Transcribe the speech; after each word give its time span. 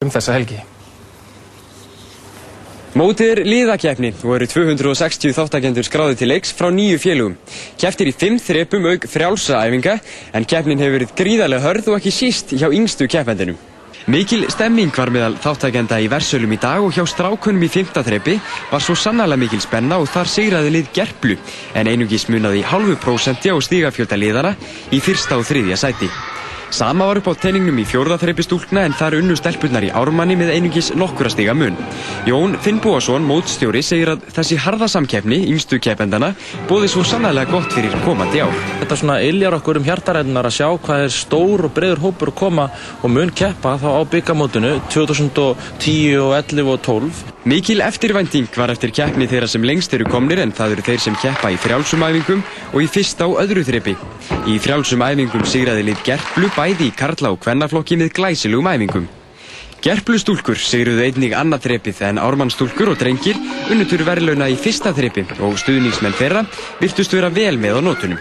um 0.00 0.08
þessa 0.08 0.32
helgi. 0.32 0.56
Mótið 2.96 3.32
er 3.34 3.40
liðakeppni 3.44 4.14
og 4.24 4.30
eru 4.38 4.46
260 4.48 5.34
þáttakendur 5.36 5.84
skráði 5.84 6.16
til 6.16 6.28
leiks 6.30 6.54
frá 6.56 6.70
nýju 6.72 7.02
félugum. 7.02 7.34
Keftir 7.76 8.08
í 8.08 8.14
fimm 8.16 8.38
þrepum 8.40 8.88
auk 8.94 9.04
frjálsa 9.12 9.60
æfinga 9.60 9.98
en 10.32 10.48
keppnin 10.48 10.80
hefur 10.80 10.96
verið 10.96 11.12
gríðarlega 11.20 11.66
hörð 11.66 11.92
og 11.92 11.98
ekki 11.98 12.14
síst 12.16 12.56
hjá 12.56 12.72
yngstu 12.72 13.10
keppendinum. 13.12 13.60
Mikil 14.08 14.48
stemming 14.48 14.96
var 14.96 15.12
meðal 15.12 15.36
þáttakenda 15.36 16.00
í 16.00 16.08
versölum 16.08 16.56
í 16.56 16.62
dag 16.64 16.80
og 16.80 16.96
hjá 16.96 17.04
strákunum 17.04 17.68
í 17.68 17.72
fymta 17.76 18.00
þrepi 18.00 18.40
var 18.72 18.80
svo 18.80 18.96
sannarlega 18.96 19.44
mikil 19.44 19.60
spenna 19.60 20.00
og 20.00 20.08
þar 20.08 20.32
sigraði 20.38 20.76
lið 20.78 20.92
gerplu 20.96 21.36
en 21.76 21.92
einungis 21.92 22.30
munaði 22.32 22.64
halvu 22.72 22.96
prósenti 23.04 23.52
á 23.52 23.56
stígafjölda 23.60 24.16
liðana 24.16 24.56
í 24.96 25.04
fyrsta 25.04 25.36
og 25.36 25.44
þriðja 25.44 25.82
sæti. 25.84 26.08
Sama 26.70 27.06
var 27.08 27.18
upp 27.18 27.26
á 27.26 27.34
teiningnum 27.34 27.80
í 27.82 27.84
fjórðaþreipi 27.88 28.44
stúlkna 28.46 28.84
en 28.86 28.94
þar 28.94 29.16
unnu 29.18 29.34
stelpunnar 29.34 29.82
í 29.88 29.90
ármanni 29.90 30.36
með 30.38 30.52
einungis 30.54 30.92
nokkura 30.94 31.32
stiga 31.32 31.54
mun. 31.58 31.74
Jón 32.28 32.54
Finnbúason, 32.62 33.26
mótstjóri, 33.26 33.82
segir 33.82 34.12
að 34.12 34.28
þessi 34.36 34.58
harða 34.62 34.86
samkeppni, 34.92 35.40
yngstu 35.50 35.80
keppendana, 35.82 36.30
bóði 36.70 36.92
svo 36.92 37.02
sannlega 37.02 37.50
gott 37.50 37.74
fyrir 37.74 37.96
komandi 38.04 38.44
ár. 38.44 38.54
Þetta 38.84 39.00
svona 39.02 39.18
illjar 39.26 39.58
okkur 39.58 39.80
um 39.80 39.88
hjartaræðinar 39.88 40.46
að 40.46 40.56
sjá 40.60 40.68
hvað 40.86 41.04
er 41.08 41.16
stór 41.16 41.66
og 41.66 41.74
breyður 41.74 42.04
hópur 42.06 42.30
að 42.30 42.38
koma 42.44 42.70
og 43.02 43.14
mun 43.18 43.34
keppa 43.34 43.74
þá 43.82 43.90
á 43.90 44.02
byggamótinu 44.14 44.76
2010 44.94 46.22
og 46.22 46.38
11 46.38 46.70
og 46.70 46.80
12. 46.86 47.26
Mikil 47.50 47.80
eftirvænting 47.80 48.50
var 48.52 48.68
eftir 48.68 48.92
keppni 48.92 49.24
þeirra 49.24 49.46
sem 49.48 49.64
lengst 49.64 49.94
eru 49.96 50.04
komnir 50.04 50.42
en 50.42 50.50
það 50.52 50.74
eru 50.74 50.82
þeir 50.90 51.02
sem 51.06 51.14
keppa 51.22 51.48
í 51.48 51.56
frjálsum 51.56 52.04
æfingum 52.04 52.42
og 52.74 52.82
í 52.84 52.88
fyrsta 52.92 53.26
og 53.30 53.40
öðru 53.40 53.64
þreipi. 53.64 53.94
Í 54.44 54.58
frjálsum 54.60 55.00
æfingum 55.06 55.46
sigraði 55.48 55.86
lið 55.88 56.02
Gerplu 56.04 56.50
bæði 56.60 56.90
í 56.90 56.92
karla 56.92 57.30
og 57.32 57.40
kvennaflokki 57.40 57.96
með 57.96 58.12
glæsilugum 58.18 58.68
æfingum. 58.68 59.06
Gerplu 59.80 60.18
stúlkur 60.20 60.58
sigruðu 60.60 61.06
einnig 61.06 61.32
annað 61.32 61.64
þreipið 61.64 62.02
en 62.10 62.20
ármannstúlkur 62.20 62.90
og 62.92 62.98
drengir 63.00 63.40
unnutur 63.72 64.04
verðlauna 64.04 64.50
í 64.52 64.58
fyrsta 64.60 64.92
þreipi 64.92 65.24
og 65.40 65.56
stuðningsmenn 65.62 66.18
þeirra 66.20 66.44
virtust 66.82 67.16
vera 67.16 67.32
vel 67.32 67.56
með 67.56 67.80
á 67.80 67.82
nótunum. 67.88 68.20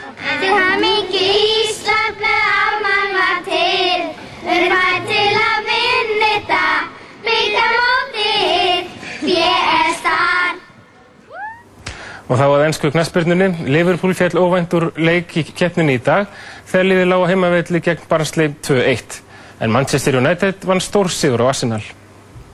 Og 12.30 12.38
þá 12.38 12.46
að 12.46 12.64
ennsku 12.68 12.92
knæspyrnunni, 12.94 13.48
Liverpool 13.74 14.14
fjall 14.14 14.38
óvænt 14.38 14.74
úr 14.78 14.92
leik 15.02 15.32
í 15.40 15.42
keppninni 15.50 15.96
í 15.98 16.02
dag 16.06 16.28
þegar 16.70 16.86
liðið 16.86 17.08
lág 17.10 17.24
á 17.26 17.30
heimavelli 17.32 17.82
gegn 17.82 18.04
Barnsley 18.10 18.52
2-1. 18.68 19.16
En 19.66 19.74
Manchester 19.74 20.20
United 20.20 20.68
vann 20.70 20.84
stór 20.84 21.10
sigur 21.10 21.42
á 21.42 21.50
Arsenal. 21.50 21.82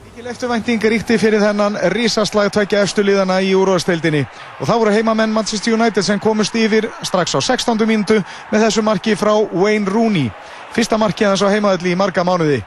Mikil 0.06 0.30
eftirvænting 0.32 0.80
ríkti 0.80 1.18
fyrir 1.20 1.44
þennan 1.44 1.76
risaslag 1.92 2.48
tvekja 2.56 2.86
efstu 2.86 3.04
liðana 3.04 3.36
í 3.44 3.52
úrvasteildinni 3.52 4.24
og 4.24 4.64
þá 4.64 4.74
voru 4.80 4.96
heimamenn 4.96 5.36
Manchester 5.36 5.76
United 5.76 6.08
sem 6.08 6.24
komust 6.24 6.56
yfir 6.56 6.88
strax 7.04 7.36
á 7.36 7.40
16. 7.44 7.76
mínútu 7.84 8.16
með 8.48 8.64
þessu 8.64 8.82
marki 8.86 9.12
frá 9.12 9.34
Wayne 9.52 9.92
Rooney. 9.92 10.32
Fyrsta 10.72 10.96
marki 10.96 11.28
hans 11.28 11.44
á 11.44 11.52
heimavelli 11.52 11.92
í 11.92 12.00
marga 12.00 12.24
mánuði 12.24 12.62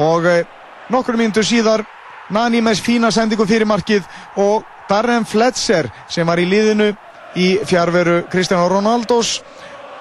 og 0.00 0.24
eh, 0.24 0.44
nokkur 0.88 1.20
mínútu 1.20 1.44
síðar 1.44 1.84
Nani 2.30 2.60
með 2.62 2.80
fína 2.80 3.10
sendingu 3.10 3.44
fyrir 3.44 3.66
markið 3.66 4.06
og 4.38 4.64
Darren 4.90 5.24
Fletcher 5.24 5.88
sem 6.10 6.26
var 6.26 6.42
í 6.42 6.48
liðinu 6.50 6.90
í 7.38 7.50
fjárveru 7.64 8.24
Cristiano 8.30 8.66
Ronaldos 8.68 9.38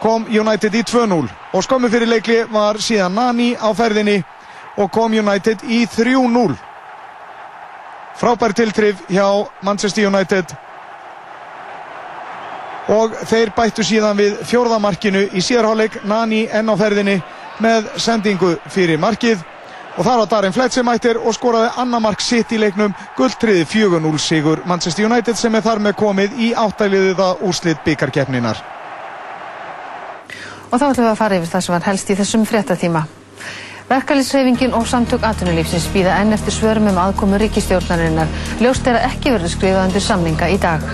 kom 0.01 0.25
United 0.31 0.73
í 0.73 0.81
2-0 0.87 1.27
og 1.53 1.65
skömmu 1.65 1.91
fyrir 1.93 2.09
leikli 2.09 2.39
var 2.49 2.79
síðan 2.81 3.13
Nani 3.13 3.51
á 3.53 3.69
ferðinni 3.77 4.17
og 4.79 4.89
kom 4.95 5.13
United 5.13 5.61
í 5.67 5.83
3-0 5.93 6.57
frábær 8.19 8.53
tiltrif 8.53 8.99
hjá 9.07 9.47
Manchester 9.63 10.07
United. 10.07 10.51
Og 12.89 13.13
þeir 13.29 13.53
bættu 13.55 13.85
síðan 13.85 14.17
við 14.17 14.39
fjórðamarkinu 14.49 15.27
í 15.37 15.43
síðarháleik 15.45 16.01
Nani 16.09 16.47
enn 16.51 16.71
á 16.73 16.75
ferðinni 16.75 17.19
með 17.63 17.91
sendingu 18.01 18.55
fyrir 18.73 18.99
markið 18.99 19.43
og 19.99 20.07
þar 20.07 20.23
var 20.23 20.31
Darren 20.31 20.55
Fletcher 20.55 20.87
mættir 20.87 21.19
og 21.19 21.35
skoraði 21.35 21.69
annar 21.83 22.01
mark 22.01 22.23
sitt 22.23 22.55
í 22.55 22.59
leiknum 22.63 22.95
guldtriði 23.19 23.67
4-0 23.67 24.23
sigur 24.23 24.63
Manchester 24.65 25.11
United 25.11 25.37
sem 25.37 25.55
er 25.55 25.67
þar 25.67 25.83
með 25.83 25.99
komið 25.99 26.39
í 26.39 26.51
áttæliðiða 26.55 27.33
úrslit 27.43 27.83
byggarkeppninar 27.85 28.63
Og 30.69 30.77
þá 30.77 30.85
ætlum 30.91 31.05
við 31.07 31.11
að 31.11 31.17
fara 31.17 31.37
yfir 31.39 31.49
það 31.49 31.63
sem 31.65 31.73
var 31.73 31.87
helst 31.87 32.11
í 32.13 32.17
þessum 32.19 32.45
fréttatíma. 32.45 33.01
Verkalýsreifingin 33.89 34.75
og 34.77 34.85
samtök 34.85 35.25
atvinnulífsins 35.25 35.87
býða 35.89 36.19
enn 36.21 36.35
eftir 36.37 36.53
svörum 36.53 36.91
um 36.91 37.01
aðkomu 37.01 37.41
ríkistjórnarinnar. 37.41 38.29
Ljóst 38.61 38.85
er 38.85 38.99
að 38.99 39.07
ekki 39.09 39.33
verður 39.33 39.55
skrifað 39.55 39.87
undir 39.87 40.05
samninga 40.05 40.53
í 40.53 40.61
dag. 40.61 40.85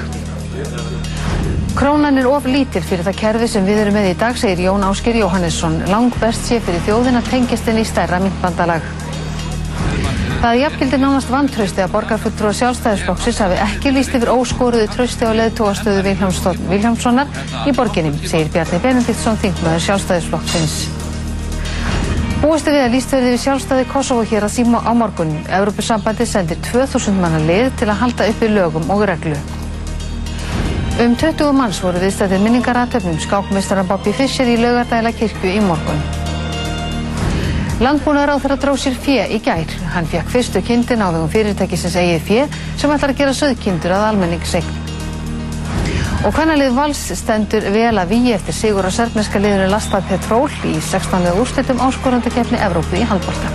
Krónan 1.75 2.15
er 2.15 2.27
of 2.31 2.45
lítil 2.47 2.79
fyrir 2.87 3.03
það 3.03 3.17
kerfi 3.19 3.47
sem 3.51 3.65
við 3.67 3.81
erum 3.81 3.97
með 3.97 4.05
í 4.13 4.15
dag, 4.15 4.37
segir 4.39 4.61
Jón 4.63 4.83
Ásker 4.87 5.17
Jóhannesson. 5.19 5.73
Lang 5.91 6.13
best 6.21 6.45
sé 6.47 6.61
fyrir 6.63 6.79
þjóðin 6.85 7.19
að 7.19 7.25
tengjast 7.33 7.67
henni 7.67 7.83
í 7.83 7.89
stærra 7.89 8.21
myndbandalag. 8.23 8.85
Það 10.39 10.59
jafngildi 10.61 10.99
nánast 11.01 11.33
vantrausti 11.33 11.83
að 11.83 11.91
borgarfulltrúa 11.97 12.53
sjálfstæðisflokksins 12.61 13.41
hafi 13.43 13.57
ekki 13.65 13.91
líst 13.91 14.15
yfir 14.15 14.31
óskoruðu 14.31 14.87
trausti 14.93 15.27
á 15.27 15.35
leðtóastöðu 15.35 16.05
Viljámssonar 16.71 17.43
í 17.67 17.75
borginni, 17.75 18.13
segir 18.23 18.53
Bjarni 18.55 18.79
Benediktsson, 18.85 19.41
þingmaður 19.43 19.85
sjálfstæðisflokksins. 19.89 20.77
Búist 22.39 22.71
er 22.71 22.77
við 22.77 22.85
að 22.85 22.95
líst 22.95 23.11
verði 23.17 23.35
við 23.35 23.43
sjálfstæði 23.49 23.91
Kosovo 23.91 24.23
hér 24.31 24.47
að 24.47 24.55
síma 24.55 24.79
á 24.79 24.95
morgun. 24.95 25.35
Európusambandi 25.59 26.29
sendir 26.29 26.63
2000 26.71 27.19
manna 27.19 27.43
lið 27.43 27.71
til 27.81 27.91
að 27.91 28.01
halda 28.05 28.31
uppi 28.31 28.53
lögum 28.53 28.91
og 28.95 29.07
reglu. 29.11 29.35
Um 30.95 31.11
20 31.19 31.51
manns 31.51 31.81
voru 31.83 31.99
viðstæðið 31.99 32.39
minningaratöfnum 32.39 33.17
skákmeistaran 33.19 33.87
Bobby 33.89 34.13
Fischer 34.15 34.47
í 34.47 34.53
laugardæla 34.55 35.11
kirkju 35.11 35.49
í 35.51 35.59
morgun. 35.59 35.99
Landbúnaður 37.83 38.31
á 38.31 38.35
þeirra 38.39 38.57
dróð 38.63 38.79
sér 38.85 38.95
fjö 39.03 39.25
í 39.35 39.41
gær. 39.43 39.73
Hann 39.91 40.07
fekk 40.07 40.31
fyrstu 40.31 40.61
kindin 40.63 41.03
á 41.03 41.11
vegum 41.11 41.27
fyrirtækisins 41.33 41.97
eigið 41.99 42.23
fjö 42.29 42.47
sem 42.79 42.95
ætlar 42.95 43.11
að 43.11 43.19
gera 43.19 43.35
söðkindur 43.35 43.95
að 43.97 44.05
almenningssegn. 44.13 44.71
Og 46.23 46.31
hvernalið 46.31 46.79
vals 46.79 47.03
stendur 47.19 47.67
vel 47.75 47.91
að 47.99 48.15
víi 48.15 48.31
eftir 48.37 48.55
sigur 48.55 48.87
á 48.87 48.91
serfneska 48.95 49.43
liðinu 49.43 49.67
Lastað 49.75 50.07
Petról 50.13 50.47
í 50.63 50.77
16. 50.79 51.27
úrslitum 51.35 51.83
áskorandakefni 51.83 52.63
Evrópu 52.63 53.03
í 53.03 53.05
handbolta. 53.11 53.51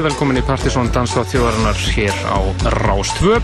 Velkomin 0.00 0.38
í 0.40 0.42
Partisón 0.46 0.86
Danstátt 0.88 1.28
þjóðarinnar 1.34 1.80
hér 1.92 2.14
á 2.24 2.40
Rástvö. 2.78 3.36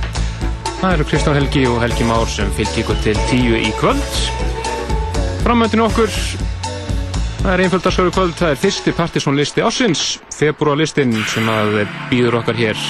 Það 0.78 0.92
eru 0.94 1.06
Kristján 1.10 1.34
Helgi 1.36 1.64
og 1.68 1.80
Helgi 1.82 2.06
Már 2.08 2.30
sem 2.32 2.48
fylgir 2.56 2.86
ykkur 2.86 3.00
til 3.04 3.16
tíu 3.28 3.58
í 3.58 3.72
kvöld. 3.76 4.20
Framöndin 5.42 5.82
okkur, 5.84 6.08
það 7.42 7.50
er 7.52 7.62
einföldarskar 7.66 8.08
í 8.08 8.14
kvöld, 8.16 8.32
það 8.38 8.54
er 8.54 8.60
fyrsti 8.62 8.94
Partisón 8.96 9.36
listi 9.36 9.64
ásins, 9.66 10.04
februarlistin 10.38 11.12
sem 11.28 11.50
að 11.52 11.82
býður 12.08 12.38
okkar 12.40 12.56
hér 12.56 12.80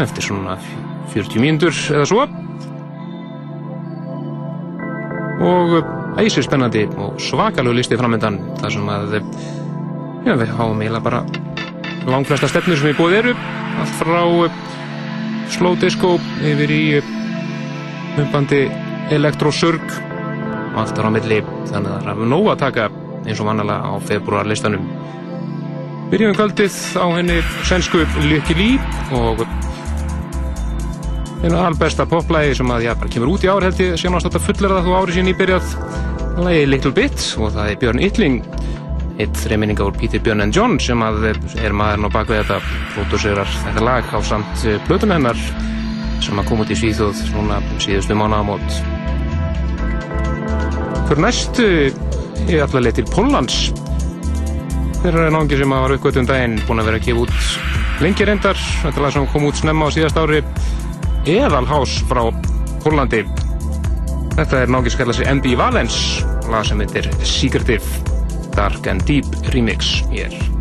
eftir 0.00 0.28
svona 0.30 0.56
40 1.12 1.44
mínútur 1.44 1.76
eða 1.98 2.08
svo. 2.08 2.24
Og 5.44 5.76
æsir 6.22 6.48
spennandi 6.48 6.86
og 6.96 7.20
svakalegu 7.20 7.76
listi 7.82 8.00
framöndan, 8.00 8.40
þar 8.62 8.78
sem 8.78 8.94
að 8.94 9.20
Já, 10.24 10.32
við 10.40 10.54
háum 10.56 10.78
eiginlega 10.80 11.04
bara 11.04 11.18
langflesta 12.10 12.50
stefnur 12.50 12.80
sem 12.80 12.90
við 12.90 12.98
búið 13.00 13.18
eru. 13.20 13.36
Allt 13.82 13.94
frá 14.00 14.22
uh, 14.24 14.58
slow 15.54 15.78
disco 15.80 16.16
yfir 16.44 16.74
í 16.74 16.82
uh, 16.98 17.14
umbandi 18.22 18.66
elektrosurg 19.14 19.84
og 20.74 20.82
allt 20.82 20.98
er 20.98 21.08
á 21.08 21.10
milli. 21.14 21.40
Þannig 21.70 21.90
að 21.96 22.06
það 22.08 22.12
er 22.14 22.30
nóg 22.34 22.52
að 22.52 22.62
taka 22.66 22.90
eins 23.24 23.40
og 23.40 23.48
vannalega 23.48 23.88
á 23.88 23.92
februarlistanum 24.04 24.86
Byrjum 26.12 26.34
kvöldið 26.36 26.74
á 27.00 27.06
henni 27.16 27.36
svensku 27.64 28.02
Lykke 28.28 28.54
Lý 28.58 28.74
og 29.16 29.40
einu 31.44 31.56
albesta 31.58 32.04
poplægi 32.08 32.58
sem 32.60 32.70
að 32.70 32.84
já, 32.86 32.92
bara 33.00 33.12
kemur 33.12 33.32
út 33.34 33.44
í 33.44 33.50
ár 33.50 33.64
held 33.64 33.80
ég. 33.82 33.96
Sérnast 34.00 34.28
þetta 34.28 34.42
fullir 34.44 34.74
það 34.76 34.86
þú 34.86 34.94
árið 34.98 35.18
sín 35.18 35.32
í 35.32 35.36
byrjað 35.40 35.72
lægi 36.44 36.68
Little 36.68 36.92
Bit 36.94 37.24
og 37.40 37.50
það 37.56 37.72
er 37.72 37.80
Björn 37.82 38.04
Ytling 38.04 38.53
eitt 39.22 39.36
þreiminninga 39.38 39.84
úr 39.86 39.94
Peter 39.94 40.22
Björn 40.22 40.42
and 40.42 40.56
John 40.56 40.78
sem 40.82 41.02
að 41.04 41.28
er 41.30 41.76
maðurinn 41.76 42.08
á 42.10 42.16
bakvið 42.16 42.40
þetta. 42.42 42.58
Pródúserar 42.94 43.50
þetta 43.60 43.84
lag 43.86 44.10
á 44.10 44.18
samt 44.26 44.64
blöðun 44.88 45.14
hennar 45.14 45.40
sem 46.24 46.40
að 46.40 46.48
koma 46.48 46.64
út 46.64 46.72
í 46.72 46.78
Svíþjóð 46.78 47.20
svona 47.28 47.60
síðustu 47.82 48.16
mánaðamót. 48.18 48.78
Fyrir 51.08 51.22
næstu 51.22 51.68
ætla 52.48 52.80
að 52.80 52.86
leið 52.86 52.98
til 52.98 53.06
Póllands. 53.12 53.58
Þeirra 55.02 55.28
er 55.28 55.34
náðungi 55.34 55.60
sem 55.60 55.74
að 55.76 55.84
var 55.84 55.96
uppgötum 55.98 56.28
daginn 56.28 56.56
búin 56.64 56.80
að 56.80 56.90
vera 56.90 57.00
að 57.02 57.08
gefa 57.10 57.26
út 57.26 58.02
lengi 58.02 58.26
reyndar. 58.26 58.64
Þetta 58.82 59.04
lag 59.04 59.14
sem 59.14 59.28
kom 59.34 59.46
út 59.50 59.60
snemma 59.60 59.90
á 59.92 59.94
síðast 59.94 60.18
ári 60.18 60.40
Eðalhás 61.28 62.00
frá 62.08 62.24
Póllandi. 62.82 63.22
Þetta 64.34 64.64
er 64.64 64.72
náðungi 64.72 64.94
sem 64.94 65.04
kallar 65.04 65.20
sig 65.20 65.30
MB 65.38 65.54
Valens. 65.60 66.00
Lag 66.50 66.66
sem 66.66 66.82
heitir 66.82 67.12
Secretive 67.24 68.13
Dark 68.54 68.86
and 68.86 69.02
Deep 69.04 69.24
remix 69.50 70.04
hér. 70.10 70.53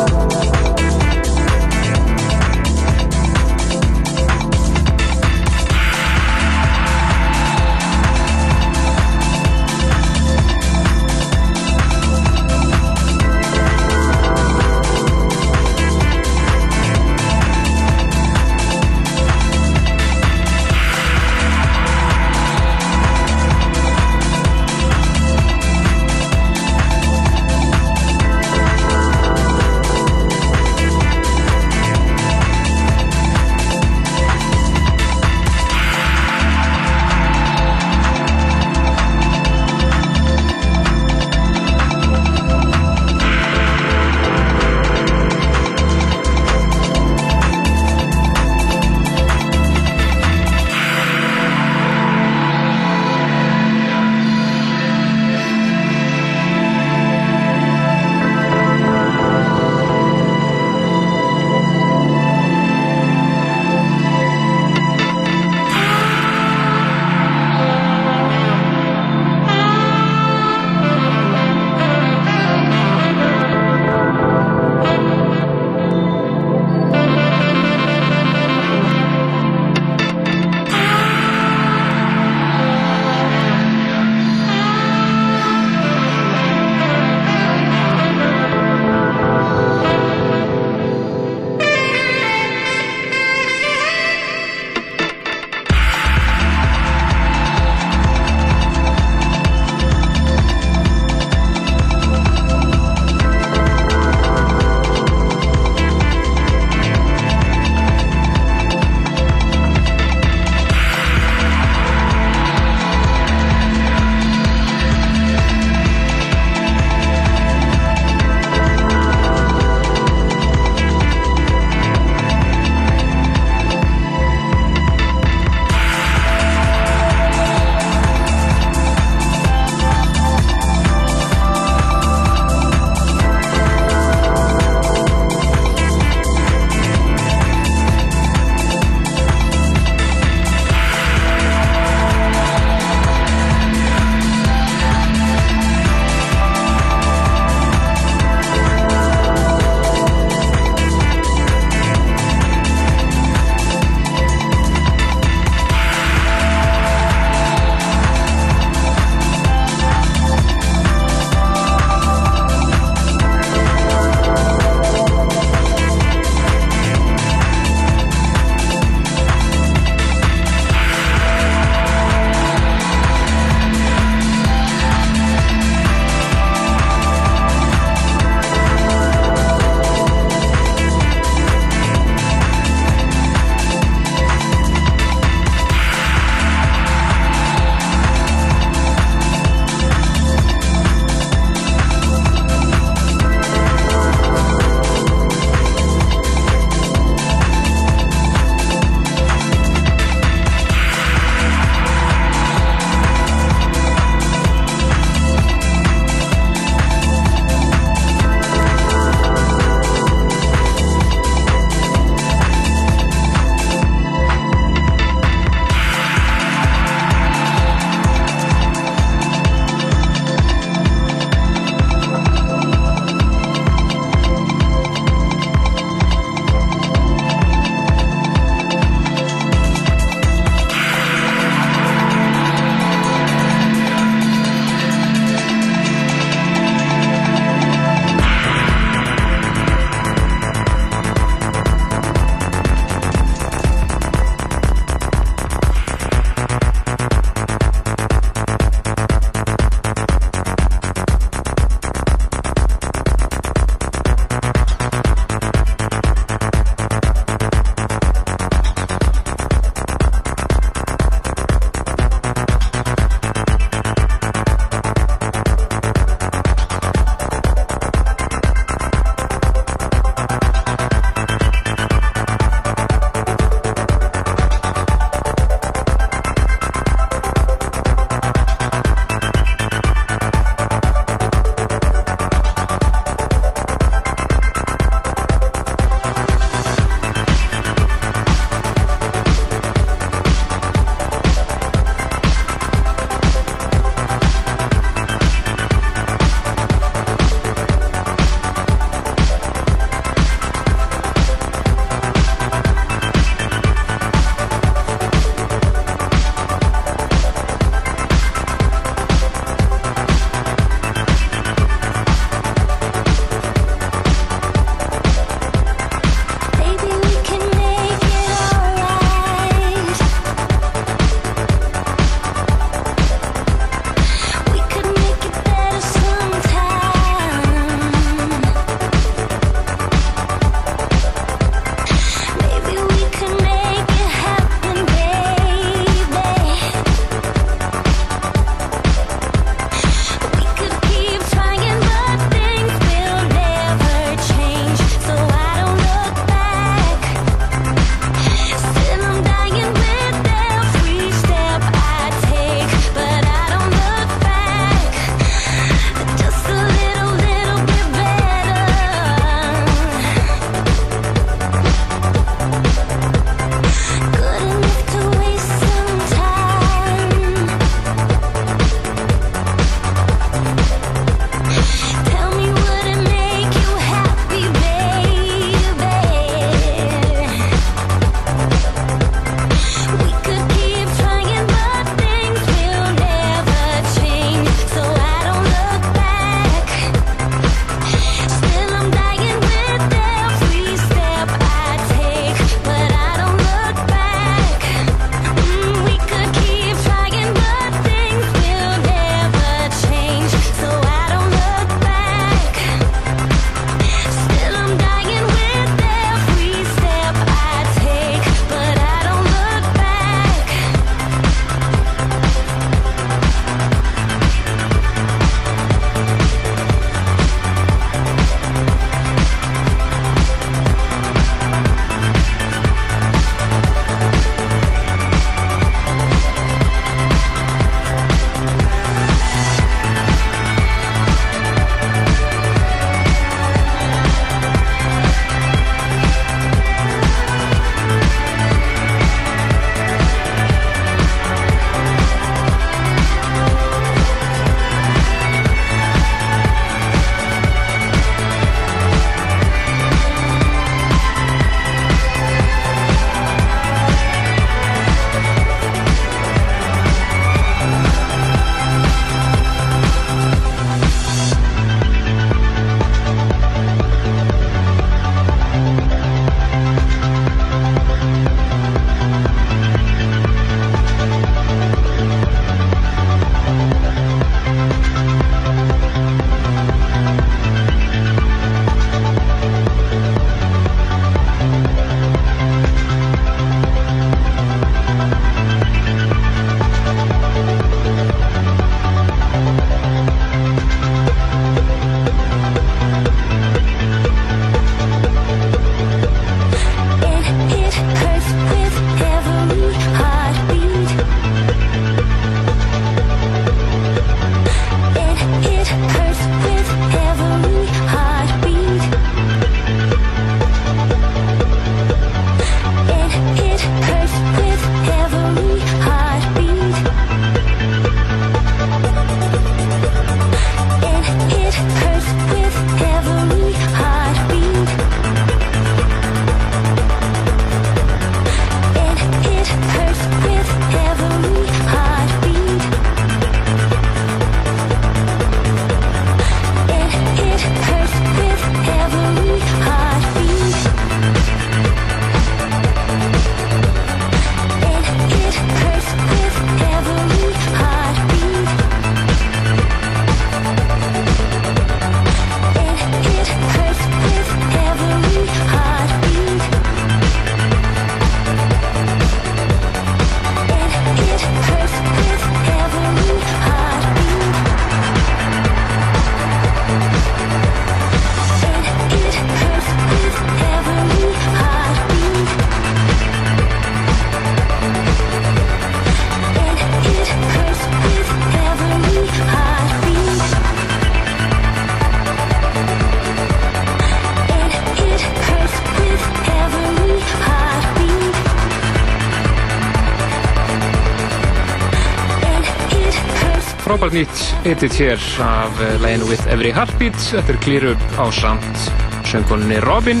Frábært 593.86 594.02
nýtt 594.02 594.46
edit 594.50 594.74
hér 594.80 595.02
af 595.22 595.58
læginu 595.78 596.08
With 596.10 596.26
Every 596.26 596.50
Heartbeat. 596.50 596.96
Þetta 596.96 597.30
er 597.30 597.36
klýru 597.38 597.74
á 597.94 598.10
samt 598.10 598.62
söngunni 599.06 599.60
Robin. 599.62 600.00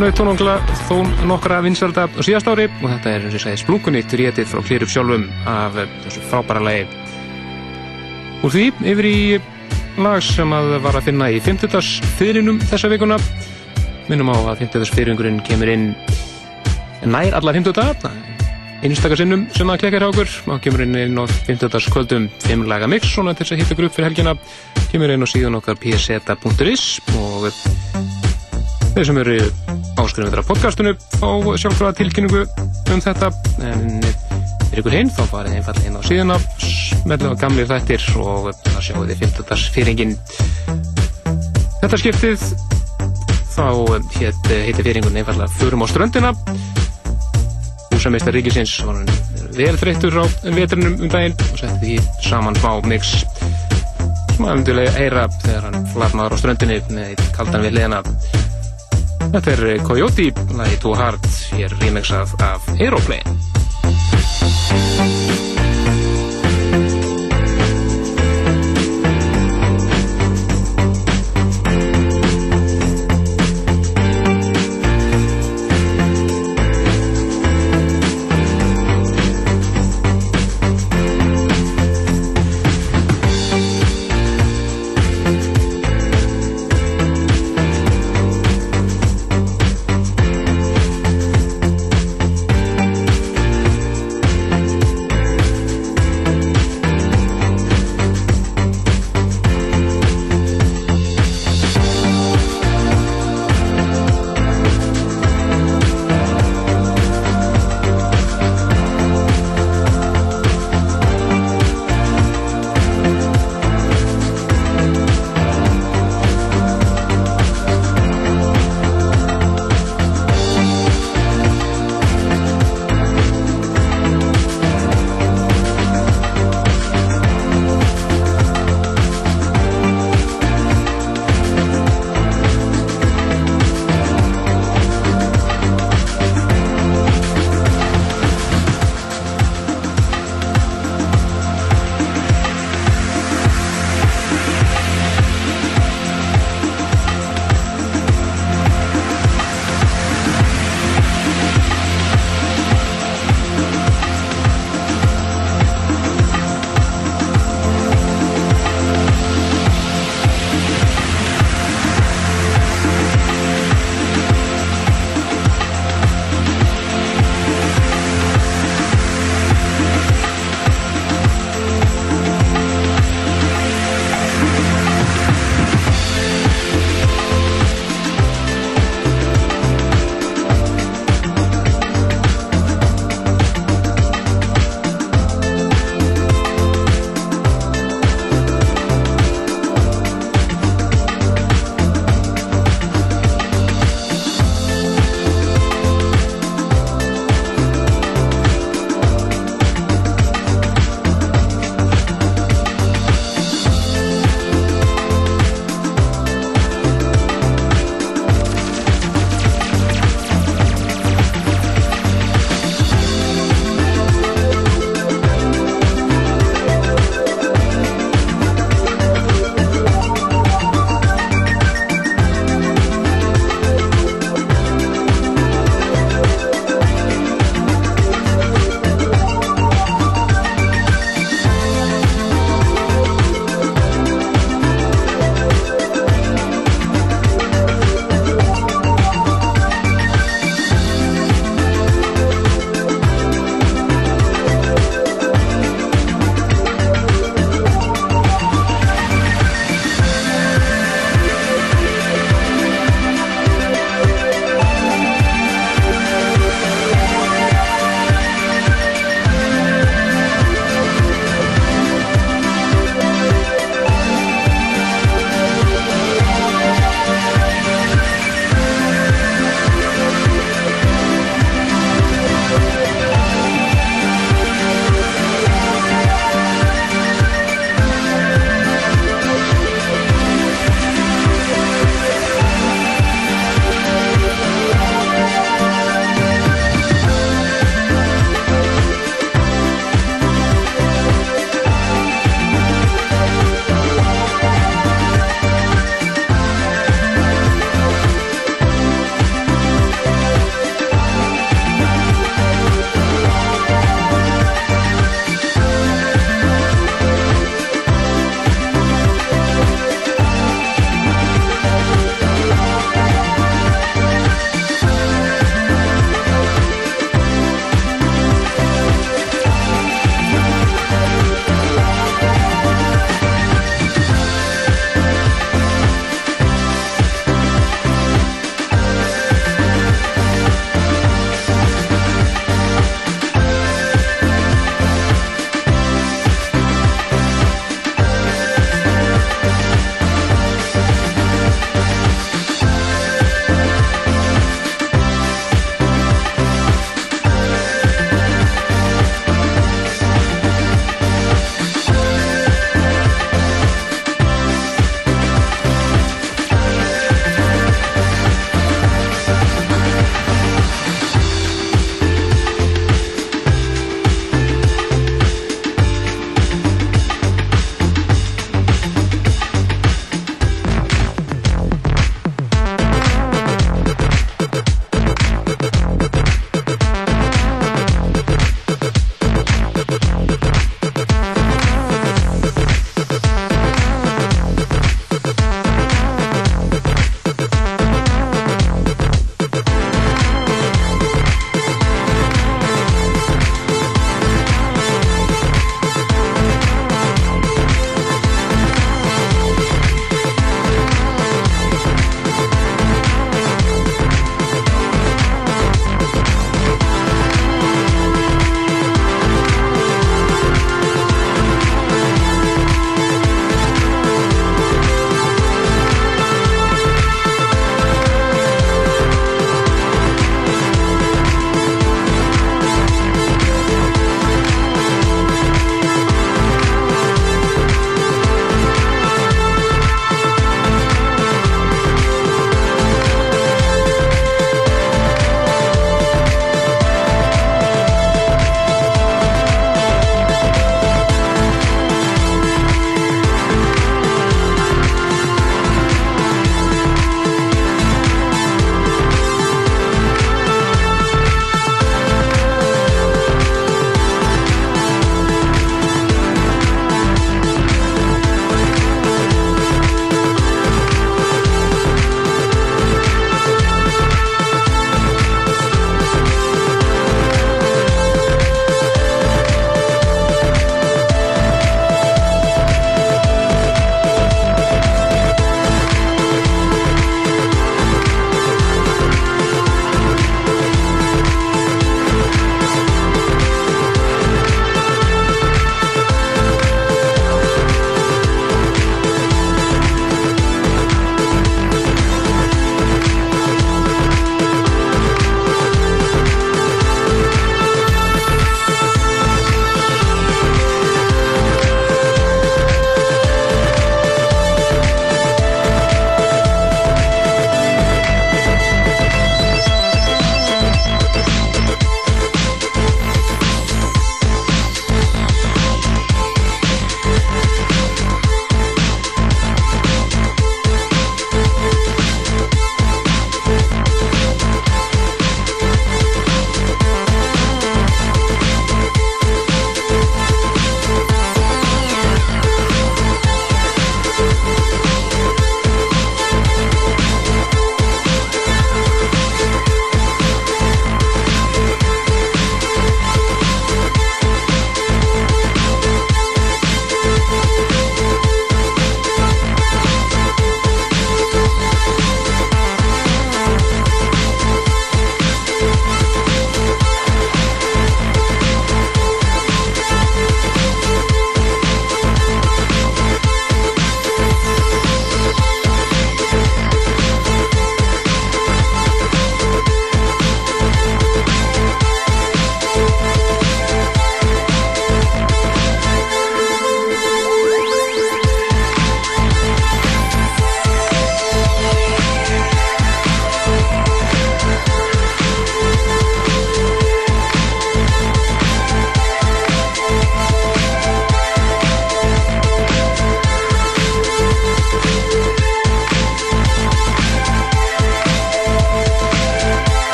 Naut 0.00 0.16
þó 0.16 0.24
nokkla, 0.24 0.54
þó 0.88 1.02
nokkra 1.28 1.58
vinsalda 1.66 2.06
á 2.08 2.20
síðast 2.24 2.48
ári 2.48 2.70
og 2.80 2.86
þetta 2.94 3.12
er 3.12 3.26
eins 3.26 3.34
og 3.34 3.36
ég 3.36 3.44
segi 3.44 3.60
splunkunýtt 3.60 4.14
rétið 4.16 4.48
frá 4.48 4.62
klýru 4.64 4.88
sjálfum 4.88 5.26
af 5.44 5.76
þessu 6.06 6.24
frábæra 6.30 6.64
lægi. 6.64 6.88
Úr 8.40 8.54
því 8.54 8.64
yfir 8.94 9.10
í 9.10 9.20
lag 10.00 10.24
sem 10.24 10.56
að 10.56 10.78
var 10.86 10.96
að 10.96 11.10
finna 11.10 11.28
í 11.28 11.42
50. 11.44 11.76
fyririnum 12.16 12.62
þessa 12.72 12.88
vikuna. 12.94 13.20
Minnum 14.08 14.32
á 14.32 14.36
að 14.54 14.64
50. 14.64 14.96
fyrirringurinn 14.96 15.44
kemur 15.44 15.76
inn 15.76 15.90
nær 17.04 17.36
alla 17.36 17.52
50. 17.52 18.37
einstakar 18.84 19.18
sinnum 19.18 19.46
sem 19.56 19.70
að 19.72 19.80
klekkar 19.82 20.04
hjá 20.04 20.08
okkur 20.12 20.34
og 20.52 20.60
kemur 20.62 20.84
inn 20.84 20.94
inn 21.00 21.18
á 21.18 21.24
50. 21.26 21.88
kvöldum 21.90 22.28
5 22.44 22.66
laga 22.70 22.86
mix 22.90 23.10
svona 23.10 23.34
til 23.34 23.46
þess 23.46 23.56
að 23.56 23.62
hitta 23.62 23.76
grupp 23.80 23.96
fyrir 23.96 24.08
helgina 24.10 24.34
kemur 24.92 25.10
inn 25.10 25.26
á 25.26 25.28
síðan 25.28 25.58
okkar 25.58 25.80
pseta.is 25.82 26.84
og 27.18 27.48
þeir 28.94 29.08
sem 29.08 29.20
eru 29.24 29.36
áskrifin 29.98 30.30
þetta 30.30 30.46
podcastinu 30.46 30.94
fá 31.18 31.28
sjálfkrafa 31.58 31.96
tilkynningu 31.98 32.44
um 32.94 33.02
þetta 33.02 33.32
en 33.66 33.98
fyrir 34.68 34.84
ykkur 34.84 34.98
hinn 35.00 35.10
þá 35.10 35.22
farið 35.32 35.58
einfallega 35.58 35.90
inn 35.90 35.98
á 35.98 36.02
síðan 36.06 36.34
með 37.10 37.28
gamlir 37.42 37.70
þættir 37.72 38.08
og 38.22 38.52
það 38.62 38.82
sjáu 38.92 39.04
þið 39.10 39.24
50. 39.26 39.70
fyringin 39.74 40.16
þetta 41.82 42.02
skiptið 42.04 42.50
þá 43.58 43.66
hétt 44.20 44.52
heiti 44.52 44.84
fyringun 44.86 45.18
einfallega 45.18 45.50
Förum 45.58 45.82
á 45.82 45.86
ströndina 45.90 46.30
húsameistar 47.98 48.36
ríkisins. 48.36 48.78
Var 48.86 49.00
hann 49.00 49.08
vel 49.58 49.74
þreyttur 49.80 50.20
á 50.22 50.24
vetrunum 50.54 51.00
um 51.02 51.10
daginn 51.10 51.34
og 51.34 51.58
setti 51.58 51.78
því 51.82 52.28
saman 52.28 52.58
fá 52.62 52.70
mix. 52.86 53.16
Sem 54.36 54.46
að 54.46 54.60
umdulega 54.60 54.92
heyra 54.94 55.24
þegar 55.42 55.66
hann 55.66 55.88
flarnar 55.94 56.34
á 56.34 56.36
ströndinni 56.38 56.78
með 56.94 57.24
kaldan 57.34 57.66
við 57.66 57.80
leðina 57.80 58.04
Þetta 59.28 59.50
er 59.52 59.82
Coyote, 59.84 60.30
lagi 60.56 60.78
Too 60.80 60.94
Hard 60.96 61.26
hér 61.58 61.74
remixað 61.82 62.32
af 62.46 62.70
Aeroplane 62.78 63.27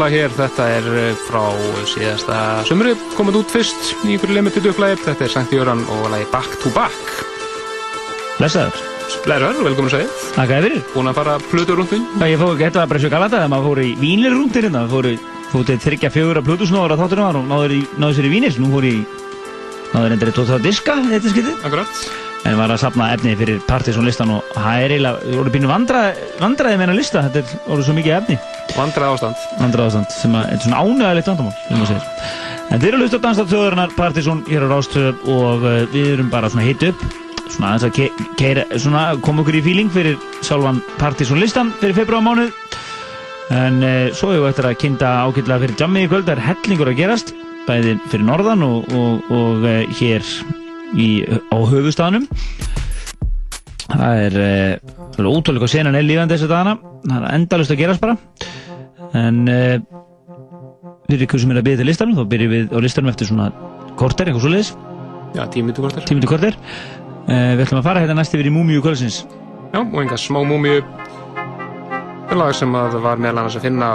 lag 0.00 0.14
hér, 0.14 0.30
þetta 0.32 0.66
er 0.72 0.86
eh, 0.96 1.18
frá 1.26 1.42
síðasta 1.88 2.36
sömri, 2.68 2.94
komið 3.18 3.40
út 3.42 3.50
fyrst 3.52 3.90
í 4.06 4.14
ykkur 4.14 4.32
limited 4.32 4.68
upplæði, 4.70 4.96
þetta 5.04 5.26
er 5.26 5.32
Sankt 5.32 5.52
Jöran 5.52 5.82
og 5.92 6.06
lagi 6.12 6.28
Back 6.32 6.54
to 6.62 6.72
Back. 6.72 7.10
Blessaður. 8.38 8.78
Blærhör, 9.26 9.58
velkomin 9.66 9.90
að 9.90 9.96
segja. 9.98 10.12
Takk 10.36 10.52
að 10.54 10.66
fyrir. 10.66 10.84
Búin 10.94 11.10
að 11.10 11.18
fara 11.18 11.34
plöturrúndin. 11.50 12.06
Já, 12.16 12.24
ég 12.30 12.40
fór, 12.40 12.54
þetta 12.60 12.80
var 12.80 12.92
bara 12.92 13.02
svo 13.02 13.10
galata 13.12 13.36
þegar 13.36 13.52
maður 13.52 13.68
fór 13.68 13.82
í 13.82 13.90
vínir 14.00 14.32
rúndir 14.36 14.68
hérna. 14.68 14.84
Fór, 14.88 15.08
fór 15.50 15.66
til 15.68 15.76
þryggja 15.84 16.12
fjögur 16.14 16.40
að 16.40 16.48
plötusnóður 16.48 16.94
á 16.96 17.00
þáttunum 17.02 17.26
var 17.26 17.40
og 17.42 17.50
náður, 17.50 17.74
í, 17.76 17.82
náður 18.00 18.16
sér 18.20 18.30
í 18.30 18.32
vínir. 18.32 18.56
Nú 18.62 18.70
fór 18.72 18.86
ég, 18.88 19.18
náður 19.90 20.16
endur 20.16 20.32
í 20.32 20.36
tótt 20.38 20.54
diska, 20.64 20.96
þetta 21.10 21.34
skiltið. 21.34 21.60
Akkurat. 21.66 22.06
En 22.48 22.56
var 22.56 22.72
að 22.72 22.80
sapna 22.86 23.10
efni 23.12 23.34
fyrir 23.36 23.60
Partiðsson 23.68 24.08
listan 24.08 24.32
og 24.38 24.54
það 24.54 24.86
er 24.86 24.96
eiginlega, 24.96 25.26
það 25.26 25.42
voru 25.42 25.54
býnum 25.58 25.74
vandraði, 25.74 26.30
vandraði 26.40 26.78
með 26.78 26.86
hennar 26.86 27.00
lista, 27.02 27.26
þetta 27.26 27.42
er 27.42 27.66
voru 27.66 27.84
svo 27.84 27.98
mikið 27.98 28.16
efni. 28.22 28.40
Vandraði 28.80 29.18
ástand. 29.18 29.40
Vandraði 29.60 29.90
ástand, 29.90 30.12
sem 30.16 30.36
er 30.40 30.60
svona 30.64 30.80
ánægilegt 30.80 31.28
vandamál, 31.28 31.56
sem 31.66 31.76
maður 31.76 31.90
segir. 31.90 32.38
En 32.70 32.78
þið 32.78 32.86
eru 32.88 32.96
að 32.96 33.02
hlusta 33.02 33.18
á 33.20 33.24
Danstátt 33.24 33.50
þjóðurinnar, 33.50 33.92
Partiðsson 33.96 34.40
hér 34.46 34.64
á 34.64 34.68
Rástöð 34.70 35.24
og 35.34 35.64
uh, 35.66 35.72
við 35.90 36.12
erum 36.14 36.30
bara 36.32 36.48
svona 36.52 36.64
hitt 36.64 36.84
upp, 36.86 37.02
svona 37.50 37.72
aðeins 37.74 37.86
að 37.88 37.94
ke 37.96 38.28
keira, 38.38 38.64
svona 38.78 39.02
koma 39.26 39.42
okkur 39.42 39.58
í 39.58 39.62
fíling 39.66 39.90
fyrir 39.92 40.16
sjálfan 40.46 40.78
Partiðsson 41.00 41.42
listan 41.42 41.74
fyrir 41.82 41.98
februarmánuð. 41.98 42.54
En 43.58 43.82
uh, 43.82 44.14
svo 44.14 44.30
hefur 44.30 44.46
við 44.46 44.52
eftir 44.52 44.70
að 44.70 44.78
kynnta 44.84 45.12
ágætlega 45.26 45.64
fyrir 45.64 45.82
jammið 45.82 46.06
í 46.06 46.10
kvöld, 46.14 46.28
það 46.30 46.36
er 46.36 46.44
hellingur 46.46 46.92
að 46.92 47.00
gerast, 47.02 47.34
bæði 47.66 47.96
fyrir 48.06 48.26
norðan 48.30 48.64
og, 48.64 48.94
og, 48.94 49.34
og 49.34 49.66
uh, 49.66 49.80
hér 49.98 50.32
í, 50.94 51.10
á 51.26 51.58
höfustaðnum. 51.74 52.30
Það 53.90 54.24
er 54.28 54.40
uh, 54.46 55.26
ótrúlega 55.26 55.66
senan 55.68 55.98
er 55.98 56.06
lífandi 56.06 56.38
þessu 56.38 56.48
dagana, 56.48 56.78
það 57.02 57.26
er 57.26 57.34
endalust 57.34 57.74
að 57.74 57.82
gerast 57.82 58.06
bara. 58.06 58.14
En 59.20 59.40
uh, 59.50 59.76
fyrir 61.10 61.26
ykkur 61.26 61.42
sem 61.42 61.52
er 61.52 61.60
að 61.60 61.66
byrja 61.68 61.80
til 61.82 61.88
listanum, 61.90 62.16
þá 62.20 62.24
byrjum 62.34 62.54
við 62.54 62.74
á 62.74 62.78
listanum 62.84 63.10
eftir 63.12 63.28
svona 63.30 63.50
korter, 64.00 64.30
eitthvað 64.30 64.44
svo 64.46 64.52
leiðis, 64.54 64.70
Já, 65.36 65.44
tímyndu 65.52 65.84
korter. 65.84 66.06
tímið 66.08 66.24
til 66.26 66.30
korter. 66.30 66.56
Uh, 67.30 67.52
við 67.58 67.64
ætlum 67.66 67.80
að 67.82 67.88
fara 67.90 68.02
hérna 68.02 68.16
næst 68.20 68.34
yfir 68.34 68.48
í 68.50 68.54
Múmiu 68.54 68.82
kvöldsins. 68.84 69.22
Já, 69.70 69.80
og 69.84 69.98
enga 70.02 70.16
smá 70.18 70.40
múmiu. 70.46 70.80
Það 72.30 72.32
er 72.34 72.40
lag 72.40 72.54
sem 72.58 72.74
að 72.78 72.96
var 73.04 73.20
meðal 73.22 73.42
annars 73.42 73.58
að 73.58 73.66
finna 73.66 73.90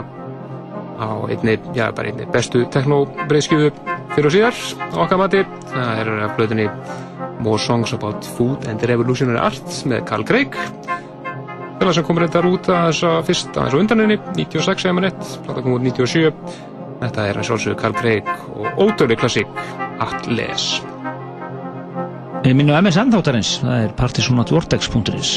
á 0.96 1.08
einni, 1.28 1.58
já, 1.76 1.90
bara 1.96 2.08
einni 2.12 2.28
bestu 2.32 2.62
teknobreiðskjöfu 2.72 3.72
fyrir 4.14 4.28
og 4.30 4.34
síðar 4.36 4.60
okkar 5.04 5.20
mati. 5.20 5.42
Það 5.72 6.02
er 6.04 6.12
af 6.28 6.38
blöðinni 6.38 6.68
More 7.44 7.60
Songs 7.60 7.92
About 7.96 8.24
Food 8.38 8.68
and 8.72 8.84
Revolutionary 8.88 9.40
Art 9.44 9.76
með 9.88 10.06
Carl 10.08 10.24
Craig. 10.28 10.56
Lag 11.82 11.94
sem 11.94 12.06
kom 12.08 12.18
reyndar 12.18 12.48
út 12.50 12.70
að 12.72 12.88
þess 12.90 13.06
að 13.10 13.18
fyrst 13.28 13.58
aðeins 13.60 13.76
á 13.76 13.82
undaninni, 13.82 14.18
96 14.38 14.86
eða 14.86 14.96
maður 14.96 15.08
nett, 15.10 15.34
plata 15.46 15.64
kom 15.66 15.76
út 15.76 15.84
97. 15.86 16.32
Þetta 17.02 17.26
er 17.30 17.40
að 17.40 17.48
sjálfsögðu 17.50 17.80
Carl 17.82 17.98
Craig 18.00 18.32
og 18.56 18.80
ódöðli 18.86 19.18
klassík 19.20 19.60
Atlas. 20.02 20.70
Við 22.46 22.56
minnum 22.56 22.80
MSN 22.80 23.12
þáttarins, 23.14 23.58
það 23.62 23.84
er 23.84 23.94
partysonatvortex.is. 24.00 25.36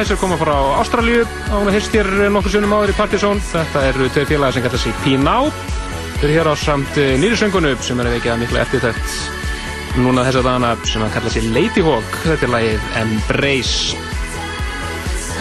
Já, 0.00 0.06
þessir 0.06 0.16
koma 0.22 0.36
frá 0.40 0.54
Ástralíu 0.80 1.24
og 1.52 1.58
hún 1.60 1.74
hirst 1.74 1.92
hér 1.92 2.06
nokkur 2.32 2.54
sunnum 2.54 2.70
áður 2.72 2.88
í 2.88 2.96
Partizón. 2.96 3.42
Þetta 3.50 3.82
eru 3.90 4.06
tveir 4.08 4.30
félagar 4.30 4.54
sem 4.56 4.64
kallar 4.64 4.80
sig 4.80 4.94
P-Now. 5.04 5.50
Þau 6.14 6.24
eru 6.24 6.36
hér 6.38 6.48
á 6.48 6.54
samt 6.56 7.00
nýri 7.20 7.36
söngunum 7.36 7.82
sem 7.84 8.00
er 8.00 8.08
að 8.08 8.16
veikja 8.16 8.38
mikla 8.40 8.62
eftirtækt 8.62 9.98
núna 10.00 10.24
þessa 10.24 10.44
dagana 10.46 10.72
sem 10.88 11.04
að 11.04 11.12
kalla 11.18 11.34
sig 11.36 11.50
Lady 11.52 11.84
Hawk. 11.84 12.16
Þetta 12.24 12.48
er 12.48 12.52
lagið 12.54 12.88
Embrace. 13.02 14.00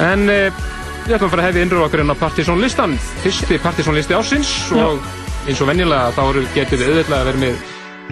En 0.09 0.27
eh, 0.27 0.61
við 1.07 1.15
ætlum 1.15 1.29
að 1.29 1.35
fara 1.37 1.45
að 1.45 1.51
hefja 1.53 1.65
innröðu 1.69 1.87
okkur 1.87 2.03
inn 2.03 2.11
á 2.19 2.21
Partizón 2.27 2.63
listan. 2.65 2.99
Fyrsti 3.23 3.63
Partizón 3.63 3.95
listi 3.95 4.19
ásins 4.19 4.55
og 4.75 4.99
eins 5.47 5.63
og 5.63 5.71
venjulega 5.71 6.11
þá 6.19 6.23
getum 6.59 6.83
við 6.83 6.97
auðvitað 6.97 7.21
að 7.21 7.29
vera 7.31 7.45
með 7.47 7.67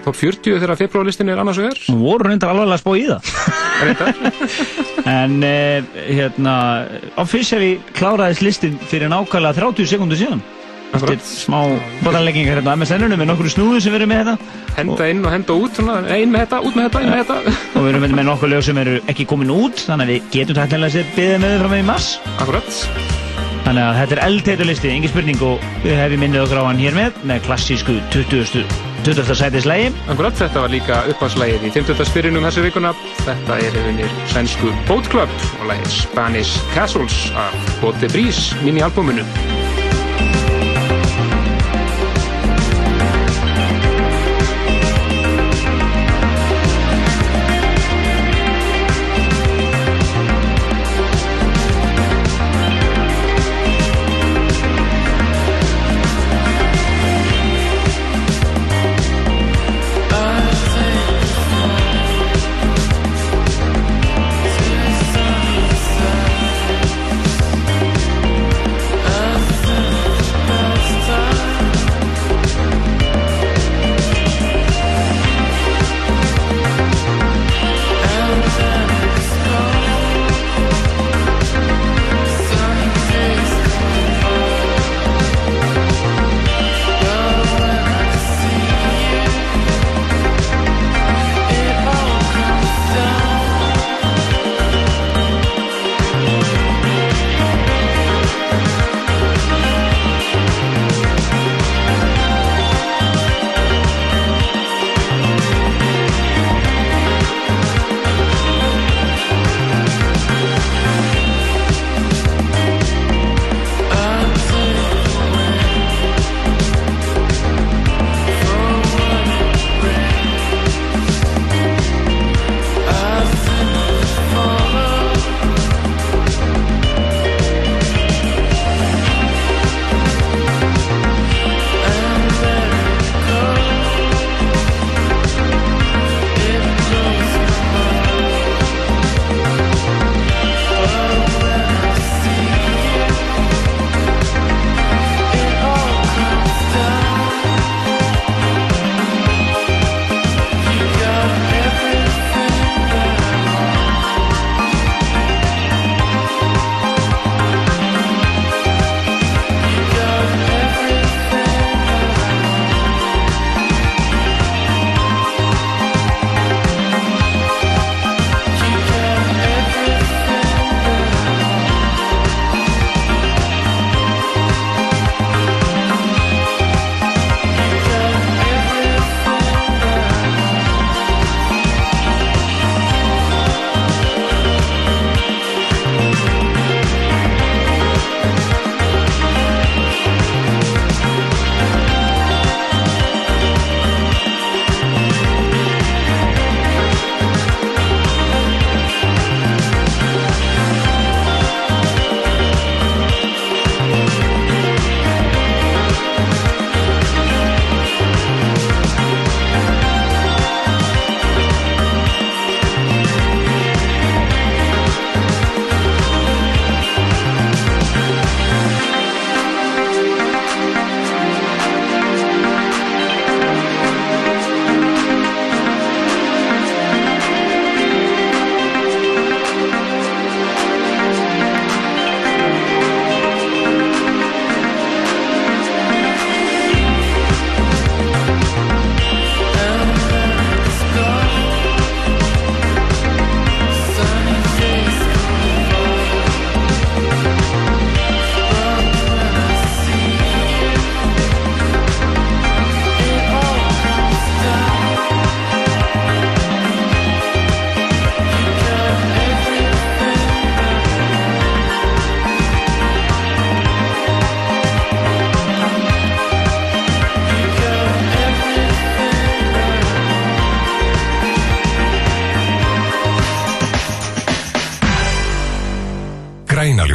top 0.07 0.23
40 0.23 0.61
þegar 0.63 0.79
februarlistin 0.79 1.35
er 1.35 1.43
annars 1.43 1.59
vegar. 1.59 1.87
Nú 1.91 2.05
voru 2.07 2.31
reyndar 2.31 2.55
alveg 2.55 2.77
að 2.77 2.85
spá 2.85 2.93
í 2.95 3.09
það. 3.11 3.65
en 5.07 5.39
uh, 5.43 5.97
hérna, 6.07 6.53
officially 7.21 7.77
kláraðist 7.97 8.45
listin 8.45 8.77
fyrir 8.89 9.11
nákvæmlega 9.11 9.59
30 9.59 9.91
sekundur 9.93 10.19
síðan. 10.19 10.43
Eftir 10.95 11.19
smá 11.19 11.59
botanleggingar 11.99 12.61
hérna 12.61 12.73
á 12.73 12.77
MSN-unum 12.79 13.19
með 13.19 13.29
nokkru 13.31 13.51
snúðum 13.51 13.83
sem 13.83 13.93
verið 13.93 14.09
með 14.11 14.23
þetta. 14.23 14.63
Henda 14.77 15.09
inn 15.11 15.25
og 15.25 15.33
henda 15.33 15.57
út, 15.59 15.75
svona, 15.75 15.97
ein 16.15 16.31
með 16.31 16.45
þetta, 16.45 16.61
út 16.63 16.79
með 16.79 16.87
þetta, 16.87 17.03
inn 17.03 17.13
með 17.13 17.23
þetta. 17.23 17.55
Og 17.67 17.85
við 17.85 17.91
erum 17.91 18.05
með, 18.07 18.25
nokkur 18.29 18.53
lög 18.53 18.65
sem 18.69 18.81
eru 18.83 18.97
ekki 19.11 19.27
komin 19.27 19.53
út, 19.53 19.83
þannig 19.83 20.07
að 20.07 20.13
við 20.13 20.33
getum 20.37 20.59
tæknilega 20.61 20.95
sér 20.95 21.13
byggðið 21.17 21.41
með 21.43 21.55
þau 21.55 21.61
frá 21.63 21.71
með 21.73 21.83
í 21.83 21.87
mars. 21.91 22.11
Akkurat. 22.37 22.83
Þannig 23.67 23.83
að 23.83 23.97
þetta 24.01 24.15
er 24.15 24.25
eldheitur 24.29 24.71
listi, 24.71 24.93
engin 24.95 25.11
spurning 25.11 25.47
og 25.49 25.71
við 25.83 25.97
hefum 25.99 26.23
minnið 26.23 26.45
okkur 26.45 26.61
á 26.63 26.67
hann 26.69 26.85
hér 26.85 27.01
með 27.01 27.25
með 27.27 27.49
klassísku 27.49 27.99
20. 28.15 28.86
20. 29.05 29.35
sætislægi. 29.35 29.91
Akkurat, 30.09 30.33
þetta 30.39 30.63
var 30.63 30.73
líka 30.73 31.01
uppáðslægið 31.11 31.67
í 31.67 31.73
50. 31.75 32.07
spyrinum 32.09 32.47
þessu 32.47 32.65
vikuna. 32.65 32.93
Þetta 33.25 33.59
er 33.67 33.77
yfir 33.83 34.17
sænsku 34.33 34.73
Boat 34.89 35.11
Club 35.13 35.29
og 35.61 35.69
lægið 35.71 35.93
Spanish 36.01 36.59
Castles 36.75 37.31
af 37.35 37.55
Bote 37.81 38.11
Breeze, 38.13 38.55
mini-albuminu. 38.65 39.25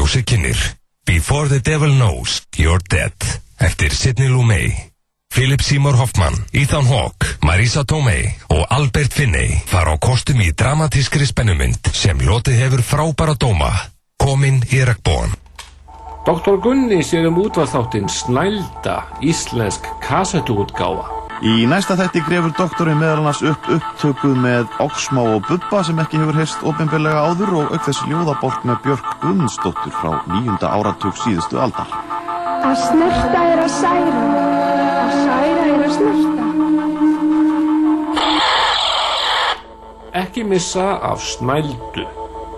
Bænaljósi 0.03 0.22
kynir 0.22 0.57
Before 1.07 1.48
the 1.48 1.70
Devil 1.70 1.94
Knows 1.94 2.42
You're 2.59 2.80
Dead 2.90 3.12
eftir 3.61 3.90
Sidney 3.90 4.28
Lumet 4.28 4.72
Philip 5.34 5.61
Seymour 5.61 5.94
Hoffman, 5.94 6.34
Ethan 6.53 6.86
Hawke, 6.86 7.26
Marisa 7.42 7.84
Tomei 7.84 8.34
og 8.48 8.66
Albert 8.70 9.12
Finney 9.12 9.62
fara 9.66 9.94
á 9.94 9.98
kostum 10.03 10.42
í 10.42 10.50
dramatískri 10.59 11.26
spennumynd 11.26 11.92
sem 11.94 12.18
lotið 12.18 12.59
hefur 12.64 12.82
frábæra 12.82 13.36
dóma 13.38 13.70
Komin 14.18 14.59
í 14.74 14.82
regnbóan 14.82 15.30
Dr. 16.26 16.59
Gunni 16.59 16.98
sér 17.07 17.30
um 17.30 17.38
útvarþáttinn 17.38 18.11
Snælda, 18.11 19.07
íslensk 19.22 19.86
kassettuútgáfa. 20.03 21.07
Í 21.43 21.64
næsta 21.66 21.97
þætti 21.99 22.20
grefur 22.22 22.53
doktorinn 22.55 23.01
meðal 23.01 23.18
annars 23.18 23.40
upp 23.43 23.64
upptökuð 23.74 24.36
með 24.45 24.76
Oxmá 24.84 25.24
og 25.26 25.40
Bubba 25.49 25.80
sem 25.82 25.99
ekki 25.99 26.20
hefur 26.20 26.36
heyrst 26.38 26.61
ofinbeglega 26.70 27.18
áður 27.18 27.51
og 27.59 27.72
auk 27.74 27.82
þess 27.82 28.05
ljóðabólt 28.07 28.62
með 28.68 28.76
Björk 28.84 29.09
Guðmundsdóttur 29.24 29.90
frá 29.97 30.12
nýjunda 30.30 30.70
áratug 30.70 31.18
síðustu 31.18 31.59
aldar. 31.59 31.90
Að 32.62 32.78
snerta 32.84 33.40
er 33.43 33.62
að 33.64 33.72
særa, 33.74 34.22
að 35.03 35.16
særa 35.24 35.64
er 35.66 35.82
að 35.82 35.93
snerta. 35.97 36.47
Ekki 40.22 40.45
missa 40.47 40.86
af 41.11 41.18
Snældu 41.26 42.07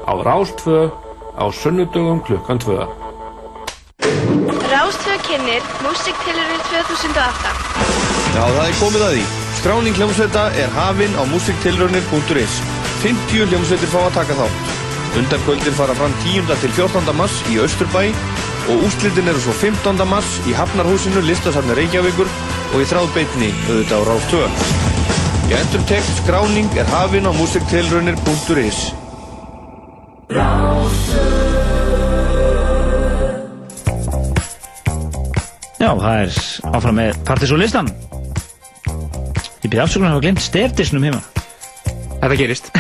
á 0.04 0.12
Rástfö 0.28 0.92
á 1.40 1.44
sunnudögum 1.48 2.20
klukkan 2.28 2.60
2. 2.60 2.84
Rástföð 4.68 5.24
kynir 5.24 5.64
Músiktilurinn 5.80 6.62
2008 6.68 8.13
Já, 8.34 8.42
það 8.42 8.64
er 8.66 8.78
komið 8.80 9.02
að 9.06 9.12
því. 9.14 9.24
Skráning 9.54 9.98
hljómsveita 9.98 10.40
er 10.58 10.72
hafin 10.74 11.12
á 11.14 11.22
musiktilraunir.is. 11.30 12.54
50 13.04 13.44
hljómsveitir 13.52 13.90
fá 13.92 14.00
að 14.00 14.16
taka 14.16 14.34
þátt. 14.40 14.72
Undankvöldin 15.20 15.76
fara 15.78 15.94
fram 15.94 16.14
10. 16.24 16.48
til 16.58 16.72
14. 16.74 17.12
mars 17.14 17.36
í 17.52 17.60
Austurbæ 17.62 18.08
og 18.72 18.82
úrslitin 18.88 19.30
eru 19.30 19.38
svo 19.44 19.54
15. 19.60 20.02
mars 20.10 20.40
í 20.50 20.54
Hafnarhúsinu 20.58 21.22
listasafni 21.22 21.76
Reykjavíkur 21.78 22.26
og 22.74 22.82
í 22.82 22.88
þráðbeitni 22.90 23.52
auðvitað 23.68 24.10
á 24.10 24.16
2. 24.32 24.42
Ég 25.52 25.60
endur 25.60 25.86
tekst 25.92 26.24
skráning 26.24 26.74
er 26.74 26.90
hafin 26.90 27.30
á 27.30 27.32
musiktilraunir.is. 27.38 28.80
Já, 35.78 35.90
það 36.00 36.18
er 36.24 36.36
áfram 36.74 36.98
með 36.98 37.22
Partisón 37.28 37.62
listan. 37.62 37.94
Ég 38.84 39.70
byrði 39.70 39.82
afsökunar 39.84 40.10
að 40.10 40.16
hafa 40.16 40.24
glemt 40.26 40.44
stefdisnum 40.44 41.06
heima. 41.06 41.22
Þetta 42.24 42.36
gerist. 42.40 42.70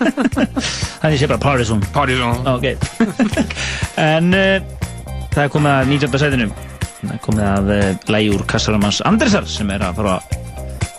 Þannig 1.02 1.18
sé 1.18 1.28
bara 1.30 1.40
Partisón. 1.42 1.80
Partisón. 1.94 2.44
Ok. 2.46 2.66
en 4.10 4.34
uh, 4.36 4.60
það 5.32 5.42
er 5.44 5.52
komið 5.54 5.72
að 5.72 5.94
19. 5.94 6.20
sætinu. 6.22 6.50
Það 7.00 7.14
er 7.16 7.22
komið 7.24 7.48
að 7.48 7.72
uh, 7.74 7.88
lægi 8.14 8.30
úr 8.36 8.44
Kassaramans 8.50 9.00
Andresar 9.08 9.48
sem 9.50 9.72
er 9.74 9.86
að 9.88 9.98
fara 10.02 10.18
að 10.18 10.38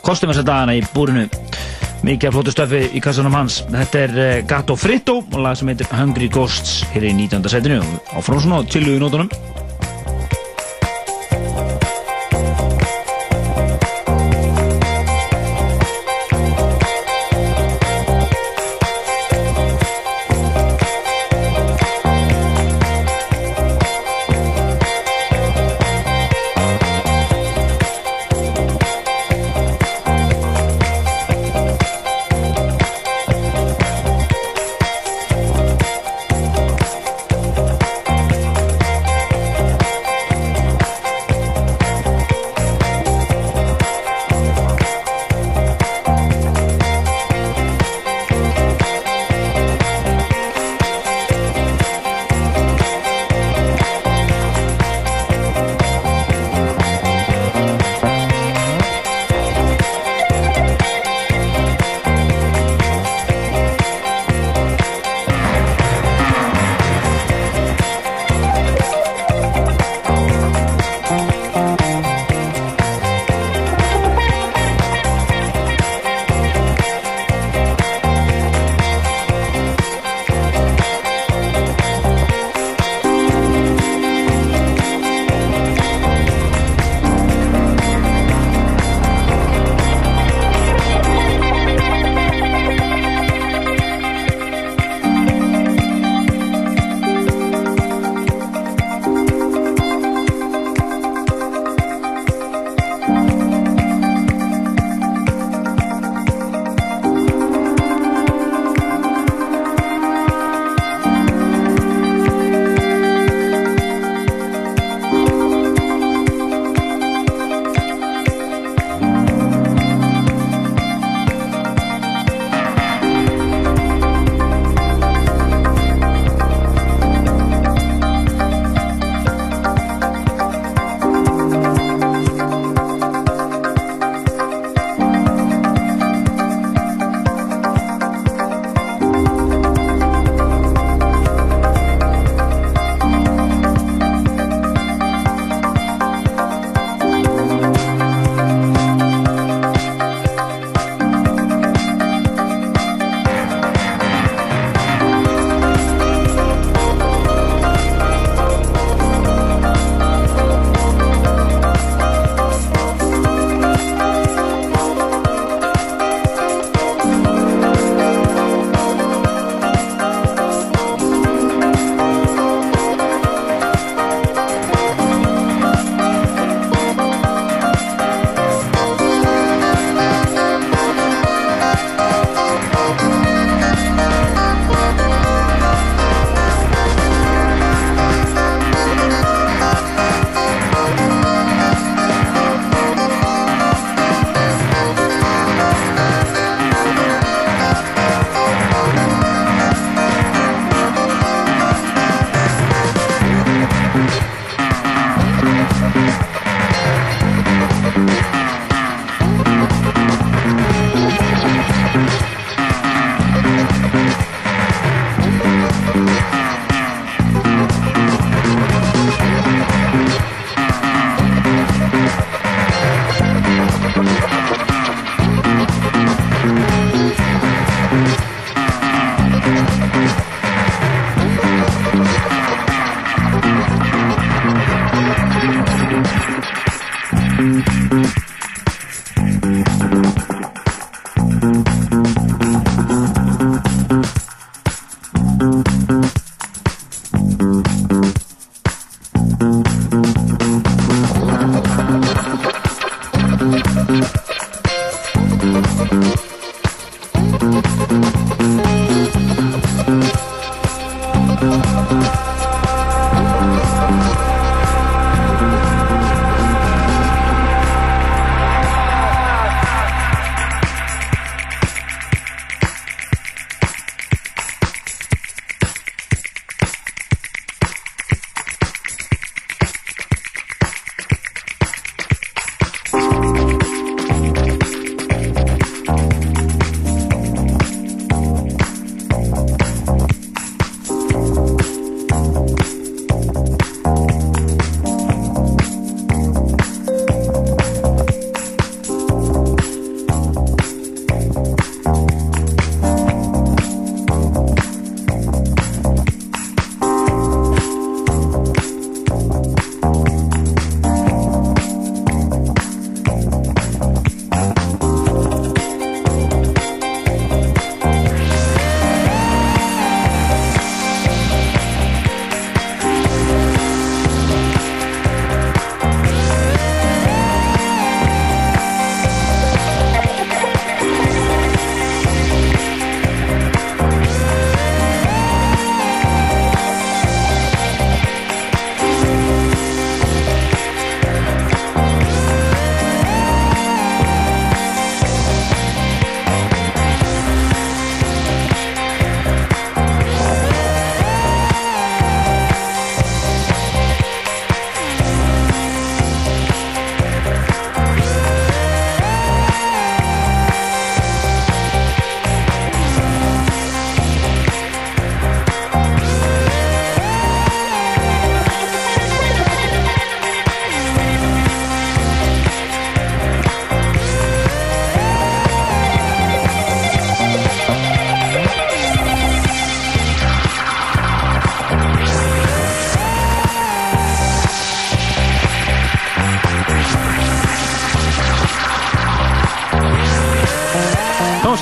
kostum 0.04 0.34
þessa 0.34 0.48
dagana 0.48 0.76
í 0.76 0.84
búrinu. 0.92 1.28
Mikið 2.02 2.32
af 2.32 2.34
flótu 2.34 2.52
stöfi 2.56 2.82
í 2.98 3.02
kassanum 3.04 3.36
hans. 3.38 3.62
Þetta 3.70 4.04
er 4.08 4.16
uh, 4.18 4.30
Gato 4.50 4.76
Fritto 4.80 5.20
og 5.22 5.40
lag 5.40 5.56
sem 5.60 5.72
heitir 5.72 5.92
Hungry 5.94 6.32
Ghosts 6.34 6.82
hér 6.96 7.08
í 7.12 7.16
19. 7.16 7.46
sætinu 7.54 7.80
og 7.84 8.16
áfram 8.20 8.42
svona 8.44 8.64
til 8.68 8.88
í 8.90 9.00
nótunum. 9.00 9.32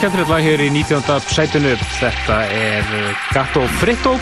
Skemmtilegt 0.09 0.31
lag 0.33 0.41
hér 0.41 0.61
í 0.65 0.69
19. 0.73 1.03
sætunu. 1.29 1.71
Þetta 1.99 2.37
er 2.49 2.87
uh, 2.97 3.25
Gatto 3.29 3.61
Fritto, 3.77 4.15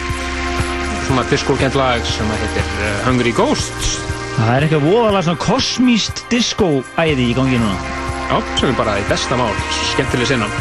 svona 1.06 1.24
diskokent 1.32 1.78
lag 1.80 2.04
sem 2.04 2.28
heitir 2.42 2.66
uh, 2.84 2.90
Hungry 3.06 3.32
Ghosts. 3.32 3.94
Það 4.36 4.52
er 4.52 4.66
eitthvað 4.66 4.84
voðalega 4.84 5.24
svona 5.30 5.42
kosmíst 5.46 6.26
disco-æði 6.34 7.30
í 7.30 7.38
gangi 7.38 7.62
núna. 7.62 7.96
Já, 8.28 8.42
sem 8.60 8.74
er 8.74 8.78
bara 8.82 8.98
í 9.00 9.08
besta 9.08 9.40
mál, 9.40 9.56
skemmtileg 9.94 10.28
sinna. 10.34 10.52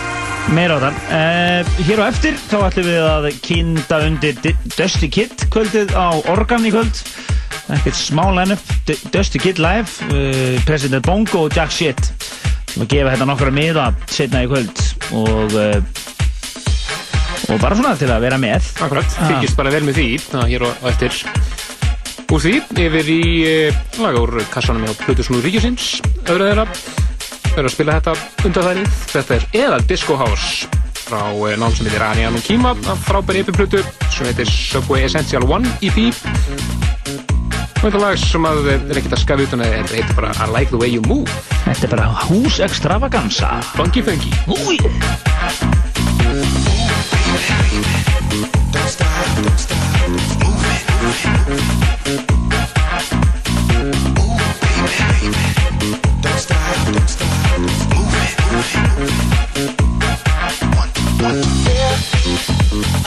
Meira 0.55 0.79
á 0.79 0.85
það. 0.87 1.03
Uh, 1.11 1.75
hér 1.91 2.05
á 2.07 2.11
eftir 2.13 2.39
þá 2.47 2.57
ætlum 2.69 2.91
við 2.93 3.11
að 3.11 3.29
kynda 3.51 4.03
undir 4.07 4.43
Di- 4.47 4.57
Dusty 4.79 5.11
Kid 5.11 5.49
kvöldið 5.51 5.97
á 5.99 6.07
Organ 6.37 6.71
í 6.71 6.75
kvöld. 6.77 7.03
Ekkert 7.75 7.99
smá 7.99 8.29
line-up. 8.31 8.63
Dusty 9.11 9.43
Kid 9.43 9.59
live, 9.59 9.91
uh, 10.15 10.55
President 10.71 11.03
Bongo 11.03 11.49
og 11.49 11.59
Jack 11.59 11.75
Shit. 11.75 12.13
Við 12.77 12.93
gefa 12.93 13.17
þetta 13.17 13.27
nokkra 13.33 13.51
miða 13.57 13.91
setna 14.13 14.45
í 14.45 14.53
kvöld 14.53 14.86
og, 15.13 15.53
uh, 15.55 15.79
og 17.53 17.61
bara 17.63 17.77
svona 17.79 17.95
til 17.99 18.09
að 18.11 18.25
vera 18.27 18.39
með. 18.43 18.71
Akkurat, 18.83 19.07
Ah. 19.19 19.29
fylgist 19.31 19.57
bara 19.57 19.71
vel 19.71 19.85
með 19.87 19.95
því, 20.01 20.07
það 20.33 20.49
hér 20.51 20.67
á 20.67 20.71
eftir. 20.91 21.13
Úr 22.27 22.41
því, 22.43 22.55
yfir 22.83 23.07
í 23.13 23.21
uh, 23.71 23.77
lag 24.03 24.17
úr 24.19 24.41
kassanum 24.51 24.83
hjá 24.87 24.97
Plutusnúð 25.05 25.45
Ríkjusins, 25.47 26.01
öðru 26.27 26.49
þeirra. 26.51 26.67
Eru 27.57 27.69
að 27.71 27.73
spila 27.73 27.95
þetta 28.01 28.17
undanþærið. 28.45 28.89
Þetta 29.15 29.35
er 29.39 29.47
Eðal 29.63 29.87
Disco 29.89 30.17
House 30.21 30.67
frá 31.07 31.23
uh, 31.31 31.55
nám 31.57 31.73
sem 31.77 31.87
heitir 31.87 32.03
Anian 32.03 32.35
og 32.35 32.43
Kima, 32.43 32.75
af 32.91 32.99
frábæri 33.07 33.45
EP-plutu 33.45 33.79
sem 34.11 34.27
heitir 34.27 34.51
Subway 34.51 35.05
Essential 35.07 35.47
1 35.47 35.71
EP. 35.87 36.01
Þetta 37.87 38.01
lag 38.03 38.17
sem 38.19 38.47
að 38.49 38.65
er 38.67 38.99
ekkert 38.99 39.13
að 39.15 39.21
skafi 39.23 39.45
utan 39.47 39.61
að 39.63 39.69
þetta 39.77 39.95
heitir 39.95 40.17
bara 40.19 40.33
I 40.43 40.47
Like 40.51 40.73
The 40.73 40.79
Way 40.81 40.97
You 40.97 41.03
Move. 41.07 41.31
Þetta 41.69 41.87
er 41.87 41.93
bara 41.93 42.07
hús 42.27 42.59
extravaganza. 42.67 43.63
Funky 43.79 44.03
funky. 44.03 44.35
Úi! 44.51 44.83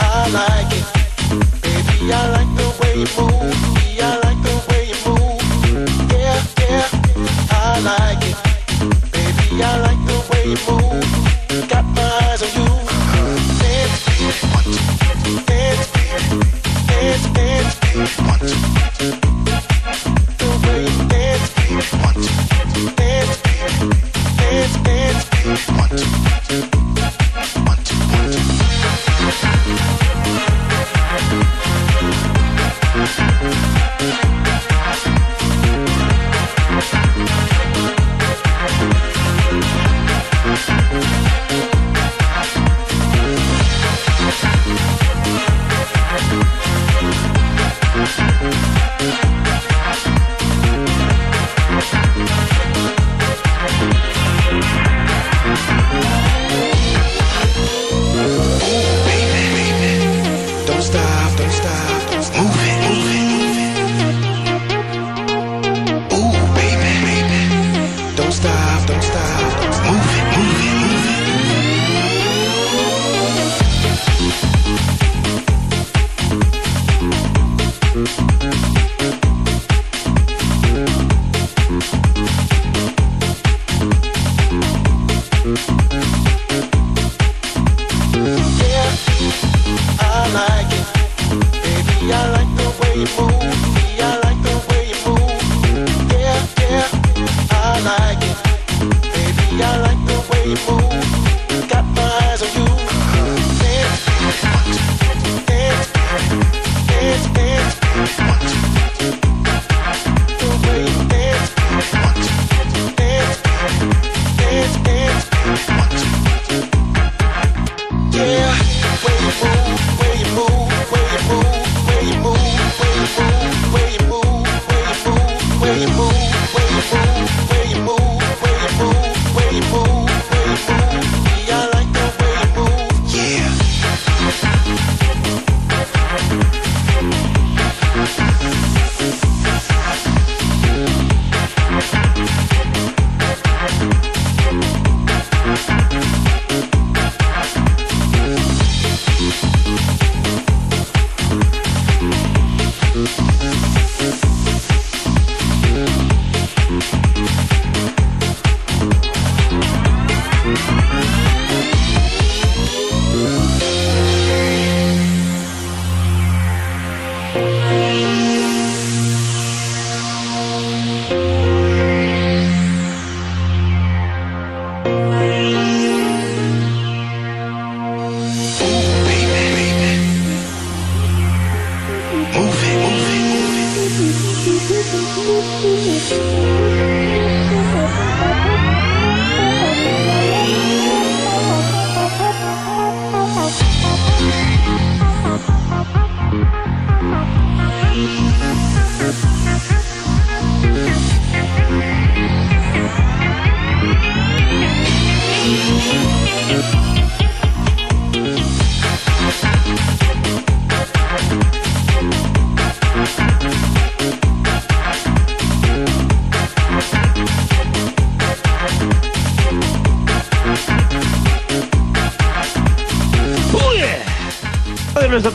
I 0.00 0.32
like 0.32 0.72
it. 0.72 0.86
Baby, 1.60 2.12
I 2.12 2.30
like 2.32 2.39
the 2.39 2.39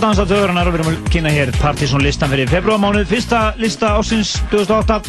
dansa 0.06 0.26
töðurnar 0.30 0.68
og 0.70 0.76
við 0.76 0.82
erum 0.84 0.90
að 0.92 1.08
kynna 1.14 1.32
hér 1.34 1.50
Partiðsson 1.58 2.04
listan 2.06 2.30
fyrir 2.30 2.50
februarmánuð, 2.52 3.08
fyrsta 3.10 3.40
lista 3.58 3.96
ásins 3.98 4.36
2008 4.52 5.00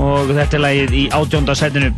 og 0.00 0.30
þetta 0.30 0.56
er 0.56 0.62
lagið 0.64 0.94
í 0.96 1.02
átjónda 1.12 1.56
setinu. 1.58 1.90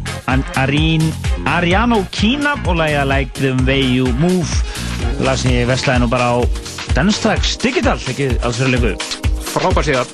Ariano 1.46 2.00
Kina 2.10 2.56
og 2.64 2.80
lagið 2.80 2.98
að 3.04 3.12
Like 3.12 3.38
the 3.38 3.52
Way 3.68 3.86
You 3.94 4.10
Move. 4.18 4.58
Lag 5.22 5.38
sem 5.38 5.54
ég 5.54 5.70
veslaði 5.70 6.02
nú 6.02 6.10
bara 6.10 6.32
á 6.34 6.36
Danstrax 6.96 7.54
Digital, 7.62 7.96
ekki 8.10 8.32
alls 8.40 8.58
fyrir 8.58 8.74
leiku 8.74 8.92
Frábær 9.52 9.86
síðan 9.86 10.10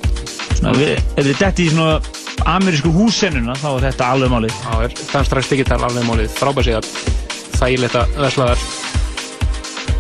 Svona, 0.59 0.77
við, 0.77 0.95
ef 1.17 1.27
við 1.31 1.41
detti 1.41 1.67
í 1.67 1.73
svona 1.73 1.97
amerísku 2.53 2.93
húsennuna 2.93 3.57
þá 3.57 3.69
er 3.73 3.89
þetta 3.89 4.13
alveg 4.13 4.37
málið. 4.37 4.61
Það 4.67 5.01
Danstrax 5.15 5.53
Digital 5.55 5.81
alveg 5.81 6.07
málið, 6.11 6.31
frábær 6.37 6.69
síðan 6.69 6.95
þægilegt 7.57 8.01
að 8.05 8.17
vesla 8.21 8.53
þar 8.53 8.72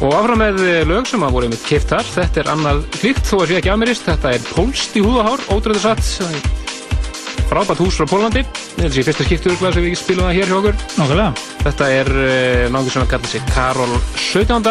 og 0.02 0.16
áfram 0.18 0.40
með 0.42 0.64
lög 0.90 1.06
sem 1.06 1.22
að 1.22 1.36
voru 1.36 1.60
keift 1.62 1.92
þar. 1.92 2.08
Þetta 2.16 2.42
er 2.42 2.50
annað 2.56 2.82
klíkt 2.96 3.28
þó 3.28 3.36
að 3.42 3.46
sé 3.52 3.60
ekki 3.60 3.72
ameríst 3.72 4.08
þetta 4.08 4.34
er 4.34 4.50
Pólst 4.50 4.98
í 4.98 5.04
húðahár, 5.04 5.44
ótrúður 5.54 5.84
satt. 5.84 6.50
Frábært 7.52 7.82
hús 7.84 7.98
frá 8.00 8.08
Pólandi. 8.08 8.42
Þetta 8.48 8.86
er 8.88 8.94
sér 8.96 9.08
fyrsta 9.10 9.26
skiptur 9.28 9.56
sem 9.60 9.84
við 9.84 9.96
spilum 10.00 10.28
það 10.28 10.38
hér 10.38 10.50
hjá 10.50 10.56
okkur. 10.58 10.78
Nákvæmlega. 10.98 11.46
Þetta 11.62 11.90
er 12.00 12.12
uh, 12.12 12.26
náttúrulega 12.72 12.94
sem 12.96 13.04
að 13.04 13.10
kalla 13.12 13.32
sig 13.32 13.48
Karol 13.52 13.96
17. 14.16 14.70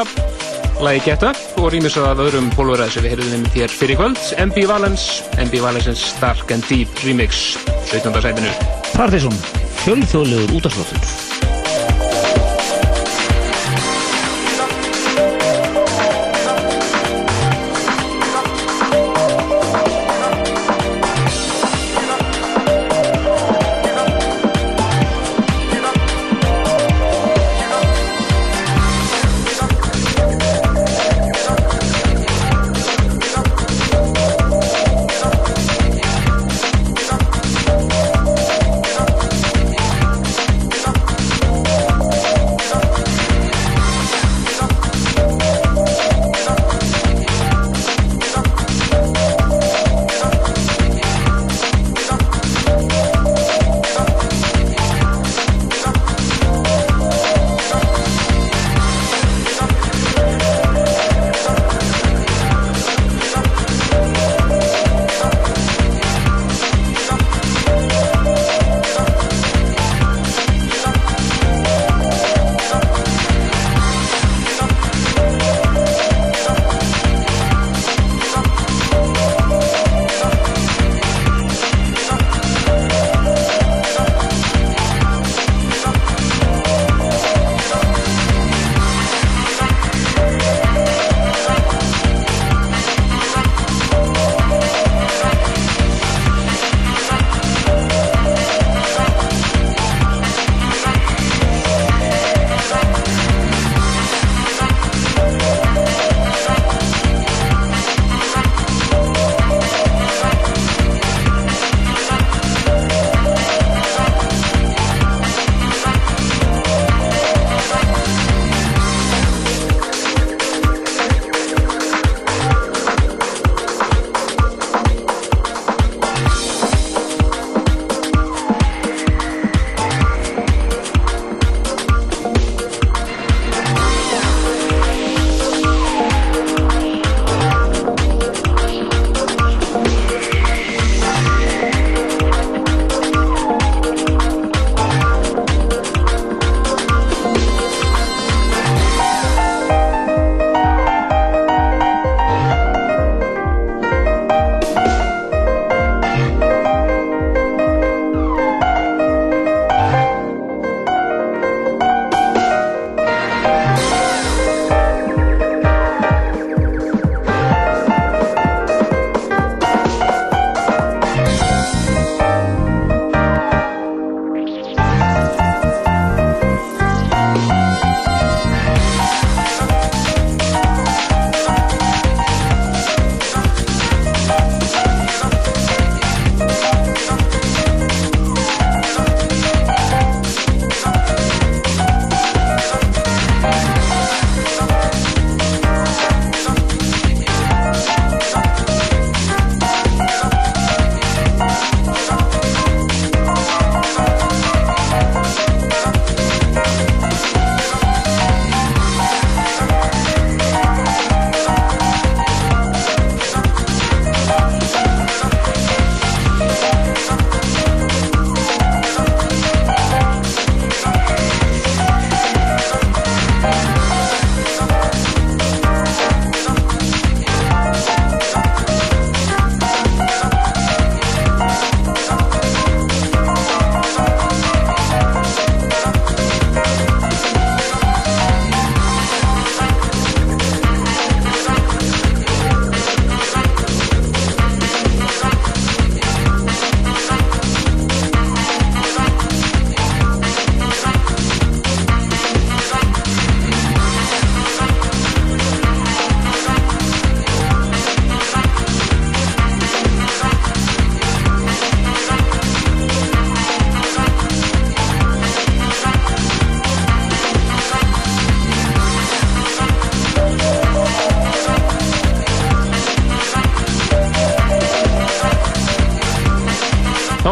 lagi 0.82 1.04
Get 1.06 1.26
Up 1.30 1.60
og 1.62 1.72
rýmis 1.76 1.98
að 2.02 2.24
öðrum 2.26 2.52
pólverðað 2.58 2.96
sem 2.96 3.06
við 3.06 3.16
heyrðum 3.16 3.36
einmitt 3.38 3.60
hér 3.62 3.76
fyrir 3.82 4.02
kvöld. 4.02 4.24
MB 4.50 4.66
Valens, 4.72 5.10
MB 5.38 5.62
Valens's 5.64 6.08
Dark 6.20 6.52
and 6.52 6.66
Deep 6.68 7.06
Remix. 7.06 7.52
17. 7.94 8.18
sætinu. 8.26 8.56
Partiðsson, 8.96 9.44
fjölþjóðlegur 9.86 10.58
útastáttur 10.58 11.31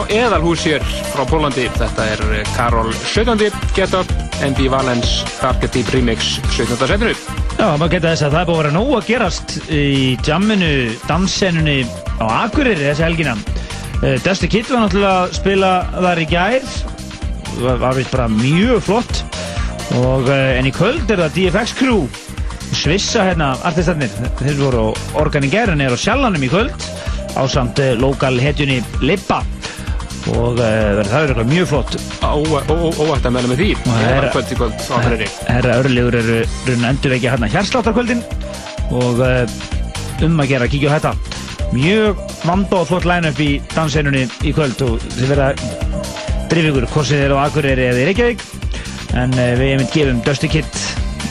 þá 0.09 0.15
eðalhús 0.25 0.63
hér 0.65 0.83
frá 1.13 1.23
Pólandi. 1.27 1.67
Þetta 1.77 2.05
er 2.13 2.21
eh, 2.39 2.51
Karol 2.55 2.91
17. 2.93 3.49
Get 3.75 3.93
Up, 3.97 4.09
MB 4.41 4.69
Valens, 4.71 5.23
Archetype 5.45 5.91
Remix 5.93 6.39
17. 6.55 6.77
setinu. 6.89 7.13
Já, 7.59 7.75
maður 7.77 7.91
geta 7.95 8.13
þess 8.13 8.25
að 8.25 8.35
það 8.35 8.41
er 8.41 8.47
búið 8.47 8.59
að 8.59 8.61
vera 8.61 8.73
nóg 8.75 8.93
að 8.97 9.09
gerast 9.09 9.55
í 9.69 9.83
jamminu, 10.25 10.71
dansenunni 11.07 11.77
á 12.21 12.25
Akureyri 12.45 12.87
þessi 12.87 13.05
helgina. 13.05 13.35
Uh, 13.99 14.15
Dusty 14.23 14.47
Kid 14.47 14.69
var 14.71 14.85
náttúrulega 14.85 15.25
að 15.25 15.35
spila 15.35 15.73
þar 15.97 16.23
í 16.23 16.27
gær, 16.29 16.71
var, 17.59 17.83
var 17.83 17.99
vist 17.99 18.15
bara 18.15 18.29
mjög 18.31 18.81
flott 18.87 19.21
og 19.99 20.29
uh, 20.29 20.55
en 20.55 20.69
í 20.69 20.73
kvöld 20.73 21.11
er 21.11 21.25
það 21.25 21.35
DFX 21.35 21.75
Crew, 21.75 22.05
svissa 22.79 23.27
hérna 23.27 23.51
artistarnir, 23.67 24.13
þeir 24.39 24.59
voru 24.61 24.87
á 24.87 25.19
organ 25.19 25.45
í 25.45 25.51
gær 25.51 25.73
en 25.73 25.83
er 25.83 25.93
á 25.93 25.99
sjallanum 25.99 26.47
í 26.47 26.51
kvöld 26.51 26.89
á 27.35 27.43
samt 27.51 27.81
lokal 27.99 28.37
hetjunni 28.39 28.79
Lippa 29.03 29.43
og 30.35 30.59
uh, 30.59 31.01
það 31.09 31.25
eitthvað 31.25 31.49
mjög 31.49 31.67
flott. 31.71 31.97
Óvægt 32.29 33.25
að 33.27 33.33
meðla 33.35 33.51
með 33.51 33.61
því. 33.61 33.69
Og 33.79 33.89
Það 33.89 34.13
er 34.13 34.27
kvöld 34.33 34.53
í 34.53 34.57
kvöld 34.59 34.77
á 34.79 34.93
Akureyri. 34.99 35.27
Herra 35.47 35.77
Örlegur 35.81 36.17
eru 36.19 36.37
runn 36.69 36.87
endurvekja 36.91 37.33
hérna 37.33 37.51
hérsláttarkvöldin 37.53 38.23
og 38.99 39.21
uh, 39.23 39.59
um 40.25 40.39
að 40.43 40.51
gera 40.53 40.69
að 40.69 40.73
kíkja 40.75 40.93
á 40.93 40.95
þetta. 40.97 41.13
Mjög 41.73 42.23
vanda 42.43 42.79
og 42.81 42.87
flott 42.89 43.05
line-up 43.09 43.41
í 43.43 43.51
danseinunni 43.75 44.25
í 44.45 44.53
kvöld 44.57 44.81
og 44.85 45.03
þið 45.17 45.33
verða 45.33 45.51
drif 46.49 46.71
ykkur 46.71 46.89
hvort 46.89 47.09
sem 47.09 47.19
þið 47.19 47.27
eru 47.27 47.37
á 47.37 47.45
Akureyri 47.45 47.89
eða 47.91 48.01
í 48.01 48.07
Reykjavík 48.09 48.47
en 49.19 49.35
uh, 49.37 49.51
við 49.59 49.75
hefum 49.75 49.93
gefum 49.93 50.23
Dusty 50.25 50.49
Kid 50.51 50.81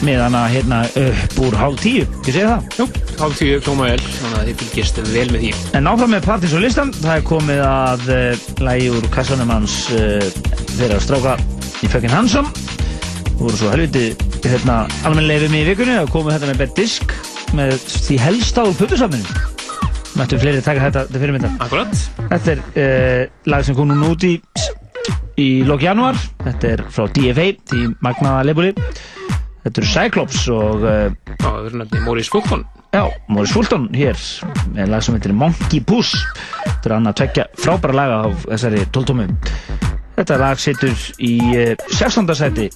með 0.05 0.21
hana 0.23 0.41
hérna 0.51 0.79
upp 1.01 1.39
úr 1.43 1.55
hálf 1.59 1.81
tíu, 1.83 2.05
ekki 2.21 2.33
segja 2.35 2.53
það? 2.53 2.77
Jú, 2.79 2.85
hálf 3.19 3.39
tíu 3.39 3.59
hljóma 3.59 3.89
vel, 3.89 4.03
þannig 4.05 4.37
að 4.39 4.49
þið 4.49 4.61
fylgist 4.61 5.01
vel 5.09 5.25
með 5.33 5.43
því. 5.43 5.51
En 5.79 5.89
áfram 5.91 6.13
með 6.15 6.25
partys 6.27 6.55
og 6.55 6.63
listan, 6.63 6.93
það 6.95 7.15
er 7.15 7.25
komið 7.27 7.61
að 7.67 8.05
uh, 8.15 8.45
lægi 8.63 8.89
úr 8.95 9.09
kassanum 9.13 9.53
hans 9.53 9.75
uh, 9.95 10.29
þeirra 10.77 11.01
stráka 11.03 11.35
í 11.83 11.91
Fucking 11.91 12.13
Handsome. 12.13 12.53
Það 13.27 13.43
voru 13.43 13.59
svo 13.59 13.73
helviti 13.73 14.05
hérna, 14.47 14.79
almennilegum 15.07 15.59
í 15.59 15.65
vikunni 15.67 15.99
að 15.99 16.11
komið 16.15 16.37
þetta 16.37 16.51
með 16.51 16.63
bett 16.63 16.79
disk 16.79 17.15
með 17.57 17.75
því 18.07 18.19
helsta 18.23 18.67
úr 18.69 18.75
pubisafninu. 18.79 19.45
Mættu 20.19 20.39
fleiri 20.41 20.63
taka 20.63 20.87
þetta 20.87 21.05
til 21.11 21.21
fyrirmyndar. 21.21 21.53
Akkurat. 21.63 22.01
Þetta 22.31 22.55
er 22.55 22.65
uh, 22.65 23.37
lag 23.51 23.67
sem 23.67 23.77
kom 23.77 23.91
núna 23.91 24.15
út 24.15 24.25
í, 24.27 24.33
í 25.39 25.47
lok 25.67 25.83
januar. 25.83 26.19
Þetta 26.43 26.75
er 26.75 26.83
frá 26.87 27.07
DFA, 27.15 27.53
því 27.67 27.85
magnaða 28.03 28.43
leibuli. 28.47 28.75
Þetta 29.63 29.81
eru 29.81 29.89
Cyclops 29.93 30.43
og... 30.53 30.83
Já, 30.85 31.35
það 31.41 31.57
verður 31.65 31.79
nefnir 31.83 32.05
Maurice 32.05 32.33
Fulton. 32.33 32.65
Já, 32.89 33.03
Maurice 33.29 33.53
Fulton 33.53 33.89
hér 33.93 34.21
með 34.73 34.93
lag 34.93 35.05
sem 35.05 35.17
heitir 35.17 35.35
Monkey 35.37 35.83
Puss 35.85 36.15
Þetta 36.63 36.89
er 36.89 36.95
annað 36.95 37.19
tvekja 37.21 37.45
frábæra 37.61 37.97
laga 37.99 38.19
af 38.29 38.47
þessari 38.47 38.85
tóltómu 38.95 39.27
Þetta 40.17 40.39
lag 40.41 40.59
situr 40.59 40.95
í 41.21 41.35
uh, 41.53 41.75
16. 41.93 42.33
seti 42.41 42.69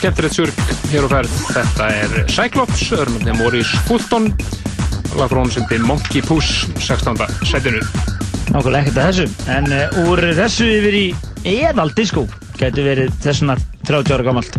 skemmtilegt 0.00 0.36
surg 0.36 0.60
hér 0.90 1.04
og 1.04 1.12
færð. 1.12 1.32
Þetta 1.52 1.88
er 1.92 2.12
Cyclops, 2.32 2.86
örnumni 2.96 3.34
Morís 3.36 3.68
Fulton, 3.84 4.30
lagfrón 5.18 5.50
sem 5.52 5.66
byrjum 5.68 5.90
Monkey 5.90 6.22
Puss, 6.24 6.64
16. 6.80 7.20
setinu. 7.50 7.82
Nákvæmlega 8.50 8.80
ekkert 8.80 9.00
að 9.02 9.10
þessu, 9.10 9.26
en 9.52 9.68
uh, 9.76 9.98
úr 10.08 10.24
þessu 10.38 10.68
yfir 10.72 10.96
í 10.96 11.04
eðald 11.52 11.92
diskó, 11.98 12.24
getur 12.56 12.88
verið 12.88 13.12
þessuna 13.22 13.58
30 13.84 14.16
ára 14.16 14.26
gammalt. 14.30 14.56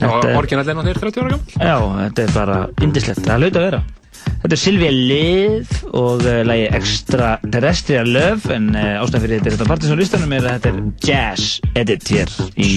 Já, 0.00 0.08
orginallina 0.38 0.86
þeir 0.86 1.02
30 1.02 1.24
ára 1.24 1.34
gammalt. 1.34 1.56
Já, 1.58 1.76
þetta 2.04 2.24
er 2.24 2.36
bara 2.38 2.60
indislegt, 2.86 3.24
það 3.26 3.34
er 3.34 3.44
laut 3.44 3.58
að 3.58 3.66
vera. 3.66 3.82
Þetta 4.30 4.54
er 4.54 4.62
Silvíja 4.62 4.94
Lið 4.94 5.79
og 5.96 6.22
uh, 6.22 6.40
lægi 6.46 6.68
Extra 6.76 7.32
Terrestrial 7.42 8.08
Love 8.08 8.54
en 8.54 8.70
uh, 8.74 9.00
ástæðan 9.02 9.24
fyrir 9.24 9.44
þetta 9.48 9.68
partys 9.68 9.94
og 9.94 10.00
listanum 10.00 10.36
er 10.36 10.46
að 10.46 10.56
þetta 10.58 10.72
er 10.72 10.80
Jazz 11.08 11.76
Edit 11.78 12.14
hér 12.14 12.34
í 12.60 12.70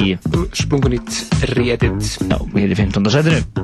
Splungunit 0.57 1.21
Re-edit 1.53 2.11
Já, 2.25 2.37
við 2.53 2.65
erum 2.65 2.75
í 2.75 2.81
15. 2.81 3.13
setinu 3.13 3.62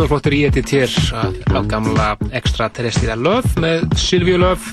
virkilega 0.00 0.14
flottur 0.14 0.32
í 0.32 0.38
þetta 0.48 0.62
til 0.64 1.56
að 1.58 1.66
gamla 1.68 2.04
extraterrestriða 2.38 3.16
löf 3.20 3.56
með 3.60 3.82
Silvíu 4.00 4.38
löf 4.40 4.70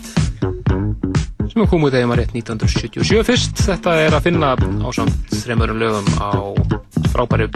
sem 1.52 1.66
kom 1.68 1.84
út 1.84 1.96
eða 1.98 2.08
maður 2.08 2.22
rétt 2.22 2.36
1977 2.38 3.26
fyrst. 3.28 3.60
Þetta 3.66 3.96
er 4.06 4.16
að 4.16 4.24
finna 4.30 4.54
á 4.56 4.88
samt 4.96 5.34
þrejum 5.34 5.66
lögum 5.82 6.08
á 6.16 6.32
frábæru 7.12 7.50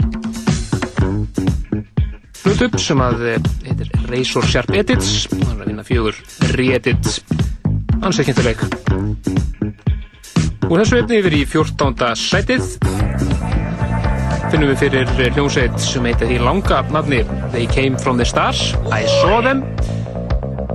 hlutup 2.42 2.76
sem 2.82 3.00
að 3.00 3.24
eh, 3.30 3.50
heitir 3.70 3.92
Razor 4.10 4.48
Sharp 4.52 4.74
Edits. 4.76 5.30
Hann 5.32 5.56
er 5.56 5.64
að 5.64 5.72
vinna 5.72 5.86
fjögur 5.88 6.18
re-edit 6.52 7.22
ansekkintileg 8.04 8.66
úr 10.68 10.82
þessu 10.82 11.00
efni 11.00 11.22
yfir 11.22 11.40
í 11.40 11.46
14. 11.48 12.12
sætið 12.20 12.68
finnum 14.52 14.68
við 14.68 14.82
fyrir 14.82 15.32
hljómsveit 15.32 15.78
sem 15.80 16.04
heitir 16.04 16.34
í 16.34 16.36
langa 16.42 16.82
nafni 16.92 17.22
They 17.52 17.66
Came 17.66 17.98
From 17.98 18.16
The 18.16 18.24
Stars 18.24 18.74
I 18.90 19.04
Saw 19.20 19.42
Them 19.44 19.62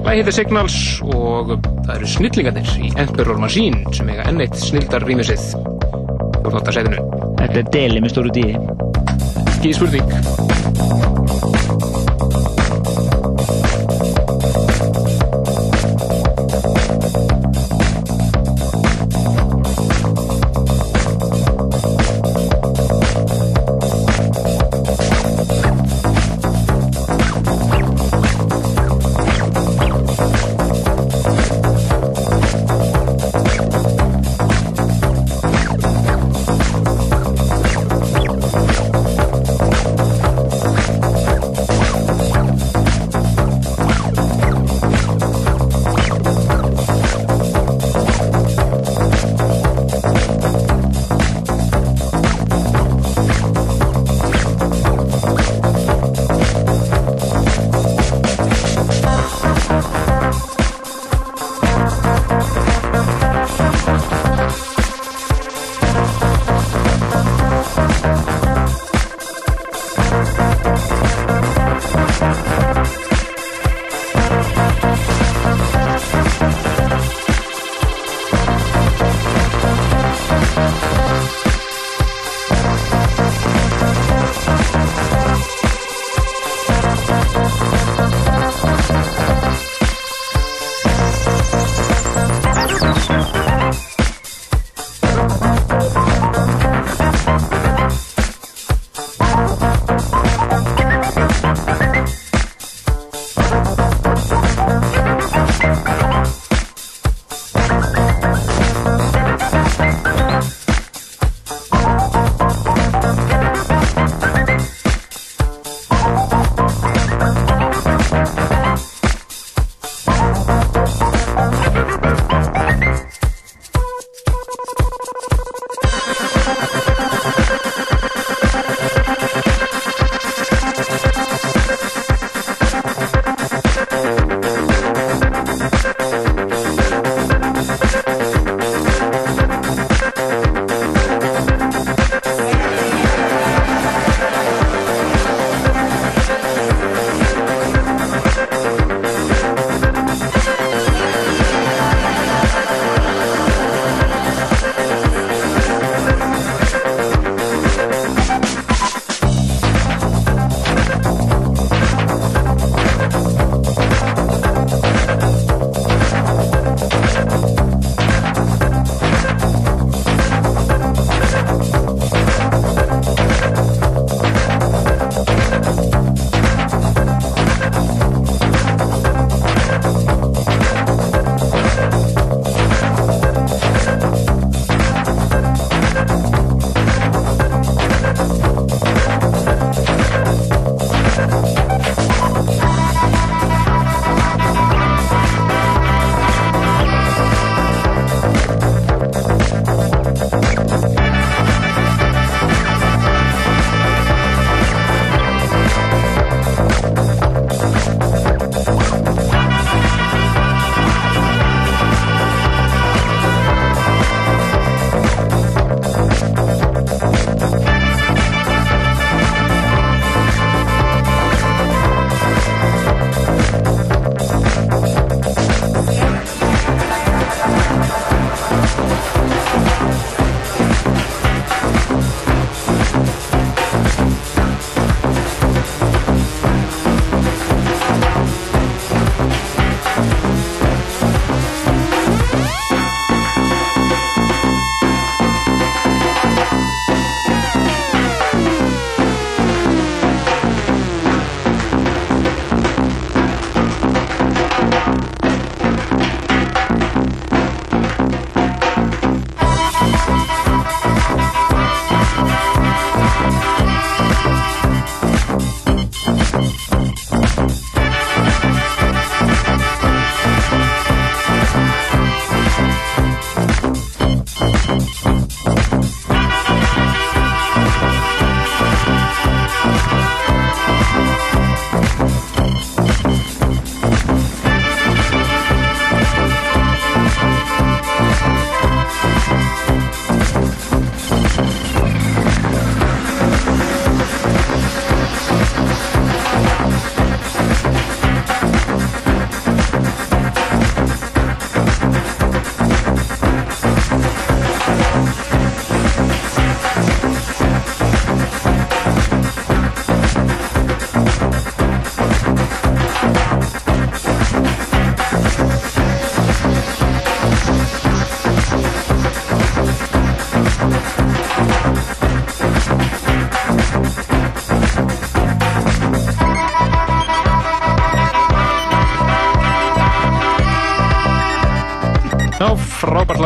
Læg 0.05 0.21
heitir 0.21 0.35
Signals 0.37 0.77
og 1.03 1.57
það 1.57 1.93
eru 1.97 2.09
snillingarnir 2.13 2.73
í 2.79 2.91
Emperor 3.01 3.41
Machine 3.41 3.81
sem 3.97 4.07
eiga 4.13 4.27
enn 4.29 4.43
eitt 4.45 4.55
snildar 4.61 5.03
rýmisið 5.09 5.41
14. 6.45 6.71
sætinu 6.77 7.01
Þetta 7.37 7.59
er 7.61 7.69
deli 7.73 8.01
með 8.01 8.13
stóru 8.13 8.31
dýði. 8.33 8.55
Ekki 9.57 9.73
spurning 9.77 10.66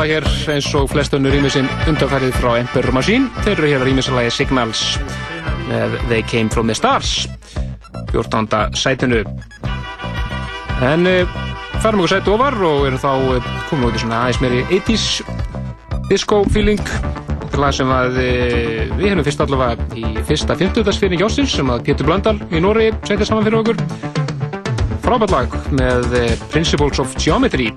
lag 0.02 0.10
hér 0.10 0.26
eins 0.50 0.66
og 0.74 0.88
flest 0.90 1.14
önnur 1.14 1.30
rýmisinn 1.36 1.68
undanfærið 1.86 2.32
frá 2.40 2.56
Emperor 2.58 2.96
Machine. 2.96 3.28
Þeir 3.46 3.52
eru 3.52 3.68
hér 3.70 3.84
að 3.84 3.90
rýmisalagi 3.92 4.32
Signals 4.34 4.80
með 5.68 5.94
They 6.08 6.24
Came 6.26 6.50
From 6.50 6.72
The 6.72 6.76
Stars 6.80 7.28
14. 8.10 8.48
sætinu. 8.82 9.20
En 10.82 11.06
uh, 11.06 11.38
færum 11.84 12.02
okkur 12.02 12.16
sæti 12.16 12.34
ofar 12.34 12.58
og 12.66 12.88
erum 12.90 13.04
þá 13.04 13.12
uh, 13.12 13.52
komum 13.70 13.92
út 13.92 14.00
í 14.00 14.02
svona 14.02 14.24
aðeins 14.24 14.42
meiri 14.42 14.64
80s 14.80 15.06
disco 16.10 16.42
feeling 16.50 16.82
lag 17.62 17.78
sem 17.78 17.94
að 17.94 18.18
uh, 18.18 18.98
við 18.98 19.08
hefum 19.12 19.26
fyrst 19.30 19.46
allavega 19.46 20.02
í 20.02 20.26
fyrsta 20.26 20.58
50. 20.58 20.94
fyrir 21.04 21.28
Jósins 21.28 21.54
sem 21.60 21.70
að 21.70 21.86
Pétur 21.92 22.10
Blöndal 22.10 22.40
í 22.50 22.64
Nóri 22.64 22.90
setja 23.04 23.30
saman 23.30 23.46
fyrir 23.46 23.62
okkur 23.62 24.98
frábært 25.06 25.38
lag 25.38 25.64
með 25.78 26.16
Principles 26.50 27.04
of 27.04 27.14
Geometry 27.22 27.70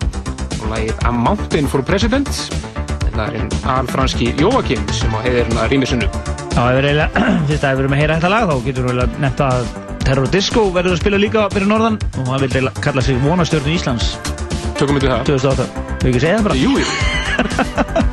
og 0.74 0.80
lagið 0.80 1.06
A 1.06 1.12
Mountain 1.14 1.68
for 1.70 1.84
President. 1.86 2.28
Þetta 3.04 3.26
er 3.30 3.44
alfranski 3.76 4.32
Jóakim 4.40 4.82
sem 4.94 5.12
á 5.14 5.18
heiðirna 5.22 5.68
rýmisinu 5.70 6.08
Já, 6.54 6.64
ef 6.74 7.62
við 7.62 7.64
erum 7.64 7.94
að 7.94 8.00
heyra 8.00 8.16
þetta 8.18 8.30
lag 8.32 8.48
þá 8.50 8.64
getur 8.66 8.88
við 8.88 9.18
nefnt 9.22 9.42
að 9.46 9.68
Terror 10.04 10.30
Disco 10.30 10.66
verður 10.74 10.96
að 10.96 11.02
spila 11.02 11.20
líka 11.22 11.46
fyrir 11.54 11.70
norðan 11.70 11.98
og 12.20 12.32
hann 12.32 12.42
vil 12.44 12.70
kalla 12.82 13.04
sig 13.04 13.20
vonastjörnu 13.22 13.74
Íslands. 13.74 14.16
Tökum 14.78 14.98
við 14.98 15.12
það. 15.12 15.28
2008 15.30 15.68
Við 16.04 16.10
ekki 16.10 16.24
segja 16.26 16.40
það 16.40 16.48
bara? 16.48 16.58
Jú, 16.58 18.02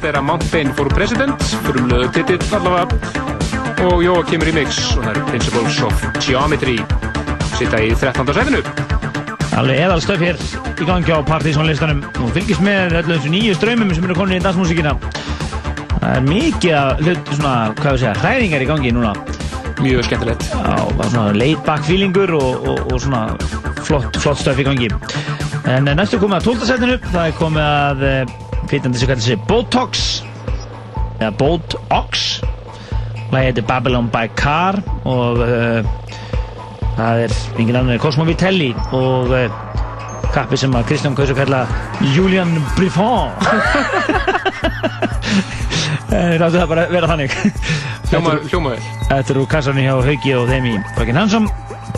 þetta 0.00 0.14
er 0.14 0.16
A 0.16 0.20
Mountain 0.24 0.70
for 0.72 0.88
President, 0.96 1.42
frumlöðu 1.66 2.06
titill 2.14 2.54
allavega 2.56 2.86
og 3.84 4.00
Jóakim 4.00 4.40
Remix 4.46 4.78
og 4.94 5.04
það 5.04 5.10
er 5.10 5.26
Principles 5.28 5.80
of 5.84 6.04
Geometry 6.24 6.78
sitta 7.58 7.82
í 7.84 7.90
13. 7.92 8.32
sætinu. 8.32 8.62
Alveg 9.60 9.82
eðal 9.82 10.00
stöf 10.00 10.24
hér 10.24 10.40
í 10.80 10.88
gangi 10.88 11.12
á 11.12 11.20
partysónlistanum 11.28 12.00
og 12.16 12.32
fylgist 12.32 12.64
með 12.64 12.96
öllu 13.02 13.18
þessu 13.18 13.34
nýju 13.34 13.58
ströymum 13.58 13.92
sem 13.92 14.06
eru 14.08 14.16
komin 14.16 14.38
í 14.38 14.42
dansmúsíkina. 14.46 14.94
Það 15.98 16.10
er 16.14 16.28
mikið 16.30 16.76
að 16.80 17.04
hlut, 17.04 17.32
svona, 17.34 17.54
hvað 17.82 17.92
við 17.92 18.04
segja, 18.06 18.16
hræringar 18.22 18.64
í 18.64 18.68
gangi 18.72 18.96
núna. 18.96 19.14
Mjög 19.84 20.06
skemmtilegt. 20.08 20.48
Já, 20.48 20.76
það 20.80 21.04
er 21.04 21.16
svona 21.16 21.40
laid 21.42 21.64
back 21.68 21.88
feelingur 21.88 22.38
og, 22.40 22.70
og, 22.72 22.86
og 22.88 23.02
svona 23.04 23.26
flott, 23.84 24.16
flott 24.16 24.40
stöf 24.40 24.64
í 24.64 24.70
gangi. 24.70 24.94
En 25.68 25.84
eh, 25.84 25.98
næstu 25.98 26.22
komið 26.22 26.40
að 26.40 26.54
12. 26.54 26.70
setinu, 26.72 27.02
það 27.10 27.26
er 27.26 27.36
komið 27.42 27.68
að 27.68 28.48
hvitandi 28.68 29.00
sem 29.00 29.08
kallar 29.08 29.24
sig 29.24 29.40
Botox 29.48 30.22
eða 31.20 31.30
Botox. 31.38 32.40
Lagi 33.30 33.50
heitir 33.50 33.66
Babylon 33.68 34.08
by 34.10 34.26
Car 34.34 34.80
og 35.06 35.38
uh, 35.44 35.86
það 36.96 37.24
er 37.24 37.34
engin 37.60 37.78
annar 37.78 37.94
en 37.94 38.02
Cosmo 38.02 38.26
Vitelli 38.26 38.72
og 38.96 39.30
uh, 39.30 39.46
kappi 40.34 40.58
sem 40.58 40.74
að 40.74 40.88
Kristján 40.90 41.16
Kaus 41.18 41.30
að 41.30 41.42
kalla 41.44 41.60
Julian 42.14 42.56
Briffon 42.76 43.30
Láttu 46.10 46.56
það 46.58 46.70
bara 46.72 46.84
vera 46.90 47.06
þannig. 47.06 47.34
Hljómaður. 48.10 48.86
Þetta 49.06 49.34
eru 49.34 49.44
kassanum 49.50 49.84
hjá 49.84 49.92
Hauki 50.08 50.32
og 50.34 50.48
þeim 50.50 50.66
í 50.66 50.74
Fucking 50.96 51.18
Handsome 51.18 51.46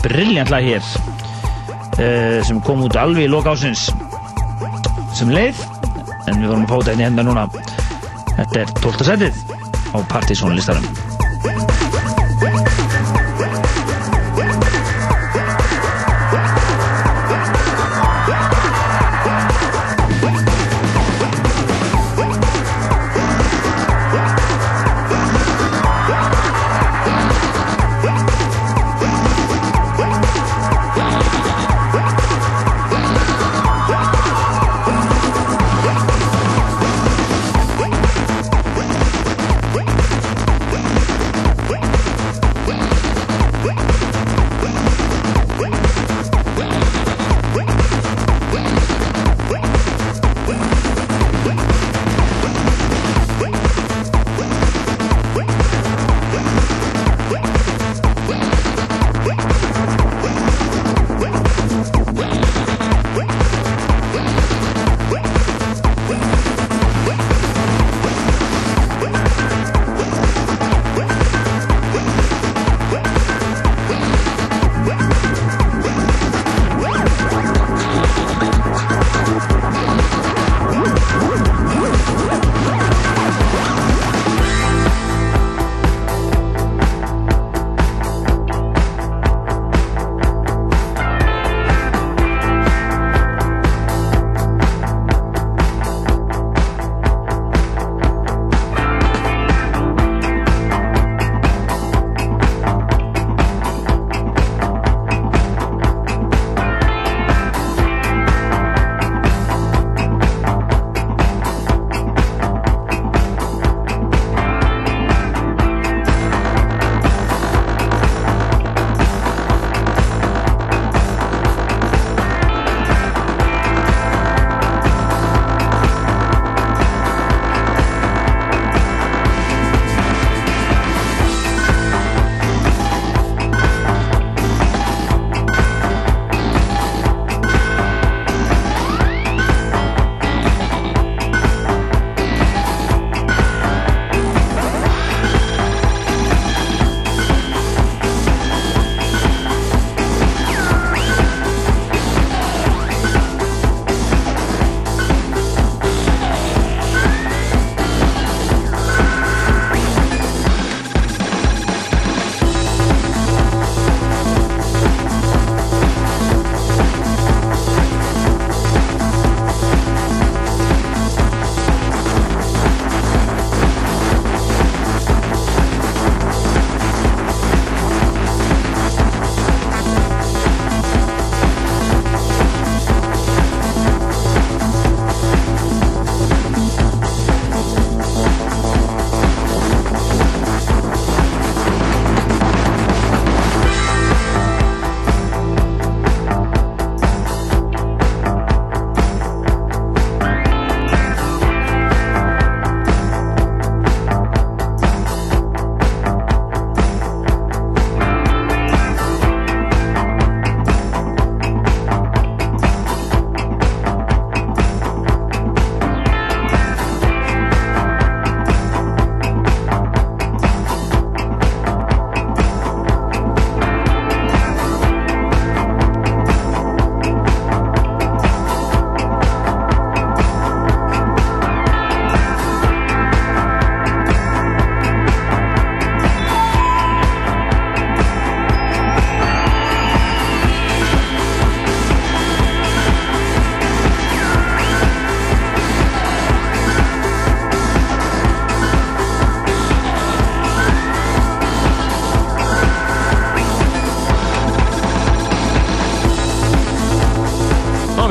Brilljant 0.03 0.51
lag 0.53 0.65
hér 0.65 0.83
uh, 0.83 2.39
sem 2.45 2.61
kom 2.67 2.85
út 2.85 2.97
alveg 2.99 3.25
í 3.25 3.31
loka 3.31 3.55
ásins 3.55 3.87
sem 5.17 5.29
leið 5.33 5.57
en 6.27 6.39
við 6.39 6.47
vorum 6.51 6.67
að 6.67 6.75
fóta 6.75 6.97
hérna 6.99 7.25
núna 7.27 7.47
Þetta 8.33 8.63
er 8.63 8.71
12. 8.81 9.09
setið 9.11 9.43
á 9.93 9.97
Partizón 10.09 10.57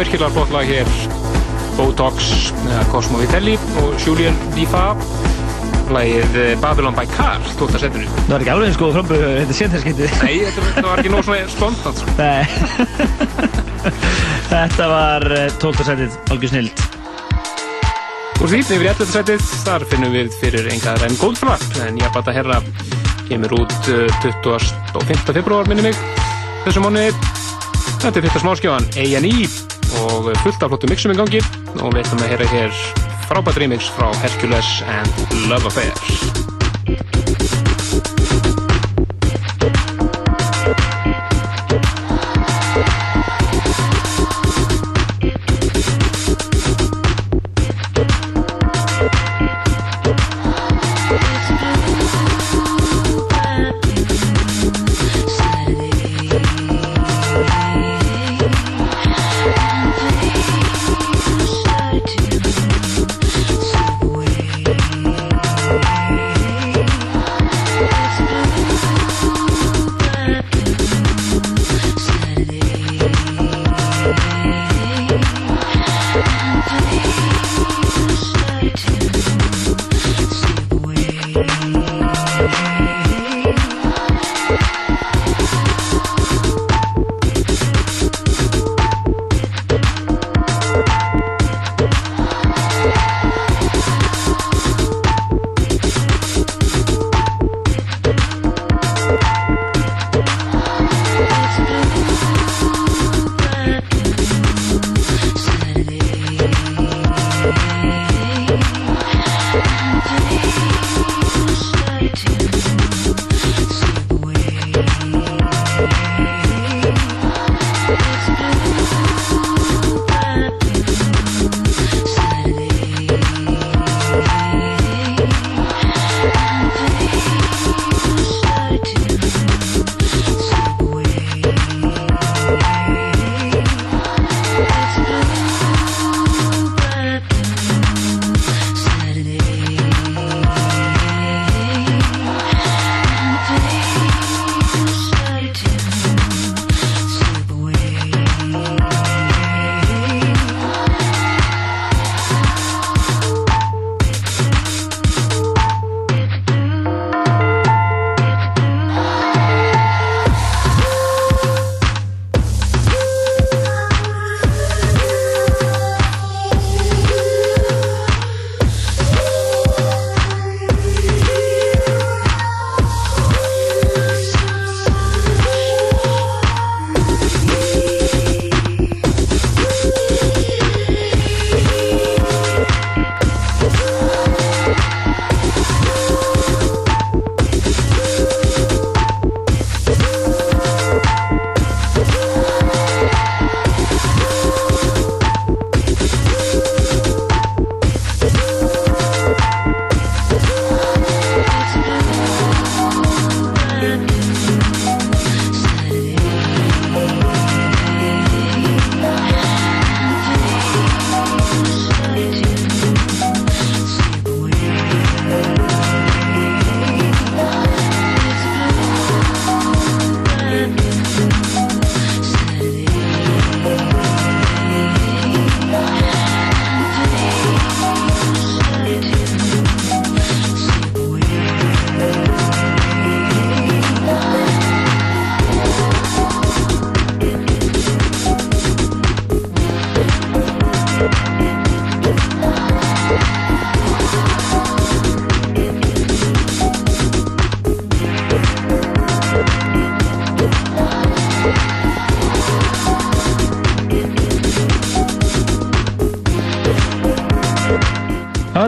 virkilega 0.03 0.33
flott 0.35 0.51
lag 0.51 0.67
hér 0.67 0.89
Botox, 1.77 2.51
eða 2.67 2.83
Cosmo 2.91 3.21
Vitelli 3.23 3.55
og 3.81 3.95
Julian 4.03 4.35
Difa 4.57 4.91
lagið 5.93 6.39
eh, 6.41 6.53
Babylon 6.61 6.97
by 6.97 7.05
Car 7.13 7.43
12. 7.59 7.79
setinu 7.81 8.09
Það 8.09 8.33
var 8.33 8.45
ekki 8.45 8.53
alveg 8.55 8.71
eins 8.71 8.81
góð 8.81 8.97
framböð 8.97 9.23
þetta 9.27 9.57
séntarskiptið. 9.59 10.17
Nei, 10.23 10.35
þetta, 10.47 10.65
þetta 10.69 10.89
var 10.89 11.03
ekki 11.03 11.13
nóg 11.13 11.27
svona 11.27 11.49
spontant 11.53 12.03
sko. 12.03 12.17
Þetta 14.53 14.87
var 14.91 15.27
eh, 15.33 15.55
12. 15.63 15.87
setið, 15.89 16.19
algjör 16.35 16.53
snild. 16.53 16.83
Og 18.43 18.51
því 18.51 18.61
yfir 18.63 18.85
í 18.85 18.91
11. 18.91 19.11
setið, 19.15 19.47
þar 19.65 19.87
finnum 19.91 20.15
við 20.15 20.35
fyrir 20.43 20.69
engaðar 20.75 21.09
en 21.09 21.19
Goldflap, 21.21 21.65
en 21.87 22.01
ég 22.03 22.15
bata 22.15 22.35
herra 22.37 22.61
kemur 23.31 23.55
út 23.63 23.93
uh, 23.93 24.23
25. 24.23 25.33
februar 25.33 25.71
minni 25.71 25.89
mig 25.89 26.01
þessu 26.67 26.85
mánu 26.85 27.09
þetta 28.03 28.17
er 28.19 28.25
fyrsta 28.27 28.43
smáskjáðan 28.45 28.91
A&E 28.99 29.72
og 30.01 30.31
fullt 30.45 30.63
af 30.63 30.73
flottu 30.73 30.91
mixum 30.91 31.15
í 31.15 31.19
gangi. 31.19 31.43
Og 31.81 31.93
við 31.93 32.05
ætlum 32.05 32.25
að 32.25 32.33
heyra 32.35 32.49
hér 32.55 32.81
frábært 33.29 33.61
remix 33.63 33.93
frá 33.97 34.09
Hercules 34.25 34.73
and 35.01 35.47
Love 35.49 35.71
Affair 35.73 36.52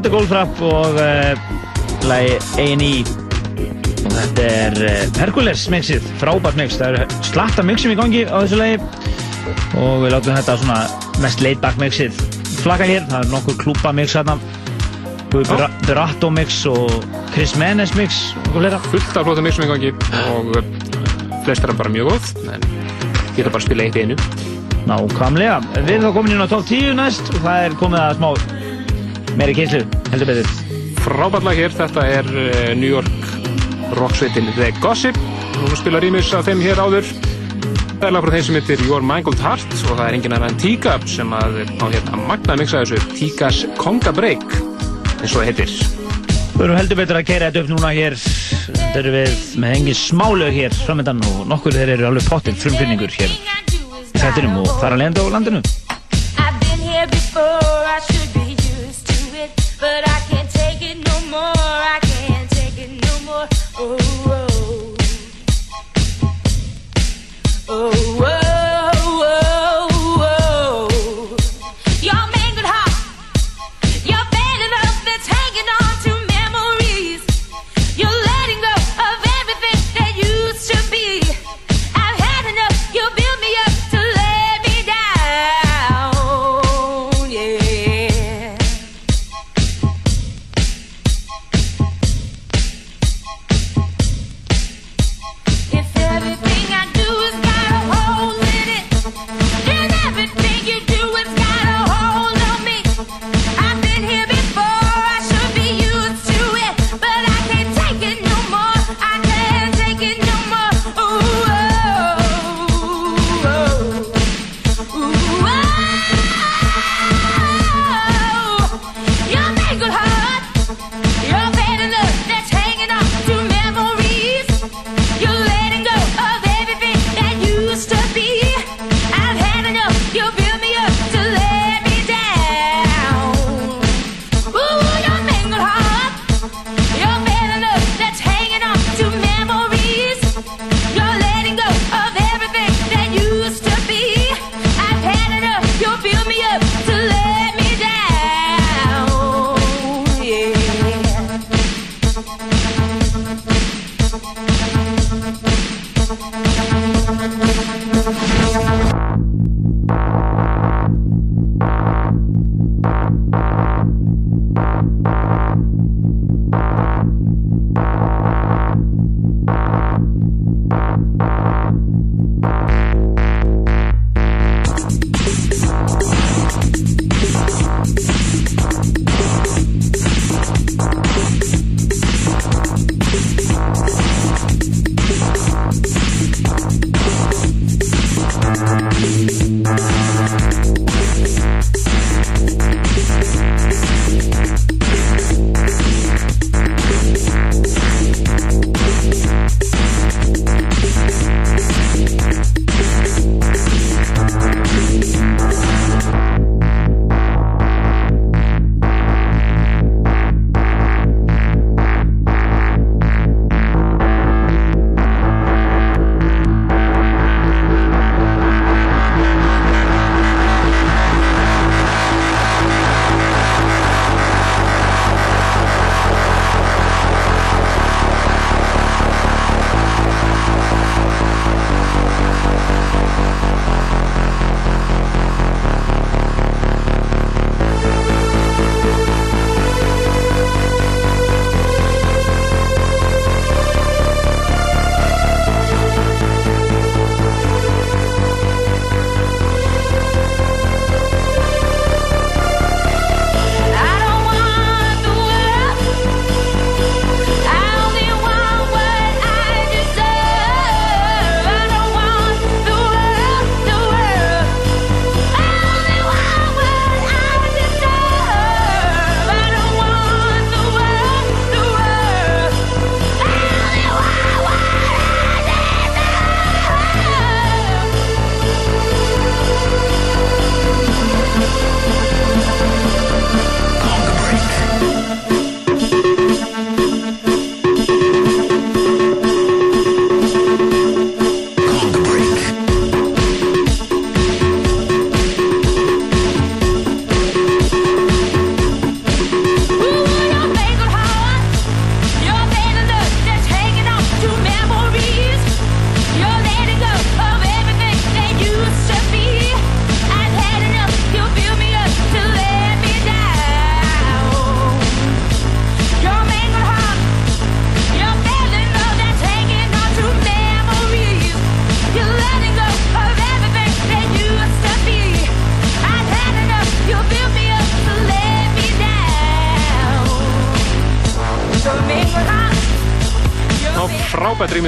Er 0.05 0.13
Goldfrapp 0.13 0.59
og 0.61 0.99
uh, 1.01 1.45
lagi 2.05 2.35
A&E 2.61 2.91
og 4.05 4.13
þetta 4.13 4.45
er 4.45 4.77
uh, 4.85 4.99
Hercules 5.17 5.63
mixið, 5.73 6.05
frábært 6.21 6.59
mix. 6.61 6.77
Það 6.77 6.99
eru 6.99 7.23
slatta 7.25 7.65
mixum 7.65 7.95
í 7.95 7.97
gangi 7.97 8.27
á 8.29 8.37
þessu 8.43 8.61
lagi. 8.61 8.77
Og 9.81 10.05
við 10.05 10.13
látum 10.13 10.37
þetta 10.37 10.59
svona 10.61 10.79
mest 11.25 11.41
laid 11.45 11.63
back 11.65 11.81
mixið 11.81 12.21
flaka 12.65 12.87
hér, 12.89 13.05
það 13.11 13.25
er 13.27 13.33
nokkur 13.33 13.57
klúpa 13.61 13.93
mix 13.93 14.15
hérna 14.17 14.39
Guði 15.33 15.67
Berato 15.85 16.31
mix 16.33 16.63
og 16.71 16.93
Chris 17.35 17.53
Menes 17.61 17.93
mix 17.99 18.21
fullt 18.55 18.77
af 18.77 19.25
flottu 19.27 19.45
mixum 19.45 19.67
í 19.67 19.69
gangi 19.69 19.91
og 20.31 20.53
uh, 20.55 20.69
flest 21.45 21.65
er 21.65 21.73
hann 21.73 21.81
bara 21.81 21.93
mjög 21.93 22.13
góð. 22.13 22.29
En 22.55 22.69
ég 23.35 23.41
ætla 23.43 23.51
bara 23.51 23.63
að 23.63 23.67
spila 23.67 23.89
eitt 23.89 23.99
í 23.99 24.05
einu. 24.05 24.19
Nákvæmlega, 24.85 25.59
við 25.79 25.95
erum 25.97 26.11
þá 26.11 26.17
komin 26.19 26.37
inn 26.37 26.45
á 26.45 26.49
top 26.53 26.69
10 26.69 26.93
næst 27.01 27.33
og 27.33 27.41
það 27.41 27.67
er 27.71 27.77
komið 27.81 28.05
að 28.05 28.21
smá 28.21 28.54
meiri 29.39 29.55
kynslu, 29.57 29.83
heldur 30.13 30.31
betur 30.31 30.51
frábært 31.05 31.45
lag 31.47 31.59
hér, 31.59 31.73
þetta 31.75 32.05
er 32.09 32.29
uh, 32.33 32.73
New 32.79 32.89
York 32.89 33.31
rocksveitin 33.99 34.51
The 34.55 34.71
Gossip 34.81 35.19
og 35.65 35.75
spila 35.79 36.01
rýmis 36.03 36.33
af 36.37 36.47
þeim 36.49 36.63
hér 36.65 36.83
áður 36.83 37.09
Þetta 37.95 38.09
er 38.09 38.15
lag 38.17 38.25
frá 38.27 38.35
þeim 38.35 38.45
sem 38.45 38.57
heitir 38.59 38.81
Your 38.85 39.05
Mangled 39.07 39.41
Heart 39.41 39.75
og 39.79 39.93
það 39.95 40.03
er 40.05 40.17
engin 40.19 40.35
annan 40.37 40.57
T-Gap 40.61 41.05
sem 41.09 41.31
að 41.33 41.61
á 41.79 41.87
hérna 41.87 42.19
magna 42.29 42.57
mixa 42.61 42.83
þessu 42.83 42.99
T-Gas 43.15 43.61
Conga 43.79 44.13
Break 44.13 44.43
eins 45.23 45.31
og 45.31 45.39
það 45.39 45.47
heitir. 45.49 45.77
Við 46.55 46.65
erum 46.67 46.77
heldur 46.79 47.01
betur 47.01 47.21
að 47.21 47.29
kera 47.31 47.49
þetta 47.49 47.63
upp 47.63 47.71
núna 47.73 47.93
hér. 47.97 48.19
Þetta 48.19 48.99
eru 49.01 49.15
við 49.15 49.47
með 49.63 49.77
engin 49.79 49.99
smálög 50.03 50.59
hér 50.59 50.77
framöndan 50.83 51.23
og 51.31 51.47
nokkur 51.55 51.79
þeir 51.79 51.95
eru 51.97 52.11
alveg 52.11 52.29
pottill 52.29 52.59
frumflynningur 52.59 53.15
hér 53.15 53.33
í 53.33 54.21
þættinum 54.21 54.61
og 54.67 54.69
þar 54.83 54.99
að 54.99 55.03
lenda 55.07 55.25
á 55.25 55.35
landinu. 55.39 55.65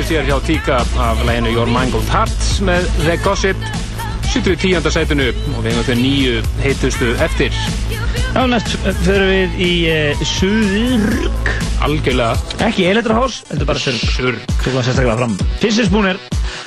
Rýmis 0.07 0.23
hér 0.23 0.29
hjá 0.29 0.39
Tíka 0.47 0.77
af 1.03 1.19
læginu 1.27 1.51
Your 1.51 1.67
Mangled 1.67 2.07
Heart 2.07 2.61
með 2.63 2.85
The 3.03 3.17
Gossip. 3.25 3.57
Sittur 4.31 4.55
í 4.55 4.59
tíunda 4.61 4.91
sætinu 4.93 5.33
og 5.33 5.65
við 5.65 5.73
hefum 5.73 5.87
þau 5.89 5.97
nýju 5.99 6.43
heitustu 6.63 7.09
eftir. 7.25 7.57
Já, 8.37 8.45
næst 8.47 8.77
förum 9.03 9.33
við 9.33 9.57
í 9.59 9.71
uh, 9.91 10.23
Suðurk 10.23 11.51
Algjörlega. 11.83 12.37
Ekki 12.69 12.87
Electrohouse, 12.87 13.43
þetta 13.49 13.67
er 13.67 13.71
bara 13.73 13.83
Surk. 13.83 14.07
Surk. 14.15 14.47
Tökum 14.61 14.79
það 14.79 14.87
sérstaklega 14.93 15.19
fram. 15.25 15.37
Fyrsti 15.65 15.89
spúnir 15.89 16.23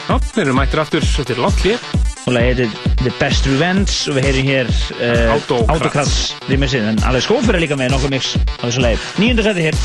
Já, 0.10 0.20
þeir 0.34 0.44
eru 0.44 0.58
mættir 0.60 0.84
aftur, 0.84 1.08
þetta 1.16 1.36
er 1.38 1.42
langt 1.46 1.64
hlið 1.64 1.88
Og 2.26 2.36
lagið 2.36 2.50
heitir 2.50 2.94
The 3.06 3.16
Best 3.22 3.48
Revenge 3.48 3.96
og 4.12 4.20
við 4.20 4.28
heyrim 4.28 4.52
hér 4.52 4.74
uh, 5.00 5.34
Autocrats. 5.38 5.72
Autocrats 5.78 6.20
rýmisinn 6.52 6.92
En 6.92 7.04
alveg 7.08 7.24
skófur 7.30 7.56
er 7.56 7.64
líka 7.64 7.80
með 7.80 7.96
nokkuð 7.96 8.16
mix 8.18 8.36
á 8.36 8.68
þessu 8.68 8.84
lagið. 8.84 9.10
Níunda 9.24 9.48
sæti 9.48 9.70
hér 9.70 9.84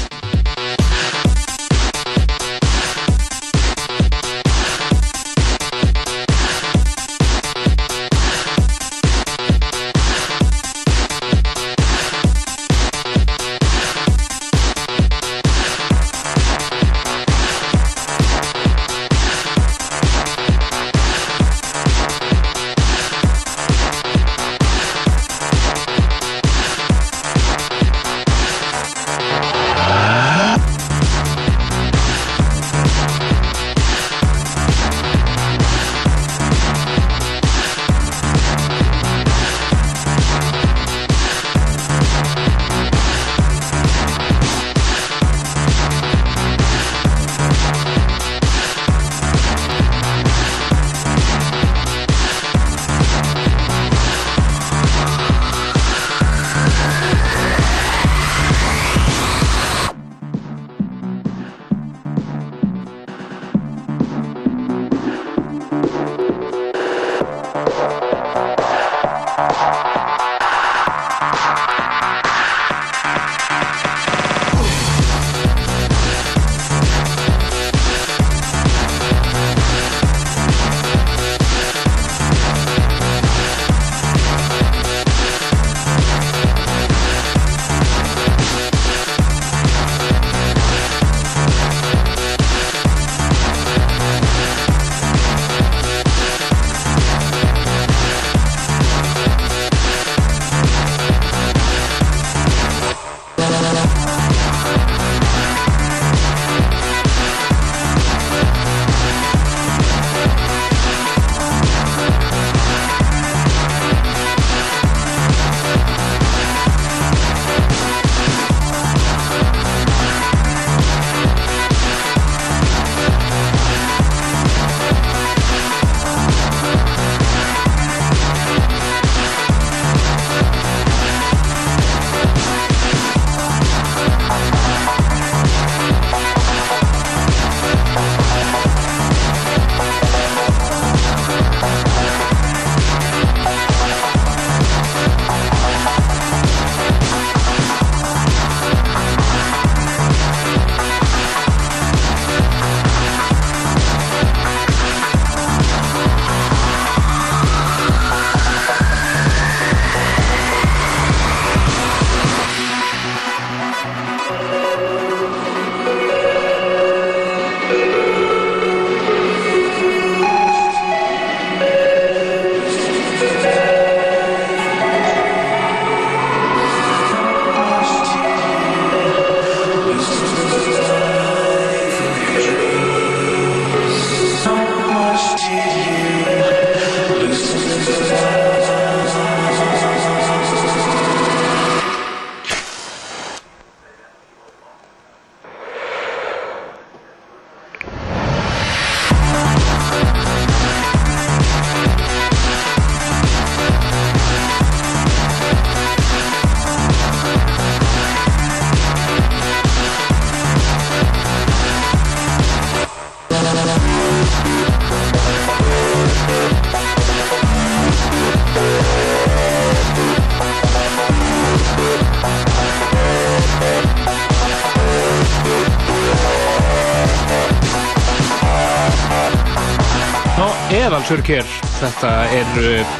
Hér. 230.84 231.46
Þetta 231.78 232.08
er 232.28 232.58
uh, 232.60 232.96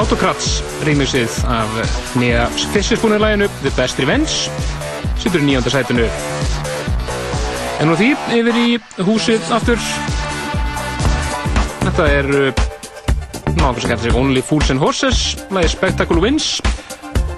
Autocrats 0.00 0.56
rýmisið 0.82 1.36
af 1.46 1.76
nýja 2.18 2.48
fyrstispúnilæginu 2.72 3.46
The 3.60 3.70
Best 3.76 4.00
Revenge 4.02 4.50
Sittur 5.22 5.44
í 5.44 5.46
nýjönda 5.46 5.70
sætinu. 5.70 6.08
En 7.78 7.86
nú 7.86 7.94
því 7.94 8.08
yfir 8.40 8.58
í 8.58 8.66
húsið 9.06 9.52
aftur. 9.54 9.78
Þetta 11.84 12.08
er 12.10 12.30
uh, 12.34 12.64
náttúrulega 13.54 13.84
sem 13.84 13.92
kallar 13.92 14.02
sig 14.02 14.18
Only 14.18 14.42
Fools 14.42 14.72
and 14.74 14.82
Horses 14.82 15.22
lagi 15.54 15.70
Spectacle 15.76 16.18
Wins. 16.18 16.56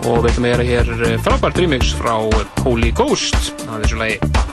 Og 0.07 0.23
við 0.25 0.31
ætlum 0.33 0.49
að 0.49 0.55
gera 0.55 0.71
hér 0.71 0.95
uh, 0.97 1.19
frábært 1.29 1.61
remix 1.61 1.93
frá 2.01 2.15
Holy 2.65 2.89
Ghost 2.97 3.53
að 3.69 3.85
þessu 3.85 4.01
lagi 4.01 4.49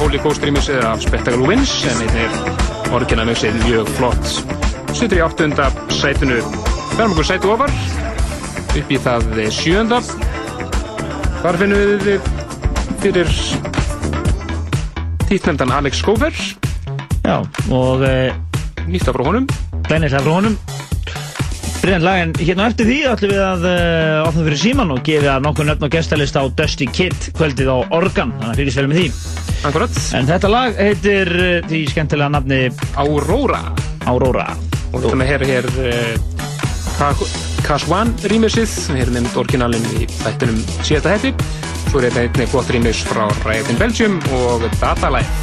Holy 0.00 0.18
Ghost 0.24 0.44
remixið 0.44 0.80
af 0.88 1.02
Spectacle 1.04 1.44
Wins 1.44 1.72
en 1.84 1.98
einn 2.06 2.18
er 2.22 2.92
orginalmixið 2.96 3.58
mjög 3.66 3.90
flott. 3.98 4.30
Sittur 4.96 5.18
í 5.18 5.22
áttunda 5.24 5.68
sætinu. 5.92 6.38
Verðum 6.96 7.12
okkur 7.14 7.28
sætu 7.28 7.52
ofar 7.52 7.74
upp 8.80 8.90
í 8.92 8.98
það 9.04 9.28
eh, 9.36 9.50
sjönda. 9.52 10.00
Þar 11.42 11.58
finnum 11.60 12.04
við 12.06 12.30
fyrir 13.02 13.32
títnefndan 15.28 15.74
Alex 15.76 16.00
Skofer. 16.00 16.36
Já, 17.26 17.42
og... 17.68 18.06
E, 18.06 18.30
Nýtt 18.90 19.08
af 19.08 19.14
frá 19.14 19.26
honum. 19.26 19.44
Glænirlega 19.86 20.22
frá 20.24 20.32
honum. 20.32 20.56
Brilliant 21.80 22.04
lag, 22.04 22.22
en 22.24 22.32
hérna 22.36 22.66
eftir 22.68 22.88
því 22.88 22.96
ætlum 23.08 23.30
við 23.32 23.42
að 23.44 23.62
uh, 23.70 24.26
opna 24.26 24.42
fyrir 24.48 24.60
síman 24.60 24.90
og 24.92 25.04
gefa 25.06 25.38
nokkur 25.40 25.68
nöfn 25.68 25.86
og 25.86 25.94
gestalista 25.94 26.42
á 26.44 26.46
Dusty 26.52 26.88
Kid 26.88 27.30
kvöldið 27.38 27.72
á 27.72 27.76
Organ, 27.88 28.34
þannig 28.36 28.50
að 28.50 28.60
fylgjast 28.60 28.82
vel 28.82 28.90
með 28.90 29.00
því. 29.00 29.29
Akkurat. 29.60 29.92
En 30.16 30.28
þetta 30.28 30.48
lag 30.50 30.76
heitir 30.80 31.30
uh, 31.36 31.48
því 31.68 31.84
skemmtilega 31.92 32.32
nafni 32.32 32.60
Aurora. 33.00 33.60
Aurora. 34.08 34.48
Og 34.96 35.04
að 35.12 35.26
heyra 35.28 35.48
hér 35.48 35.68
uh, 35.84 36.40
Kaswan 37.64 38.10
rýmisið, 38.28 38.72
við 38.90 39.04
erum 39.04 39.18
nefnd 39.18 39.38
orginalinn 39.40 39.86
í 40.00 40.08
þættinum 40.20 40.58
síðasta 40.80 41.14
hætti. 41.14 41.34
Svo 41.90 42.00
er 42.00 42.08
þetta 42.08 42.26
einnig 42.26 42.52
gott 42.54 42.74
rýmis 42.74 43.04
frá 43.08 43.24
Riot 43.44 43.72
in 43.72 43.80
Belgium 43.80 44.20
og 44.40 44.66
Data 44.80 45.12
Life. 45.12 45.39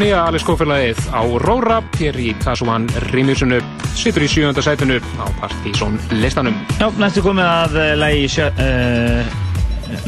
Nýja 0.00 0.22
Alice 0.28 0.44
Cooper-lagið 0.46 0.98
á 1.12 1.20
Róra 1.42 1.78
hér 1.96 2.16
í 2.20 2.32
Kasuan 2.42 2.84
Rímjusunu 3.10 3.58
situr 3.96 4.24
í 4.26 4.28
sjönda 4.30 4.62
sætinu 4.64 4.98
á 5.16 5.24
Partizón 5.40 5.96
listanum. 6.20 6.56
Já, 6.80 6.88
næstu 7.00 7.22
komið 7.24 7.46
að 7.48 7.76
uh, 7.78 7.92
lagi 8.00 8.26
sjö, 8.34 8.48
uh, 8.52 9.30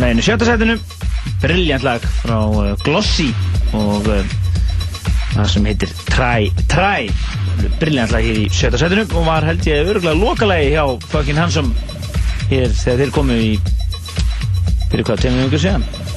laginu 0.00 0.24
sjötta 0.26 0.48
sætinu. 0.48 0.76
Brilljant 1.42 1.86
lag 1.86 2.04
frá 2.22 2.36
uh, 2.48 2.72
Glossy 2.84 3.28
og 3.76 4.08
uh, 4.12 4.36
það 5.36 5.52
sem 5.54 5.70
heitir 5.70 5.94
Try 6.10 6.50
Try. 6.68 7.08
Brilljant 7.80 8.12
lag 8.14 8.26
hér 8.26 8.42
í 8.44 8.48
sjötta 8.52 8.80
sætinu 8.80 9.06
og 9.08 9.28
var 9.30 9.46
held 9.48 9.68
ég 9.68 9.88
örgulega 9.94 10.18
lokalagi 10.18 10.74
hjá 10.74 10.84
Fucking 11.08 11.40
Handsome 11.40 11.72
hér 12.48 12.72
þegar 12.72 13.02
þeir 13.04 13.16
komu 13.16 13.40
í 13.40 13.56
fyrir 14.88 15.04
hvað, 15.04 15.24
tegum 15.24 15.42
við 15.42 15.50
ykkur 15.50 15.66
síðan 15.68 16.07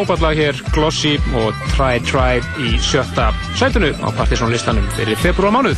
frábært 0.00 0.22
lag 0.24 0.38
hér, 0.38 0.60
Glossy 0.72 1.18
og 1.36 1.56
Try 1.74 1.98
Try 2.08 2.38
í 2.64 2.78
sjötta 2.80 3.26
sætunu 3.58 3.90
á 4.00 4.08
Partiðsson 4.16 4.52
listanum 4.52 4.86
fyrir 4.96 5.18
februar 5.20 5.52
mánuð. 5.52 5.76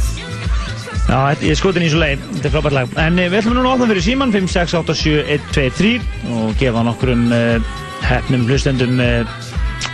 Já, 1.09 1.35
ég 1.43 1.59
skotin 1.59 1.83
í 1.83 1.89
svo 1.91 1.99
leið, 2.05 2.23
þetta 2.37 2.47
er 2.47 2.53
frábært 2.55 2.77
lag. 2.77 2.93
En 3.03 3.19
eh, 3.19 3.27
við 3.33 3.41
ætlum 3.41 3.57
núna 3.59 3.73
að 3.73 3.81
opna 3.81 3.89
fyrir 3.91 4.07
síman 4.07 4.35
5, 4.35 4.47
6, 4.53 4.77
8, 4.79 4.97
7, 5.01 5.17
1, 5.35 5.49
2, 5.57 5.65
3 5.81 6.37
og 6.37 6.53
gefa 6.61 6.85
nokkrum 6.87 7.25
uh, 7.35 7.73
hefnum 8.07 8.45
hlustendum 8.47 9.03
uh, 9.03 9.41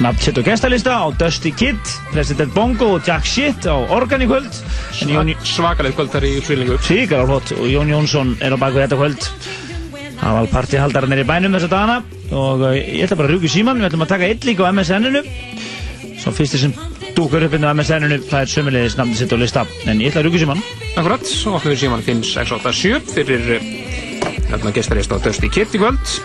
nafnsitt 0.05 0.43
og 0.43 0.51
gestalista 0.51 0.99
á 1.01 1.07
Dusty 1.23 1.55
Kid, 1.57 1.95
President 2.13 2.53
Bongo 2.53 2.91
og 2.99 3.09
Jack 3.09 3.25
Shit 3.25 3.65
á 3.65 3.81
Organ 3.81 4.27
í 4.27 4.29
kvöld. 4.29 4.61
Jón... 5.09 5.33
Svakaleg 5.41 5.97
kvöld 5.97 6.13
þar 6.13 6.29
í 6.29 6.35
svílingu. 6.45 6.77
Svíkar 6.85 7.25
á 7.25 7.29
hlott 7.33 7.55
og 7.57 7.65
Jón 7.73 7.95
Jónsson 7.97 8.37
er 8.45 8.53
á 8.53 8.61
baku 8.61 8.85
þetta 8.85 9.01
kvöld. 9.01 9.31
Það 10.19 10.35
var 10.35 10.49
partihaldarinn 10.53 11.21
í 11.23 11.27
bænum 11.27 11.55
þessa 11.55 11.71
dagana 11.71 11.99
og 12.35 12.63
uh, 12.67 12.75
ég 12.75 13.07
ætla 13.07 13.19
bara 13.21 13.31
að 13.31 13.37
rúka 13.37 13.49
í 13.49 13.53
síman, 13.53 13.79
við 13.79 13.89
ætlum 13.89 14.05
að 14.05 14.13
taka 14.13 14.29
eitt 14.29 14.47
líka 14.47 14.67
á 14.67 14.71
MSN-inu. 14.75 15.23
Svo 16.19 16.33
fyrsti 16.35 16.61
sem 16.61 16.75
dúkar 17.17 17.47
upp 17.47 17.55
inn 17.55 17.67
á 17.67 17.71
MSN-inu, 17.71 18.19
það 18.29 18.45
er 18.45 18.53
sömulegis 18.53 18.99
nafnið 18.99 19.23
sitt 19.23 19.35
og 19.37 19.43
lista. 19.43 19.65
En 19.87 20.03
ég 20.03 20.11
ætla 20.11 20.25
að 20.25 20.29
rúka 20.29 20.41
í 20.41 20.43
síman. 20.43 20.63
Akkurat, 20.99 21.33
opnum 21.53 21.73
við 21.73 21.81
síman 21.85 22.05
5, 22.07 22.25
6, 22.33 22.55
8, 22.59 22.75
7 22.83 23.13
fyrir 23.15 23.53
eh, 23.57 23.69
hérna 24.51 24.75
gestarist 24.75 25.15
á 25.15 25.23
Dusty 25.23 25.51
Kid 25.55 25.77
í 25.79 25.83
kvöld. 25.83 26.17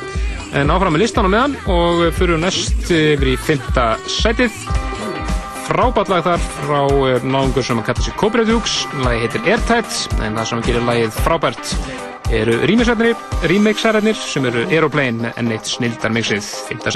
En 0.58 0.74
áfram 0.74 0.94
með 0.94 1.06
listan 1.06 1.30
á 1.30 1.34
meðan 1.34 1.58
og 1.72 2.08
fyrir 2.18 2.42
næst 2.42 2.90
yfir 2.90 3.34
í 3.34 3.38
fymta 3.42 3.94
sætið. 4.10 4.58
Frábært 5.64 6.10
lag 6.12 6.26
þar 6.26 6.48
frá 6.58 6.80
eh, 6.82 7.22
náðungur 7.24 7.66
sem 7.66 7.80
að 7.80 7.92
kalla 7.92 8.08
sig 8.10 8.18
Cobra 8.20 8.48
Dukes. 8.50 8.82
Lagi 9.06 9.28
heitir 9.28 9.54
Airtight 9.54 10.20
en 10.20 10.42
það 10.42 10.50
sem 10.50 10.66
gerir 10.68 10.90
lagið 10.90 11.22
frábært 11.24 11.78
eru 12.34 12.58
remixararnir 12.66 14.18
sem 14.18 14.46
eru 14.50 14.66
Aeroplane 14.70 15.34
enn 15.38 15.54
eitt 15.54 15.70
snildar 15.76 16.14
mixið 16.16 16.46
fymta 16.70 16.94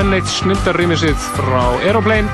enn 0.00 0.14
eitt 0.16 0.28
snildarrýmisið 0.32 1.16
frá 1.36 1.62
Aeroplane. 1.84 2.28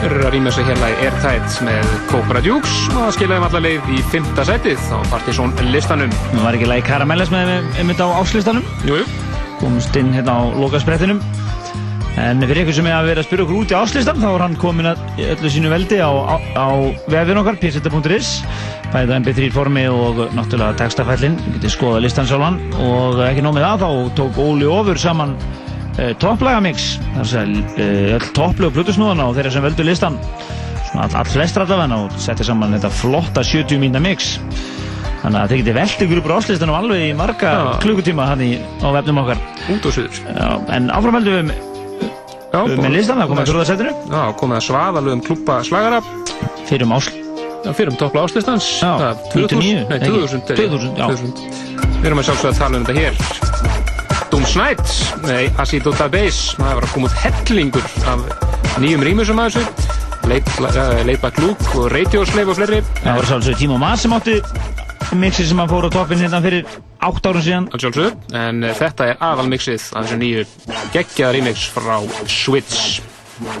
Þeir 0.00 0.14
eru 0.14 0.24
að 0.26 0.34
rýma 0.34 0.52
sig 0.52 0.68
hérna 0.68 0.88
í 0.92 0.96
Airtight 1.04 1.58
með 1.64 1.90
Cobra 2.08 2.40
Dukes 2.44 2.74
og 2.90 2.98
það 2.98 3.14
skilaði 3.16 3.40
um 3.40 3.46
alla 3.48 3.62
leið 3.66 3.90
í 3.92 4.00
fymta 4.12 4.44
setið 4.48 4.86
á 4.92 4.98
Partizón 5.12 5.54
listanum. 5.72 6.12
Það 6.30 6.44
var 6.46 6.58
ekki 6.58 6.70
lægi 6.70 6.86
Karamelles 6.88 7.32
með 7.32 7.52
einmitt 7.80 8.00
á 8.00 8.08
áslistanum. 8.08 8.66
Jú, 8.88 9.00
jú. 9.00 9.06
Komst 9.60 9.96
inn 10.00 10.12
hérna 10.16 10.36
á 10.36 10.42
lokasprettinum. 10.56 11.20
En 12.20 12.42
fyrir 12.44 12.64
ykkur 12.64 12.76
sem 12.80 12.88
er 12.90 12.96
að 12.98 13.10
vera 13.12 13.22
að 13.22 13.28
spyrja 13.28 13.46
okkur 13.46 13.60
út 13.60 13.72
í 13.72 13.78
áslistan 13.78 14.20
þá 14.20 14.28
er 14.32 14.44
hann 14.44 14.58
komin 14.60 14.90
að 14.90 15.24
öllu 15.30 15.52
sínu 15.52 15.70
veldi 15.72 16.00
á, 16.02 16.10
á, 16.10 16.36
á 16.58 16.68
vefin 17.12 17.40
okkar, 17.40 17.60
pseta.is 17.62 18.32
bæðið 18.90 19.16
mp3 19.20 19.48
formi 19.54 19.84
og 19.86 20.24
náttúrulega 20.34 20.74
textafællin, 20.80 21.36
við 21.44 21.60
getum 21.60 21.74
skoðað 21.76 22.04
listan 22.08 22.26
sjálfan 22.26 22.58
og 22.82 23.20
ekki 23.28 23.44
nóg 23.46 23.54
með 23.56 23.68
það, 23.68 23.84
þá 23.84 24.16
tók 24.18 24.40
Óli 24.42 24.66
ofur 24.66 24.98
saman 24.98 25.36
uh, 25.98 26.10
topplagamix 26.22 26.92
þar 27.10 27.22
að 27.24 27.30
segja 27.34 27.62
uh, 27.76 28.18
öll 28.18 28.32
topplög 28.36 28.74
plutusnúðana 28.76 29.28
og 29.30 29.38
þeirra 29.38 29.54
sem 29.56 29.66
völdu 29.66 29.86
listan 29.86 30.18
svona 30.90 31.06
all, 31.06 31.14
all 31.22 31.30
flestra 31.30 31.66
allavega 31.66 32.02
og 32.04 32.20
setti 32.20 32.46
saman 32.46 32.76
þetta 32.76 32.92
flotta 33.00 33.46
70 33.46 33.82
mínna 33.82 34.02
mix 34.02 34.36
þannig 35.20 35.40
að 35.40 35.50
þeir 35.52 35.62
geti 35.62 35.74
velt 35.76 36.04
ykkur 36.06 36.22
upp 36.22 36.30
á 36.30 36.34
áslistanum 36.38 36.78
alveg 36.78 37.08
í 37.08 37.10
marga 37.16 37.50
Já. 37.56 37.64
klukkutíma 37.82 38.30
hann 38.30 38.44
í, 38.44 38.52
á 38.80 38.88
vefnum 38.96 39.20
okkar 39.24 39.42
Út 39.70 39.90
og 39.90 39.92
suður. 39.94 40.22
Já, 40.32 40.48
en 40.76 40.88
áfram 40.94 41.18
heldum 41.20 41.50
við 41.50 41.68
Já, 42.50 42.64
með 42.66 42.94
listan, 42.96 43.20
það 43.20 43.28
komið 43.30 43.42
að 43.42 43.50
fjórðasettinu 43.50 43.92
Já, 44.10 44.22
komið 44.40 44.56
að 44.56 44.64
svaðalögum 44.66 45.20
klúpa 45.28 45.58
slagara. 45.66 46.00
Fyrir 46.66 46.88
um 46.88 46.96
ásl. 46.96 47.12
Fyrir 47.76 47.92
um 47.92 47.98
toppla 48.00 48.24
áslistans. 48.26 48.66
Já, 48.80 48.90
Það, 48.98 49.22
99, 49.36 49.54
2000, 49.54 49.86
nei, 49.86 49.96
ekki? 50.00 50.10
2000. 50.10 50.42
er 50.50 50.64
ég. 50.64 50.74
2000, 50.74 50.98
já. 50.98 51.06
2000. 51.06 52.00
Við 52.00 52.10
erum 52.10 52.22
að 52.24 52.30
sjálfsögða 52.30 52.52
að 52.56 52.62
tala 52.64 52.80
um 52.80 52.88
þetta 52.88 52.98
hér. 52.98 53.59
Bones 54.40 54.56
Night 54.56 55.20
nei, 55.22 55.50
Acid 55.60 55.84
Dota 55.84 56.06
Bass 56.08 56.54
það 56.56 56.70
var 56.78 56.84
að 56.86 56.92
koma 56.94 57.08
út 57.10 57.16
hellingur 57.20 57.84
af 58.08 58.22
nýjum 58.80 59.02
rýmusum 59.04 59.40
að 59.42 59.50
þessu. 59.50 59.64
Leipback 60.30 60.70
uh, 60.70 61.42
eh, 61.42 61.44
Luke 61.44 61.74
og 61.76 61.90
Radio 61.92 62.22
Slave 62.24 62.54
og 62.54 62.56
fleiri. 62.56 62.78
Það 63.02 63.18
var 63.18 63.28
svolítið 63.28 63.58
Tímo 63.60 63.76
Maas 63.82 64.00
sem 64.06 64.14
átti 64.16 64.38
mixið 65.20 65.50
sem 65.50 65.60
hann 65.60 65.68
fór 65.68 65.90
á 65.90 65.90
toppin 65.92 66.22
hérna 66.24 66.40
fyrir 66.40 66.64
8 67.04 67.34
árun 67.34 67.44
síðan. 67.44 67.68
Svolítið, 67.74 68.16
en 68.40 68.64
eh, 68.64 68.72
þetta 68.80 69.10
er 69.10 69.20
aðalmixið 69.28 69.90
af 69.92 70.08
þessu 70.08 70.20
nýju 70.24 70.48
geggjaða 70.96 71.36
rýmix 71.36 71.68
frá 71.76 72.00
Switch. 72.24 73.04
Wow. 73.44 73.60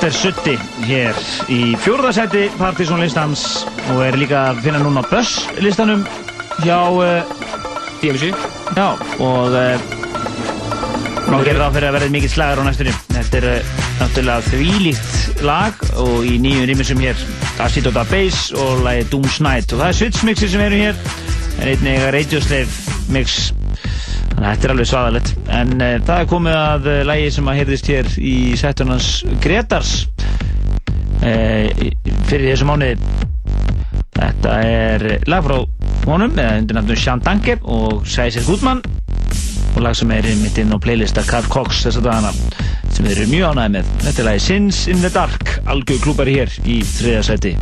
Þetta 0.00 0.08
er 0.08 0.16
Sutti 0.16 0.52
hér 0.88 1.18
í 1.52 1.56
fjórðasæti 1.84 2.46
Partizón 2.56 3.02
listans 3.02 3.42
og 3.92 3.98
er 4.00 4.16
líka 4.16 4.46
að 4.48 4.62
finna 4.64 4.80
núna 4.80 5.02
Buzz 5.10 5.42
listanum 5.60 6.06
hjá 6.62 6.78
uh, 6.88 7.34
DMC 8.00 8.30
Já, 8.78 8.96
og 9.20 9.52
uh, 9.52 9.84
má 11.28 11.36
gera 11.44 11.66
það 11.66 11.76
fyrir 11.76 11.88
að 11.90 11.94
verða 11.98 12.10
mikið 12.16 12.32
slagar 12.32 12.64
á 12.64 12.68
næstunni. 12.70 12.96
Þetta 13.12 13.40
er 13.42 13.48
uh, 13.50 13.78
náttúrulega 14.00 14.48
þvílíkt 14.48 15.44
lag 15.44 15.86
og 16.00 16.24
í 16.24 16.38
nýjum 16.46 16.70
rýmisum 16.72 17.04
hér 17.04 17.28
Acid 17.60 17.92
og 17.92 18.00
Da 18.00 18.08
Bass 18.08 18.54
og 18.56 18.80
lagi 18.88 19.04
Doom's 19.12 19.36
Night 19.44 19.76
og 19.76 19.84
það 19.84 19.88
er 19.90 20.00
Switch 20.00 20.24
mixi 20.24 20.48
sem 20.48 20.64
eru 20.64 20.80
hér 20.80 21.08
en 21.60 21.74
einnig 21.74 22.08
Radio 22.16 22.40
Slave 22.40 23.02
mix 23.12 23.50
Þannig 24.40 24.54
að 24.54 24.54
þetta 24.56 24.68
er 24.68 24.72
alveg 24.72 24.88
svaðalegt. 24.88 25.30
En 25.52 25.72
uh, 25.76 25.88
það 26.08 26.20
er 26.22 26.28
komið 26.30 26.54
að 26.56 26.86
uh, 26.88 27.00
lægi 27.04 27.32
sem 27.34 27.50
að 27.50 27.58
heyrðist 27.58 27.90
hér 27.92 28.06
í 28.24 28.36
settunans 28.56 29.08
Gretars 29.44 29.90
uh, 31.20 31.66
fyrir 32.30 32.46
þessu 32.46 32.70
mánuði. 32.70 32.96
Þetta 34.16 34.56
er 34.64 35.06
lag 35.28 35.44
frá 35.44 35.58
honum, 36.08 36.32
eða 36.40 36.56
undir 36.56 36.80
nafnum 36.80 37.02
Sean 37.04 37.20
Danke 37.20 37.58
og 37.68 38.08
Sæsir 38.08 38.48
Gutmann 38.48 38.80
og 39.76 39.84
lag 39.84 39.92
sem 40.00 40.16
er 40.16 40.32
mitt 40.40 40.56
inn 40.58 40.72
á 40.72 40.80
playlista 40.80 41.20
Carl 41.28 41.44
Cox 41.52 41.84
þess 41.84 42.00
að 42.00 42.08
dagana 42.08 42.32
sem 42.88 43.04
við 43.04 43.18
erum 43.18 43.34
mjög 43.36 43.52
ánægði 43.52 43.76
með. 43.76 43.94
Þetta 44.06 44.24
er 44.24 44.30
lagi 44.32 44.46
Sins 44.48 44.84
in 44.88 45.04
the 45.04 45.12
Dark, 45.12 45.58
algjör 45.68 46.06
klúpari 46.08 46.40
hér 46.40 46.60
í 46.64 46.80
þriða 46.96 47.26
sæti 47.28 47.58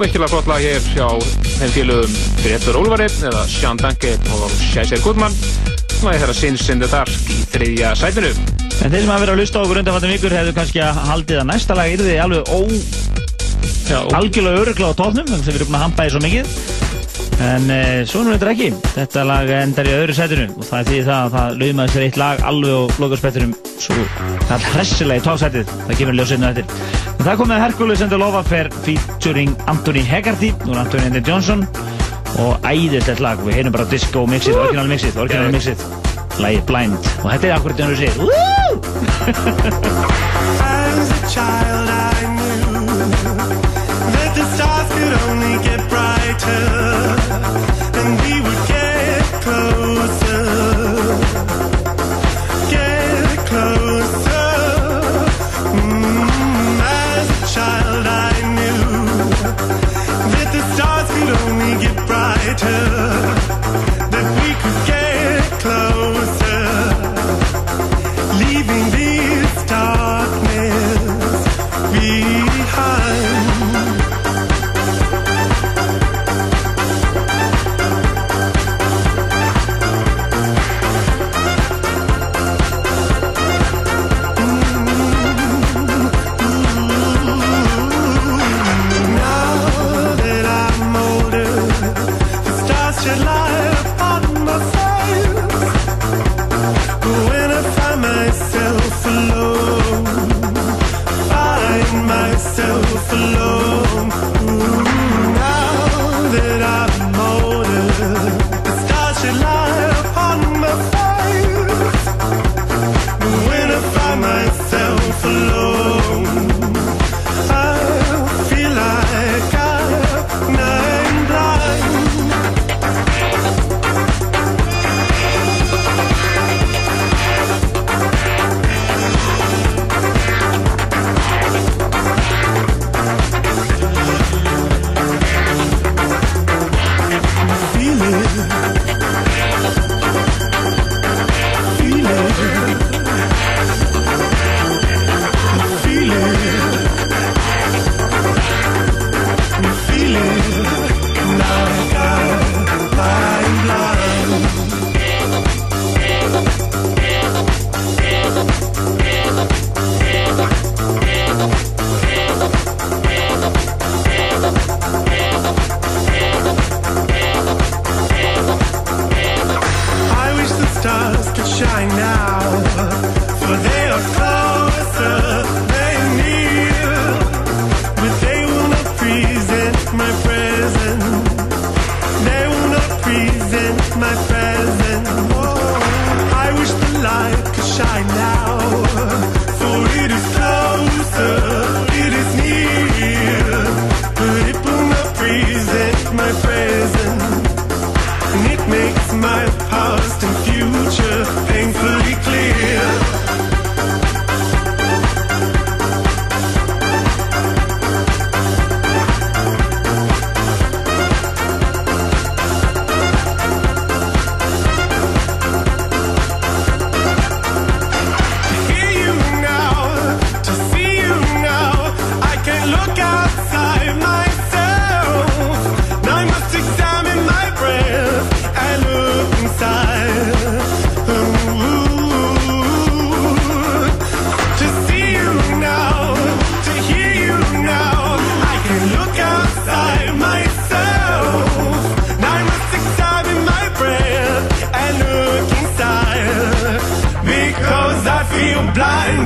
virkilega 0.00 0.30
flott 0.32 0.46
lag 0.48 0.62
hér 0.64 0.84
hjá 0.94 1.08
þeim 1.58 1.72
félögum 1.74 2.12
Gretar 2.40 2.76
Ólvari 2.80 3.08
eða 3.28 3.42
Sean 3.52 3.80
Danke 3.80 4.14
og 4.32 4.52
Shazir 4.70 5.02
Goodman. 5.04 5.34
Lagi 6.00 6.22
þeirra 6.22 6.36
Sins 6.38 6.68
in 6.72 6.80
the 6.80 6.88
Dark 6.88 7.12
í 7.28 7.40
þriðja 7.52 7.90
sætinu. 8.00 8.30
En 8.80 8.94
þeir 8.94 9.02
sem 9.02 9.10
hafa 9.12 9.26
verið 9.26 9.34
að 9.34 9.42
hlusta 9.42 9.60
á 9.60 9.64
okkur 9.66 9.80
undanfattum 9.82 10.12
vikur 10.14 10.36
hefðu 10.38 10.54
kannski 10.56 10.80
að 10.84 11.00
haldið 11.10 11.42
að 11.42 11.48
næsta 11.50 11.76
lag 11.76 11.92
yrði 11.92 12.16
alveg 12.24 12.48
ó... 12.48 12.58
algjörlega 14.16 14.62
öruglega 14.62 14.94
á 14.96 15.00
tóknum 15.02 15.28
þannig 15.28 15.44
að 15.44 15.50
við 15.50 15.58
erum 15.60 15.68
búin 15.68 15.80
að 15.80 15.84
hampa 15.84 16.06
því 16.06 16.14
svo 16.14 16.24
mikið. 16.24 16.54
En 17.40 17.70
e, 17.72 17.80
svo 18.08 18.24
nú 18.24 18.34
þetta 18.34 18.54
ekki. 18.54 18.70
Þetta 18.94 19.26
lag 19.28 19.52
endar 19.58 19.88
í 19.88 19.94
öðru 19.98 20.16
setinu 20.16 20.48
og 20.54 20.64
það 20.64 20.80
er 20.80 20.90
því 20.90 21.04
það 21.10 21.20
að 21.20 21.36
það 21.36 21.60
laumaði 21.60 21.94
sér 21.94 22.08
eitt 22.08 22.20
lag 22.20 22.42
alveg 22.50 22.72
á 22.72 22.82
lokaspettunum 23.04 23.54
svo 23.80 23.96
það 24.48 24.56
er 24.56 24.66
hressilega 24.74 25.20
í 25.20 25.24
tóksætið. 25.28 25.72
Það 25.86 26.00
kemur 26.00 26.20
ljósinu 26.20 26.50
eftir. 26.50 26.99
En 27.20 27.26
það 27.26 27.36
komið 27.36 27.58
Hercules 27.60 28.00
and 28.00 28.08
the 28.08 28.16
Love 28.16 28.38
Affair 28.38 28.70
featuring 28.80 29.50
Anthony 29.68 30.00
Hegarty, 30.00 30.54
er 30.64 30.78
Anthony 30.80 31.04
Andy 31.10 31.20
Johnson 31.20 31.66
og 32.40 32.64
æðislegt 32.64 33.20
lag. 33.20 33.36
Við 33.44 33.58
heyrum 33.58 33.74
bara 33.74 33.84
disco 33.90 34.22
mixið, 34.24 34.56
orginal 34.56 34.88
mixið, 34.88 35.18
orginal 35.20 35.52
mixið. 35.52 35.84
Lagið 36.40 36.64
Blind. 36.70 36.96
Og 37.20 37.28
þetta 37.28 37.50
er 37.50 37.52
akkurat 37.58 37.76
þegar 37.76 37.92
við 37.92 38.00
séum 38.08 38.24
As 40.64 41.12
a 41.12 41.20
child 41.28 41.92
I 41.92 42.24
knew 42.32 42.88
that 44.16 44.32
the 44.40 44.44
stars 44.56 44.88
could 44.96 45.14
only 45.28 45.60
get 45.60 45.80
brighter 45.92 46.64
and 48.00 48.16
we 48.24 48.40
would 48.40 48.62
get 48.64 49.28
closer, 49.44 50.69
only 61.30 61.72
get 61.82 61.96
brighter, 62.06 63.99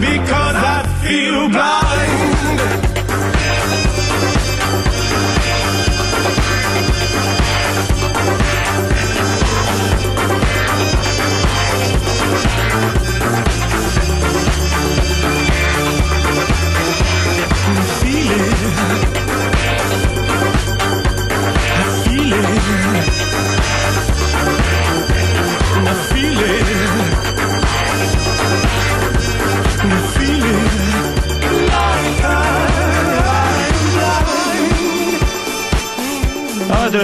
because 0.04 0.56
I 0.56 0.84
feel 1.02 1.48
blind. 1.48 1.83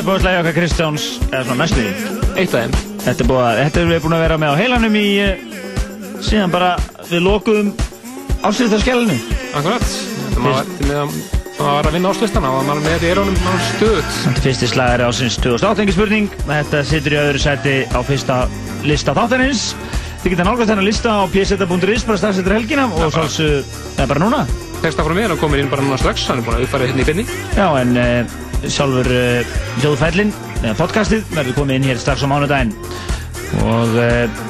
Já, 0.00 0.06
þetta 0.06 0.12
er 0.12 0.16
upp 0.16 0.20
á 0.20 0.24
slæði 0.24 0.38
okkar 0.40 0.54
Kristjáns, 0.56 1.02
eða 1.28 1.40
svona 1.44 1.64
því. 1.68 1.82
Eitt 2.40 2.54
af 2.54 2.62
þeim. 2.62 2.76
Þetta 3.04 3.20
er 3.20 3.26
búið 3.28 3.42
að, 3.44 3.58
þetta 3.60 3.82
við 3.90 3.98
búin 4.00 4.14
að 4.16 4.22
vera 4.24 4.36
með 4.40 4.48
á 4.48 4.60
heilanum 4.60 4.94
í, 4.96 5.08
eh, 5.20 5.42
síðan 6.24 6.54
bara 6.54 6.70
við 7.10 7.20
lokuðum 7.26 7.68
ásýðastarskjælinu. 8.40 9.18
Akkurat. 9.60 9.84
Þetta 9.84 10.40
maður 10.40 10.70
þetta 10.70 10.88
með 10.88 10.96
að 11.02 11.12
maður 11.60 11.76
var 11.76 11.88
að 11.90 11.96
vinna 11.98 12.12
áslistana 12.14 12.52
og 12.56 12.64
maður 12.64 12.86
með 12.86 13.04
í 13.04 13.10
erónum 13.10 13.38
maður 13.44 13.66
stöðt. 13.68 14.16
Þetta 14.24 14.32
er 14.40 14.44
fyrsti 14.46 14.72
slagari 14.72 15.08
ásins 15.10 15.38
2008 15.44 15.84
engi 15.84 15.96
spurning. 15.98 16.36
Þetta 16.48 16.84
situr 16.88 17.12
í 17.12 17.20
öðru 17.20 17.44
sæti 17.44 17.76
á 17.92 18.00
fyrsta 18.00 18.36
lista 18.88 19.16
þáttanins. 19.20 19.74
Þið 20.22 20.32
geta 20.32 20.48
nálgast 20.48 20.72
þennan 20.72 20.88
lista 20.88 21.12
á 21.12 21.28
pseta.is 21.28 22.08
bara 22.08 22.16
strax 22.16 22.40
eftir 22.40 22.56
helgina 22.56 22.88
og 22.88 23.12
sáls, 23.12 23.36
eða 23.98 24.08
bara 24.14 24.24
núna. 24.24 24.46
Teksta 24.80 25.04
frá 25.04 25.12
mér, 25.12 25.34
hann 25.34 25.40
komir 25.40 25.60
inn 25.60 25.68
bara 25.68 25.84
núna 25.84 26.00
strax, 26.00 26.24
hann 26.28 26.40
er 26.40 26.46
búin 26.46 26.56
að 26.56 26.64
uppfæra 26.64 26.88
hérna 26.88 27.04
í 27.04 27.08
byrni. 27.08 27.26
Já, 27.52 27.68
en 27.80 27.96
uh, 28.00 28.49
sjálfur 28.68 29.08
uh, 29.14 29.56
hljóðfællin, 29.80 30.32
eða 30.60 30.76
podcastið, 30.78 31.24
verður 31.32 31.56
komið 31.56 31.78
inn 31.78 31.89
hér 31.89 32.00
strax 32.02 32.24
á 32.24 32.28
mánudaginn. 32.30 32.74
Og 33.64 33.97
uh, 33.97 34.40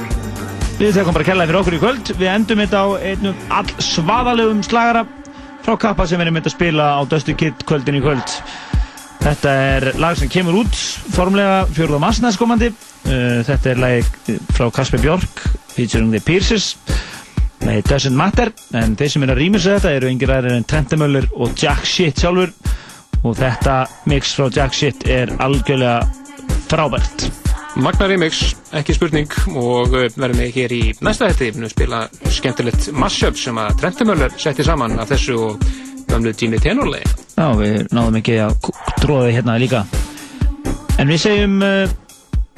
við 0.81 0.97
þekkum 0.97 1.17
bara 1.17 1.29
kellaði 1.29 1.51
fyrir 1.51 1.61
okkur 1.61 1.77
í 1.77 1.83
kvöld. 1.85 2.13
Við 2.19 2.33
endum 2.33 2.63
þetta 2.65 2.83
á 2.83 2.89
einnum 3.13 3.45
all 3.55 3.71
svaðalegum 3.85 4.65
slagara 4.67 5.05
frá 5.61 5.77
Kappa 5.81 6.09
sem 6.09 6.21
erum 6.23 6.35
myndið 6.39 6.53
að 6.53 6.57
spila 6.57 6.91
á 6.97 7.01
Dusty 7.09 7.37
Kid 7.39 7.65
kvöldin 7.69 8.01
í 8.01 8.03
kvöld. 8.05 8.37
Þetta 9.21 9.55
er 9.77 9.91
lag 10.01 10.17
sem 10.17 10.31
kemur 10.33 10.63
út 10.63 10.83
formlega 11.13 11.67
4. 11.77 12.01
mars 12.01 12.23
næstkomandi. 12.25 12.73
Uh, 13.05 13.41
þetta 13.47 13.75
er 13.75 13.85
lag 13.85 14.13
frá 14.57 14.71
Kasper 14.75 15.03
Björk 15.05 15.45
featuring 15.75 16.11
The 16.15 16.25
Pierces. 16.25 16.75
Nei, 17.61 17.83
Doesn't 17.85 18.17
Matter, 18.17 18.49
en 18.73 18.95
þeir 18.97 19.11
sem 19.13 19.25
er 19.27 19.35
að 19.35 19.43
rýmisa 19.43 19.75
þetta 19.77 19.91
eru 19.99 20.09
yngir 20.09 20.31
aðrir 20.33 20.55
en 20.57 20.65
Trentemöller 20.65 21.27
og 21.37 21.53
Jack 21.61 21.85
Shit 21.85 22.23
sjálfur 22.23 22.55
og 23.25 23.37
þetta 23.39 23.77
mix 24.11 24.35
frá 24.37 24.49
Jack 24.55 24.77
Shit 24.77 25.07
er 25.11 25.33
algjörlega 25.43 26.01
frábært. 26.71 27.29
Magna 27.81 28.09
remix, 28.11 28.41
ekki 28.75 28.97
spurning 28.97 29.31
og 29.55 29.95
uh, 29.95 30.09
verðum 30.17 30.41
við 30.43 30.57
hér 30.57 30.73
í 30.75 30.83
næsta 31.07 31.29
hætti 31.31 31.53
við 31.55 31.71
spila 31.71 32.01
skemmtilegt 32.35 32.91
mashup 32.99 33.39
sem 33.39 33.59
að 33.63 33.77
Trentumöller 33.83 34.35
setti 34.43 34.67
saman 34.67 34.99
af 34.99 35.13
þessu 35.13 35.37
og 35.39 35.67
gamlu 36.11 36.33
Jimmy 36.35 36.59
Tenorlegi 36.59 37.07
Já, 37.37 37.47
við 37.57 37.87
náðum 37.95 38.19
ekki 38.19 38.41
að 38.43 38.57
tróða 39.01 39.29
þið 39.29 39.37
hérna 39.39 39.59
líka. 39.63 39.85
En 41.01 41.09
við 41.09 41.23
segjum, 41.23 41.55
uh, 41.65 41.95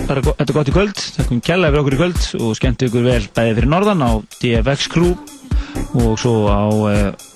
þetta 0.00 0.46
er 0.46 0.56
gott 0.56 0.72
í 0.72 0.74
kvöld, 0.74 1.04
þakkum 1.18 1.42
kjærlega 1.44 1.74
fyrir 1.74 1.82
okkur 1.82 1.98
í 1.98 2.00
kvöld 2.00 2.24
og 2.40 2.56
skemmtu 2.58 2.88
ykkur 2.88 3.06
vel 3.06 3.20
bæði 3.36 3.54
fyrir 3.60 3.70
norðan 3.70 4.02
á 4.02 4.10
DFX 4.40 4.88
Crew 4.90 5.12
og 6.02 6.16
svo 6.18 6.34
á, 6.48 6.64
uh, 6.66 7.31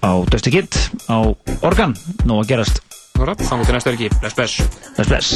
á 0.00 0.10
Dusty 0.30 0.50
Kid 0.50 0.70
á 1.08 1.18
Organ, 1.64 1.96
nú 2.24 2.40
að 2.40 2.54
gerast. 2.54 2.82
Þannig 3.20 3.66
til 3.68 3.74
næsta 3.76 3.92
verki, 3.92 4.08
bless 4.20 4.34
bless. 4.38 4.54
Bless 4.96 5.08
bless. 5.10 5.28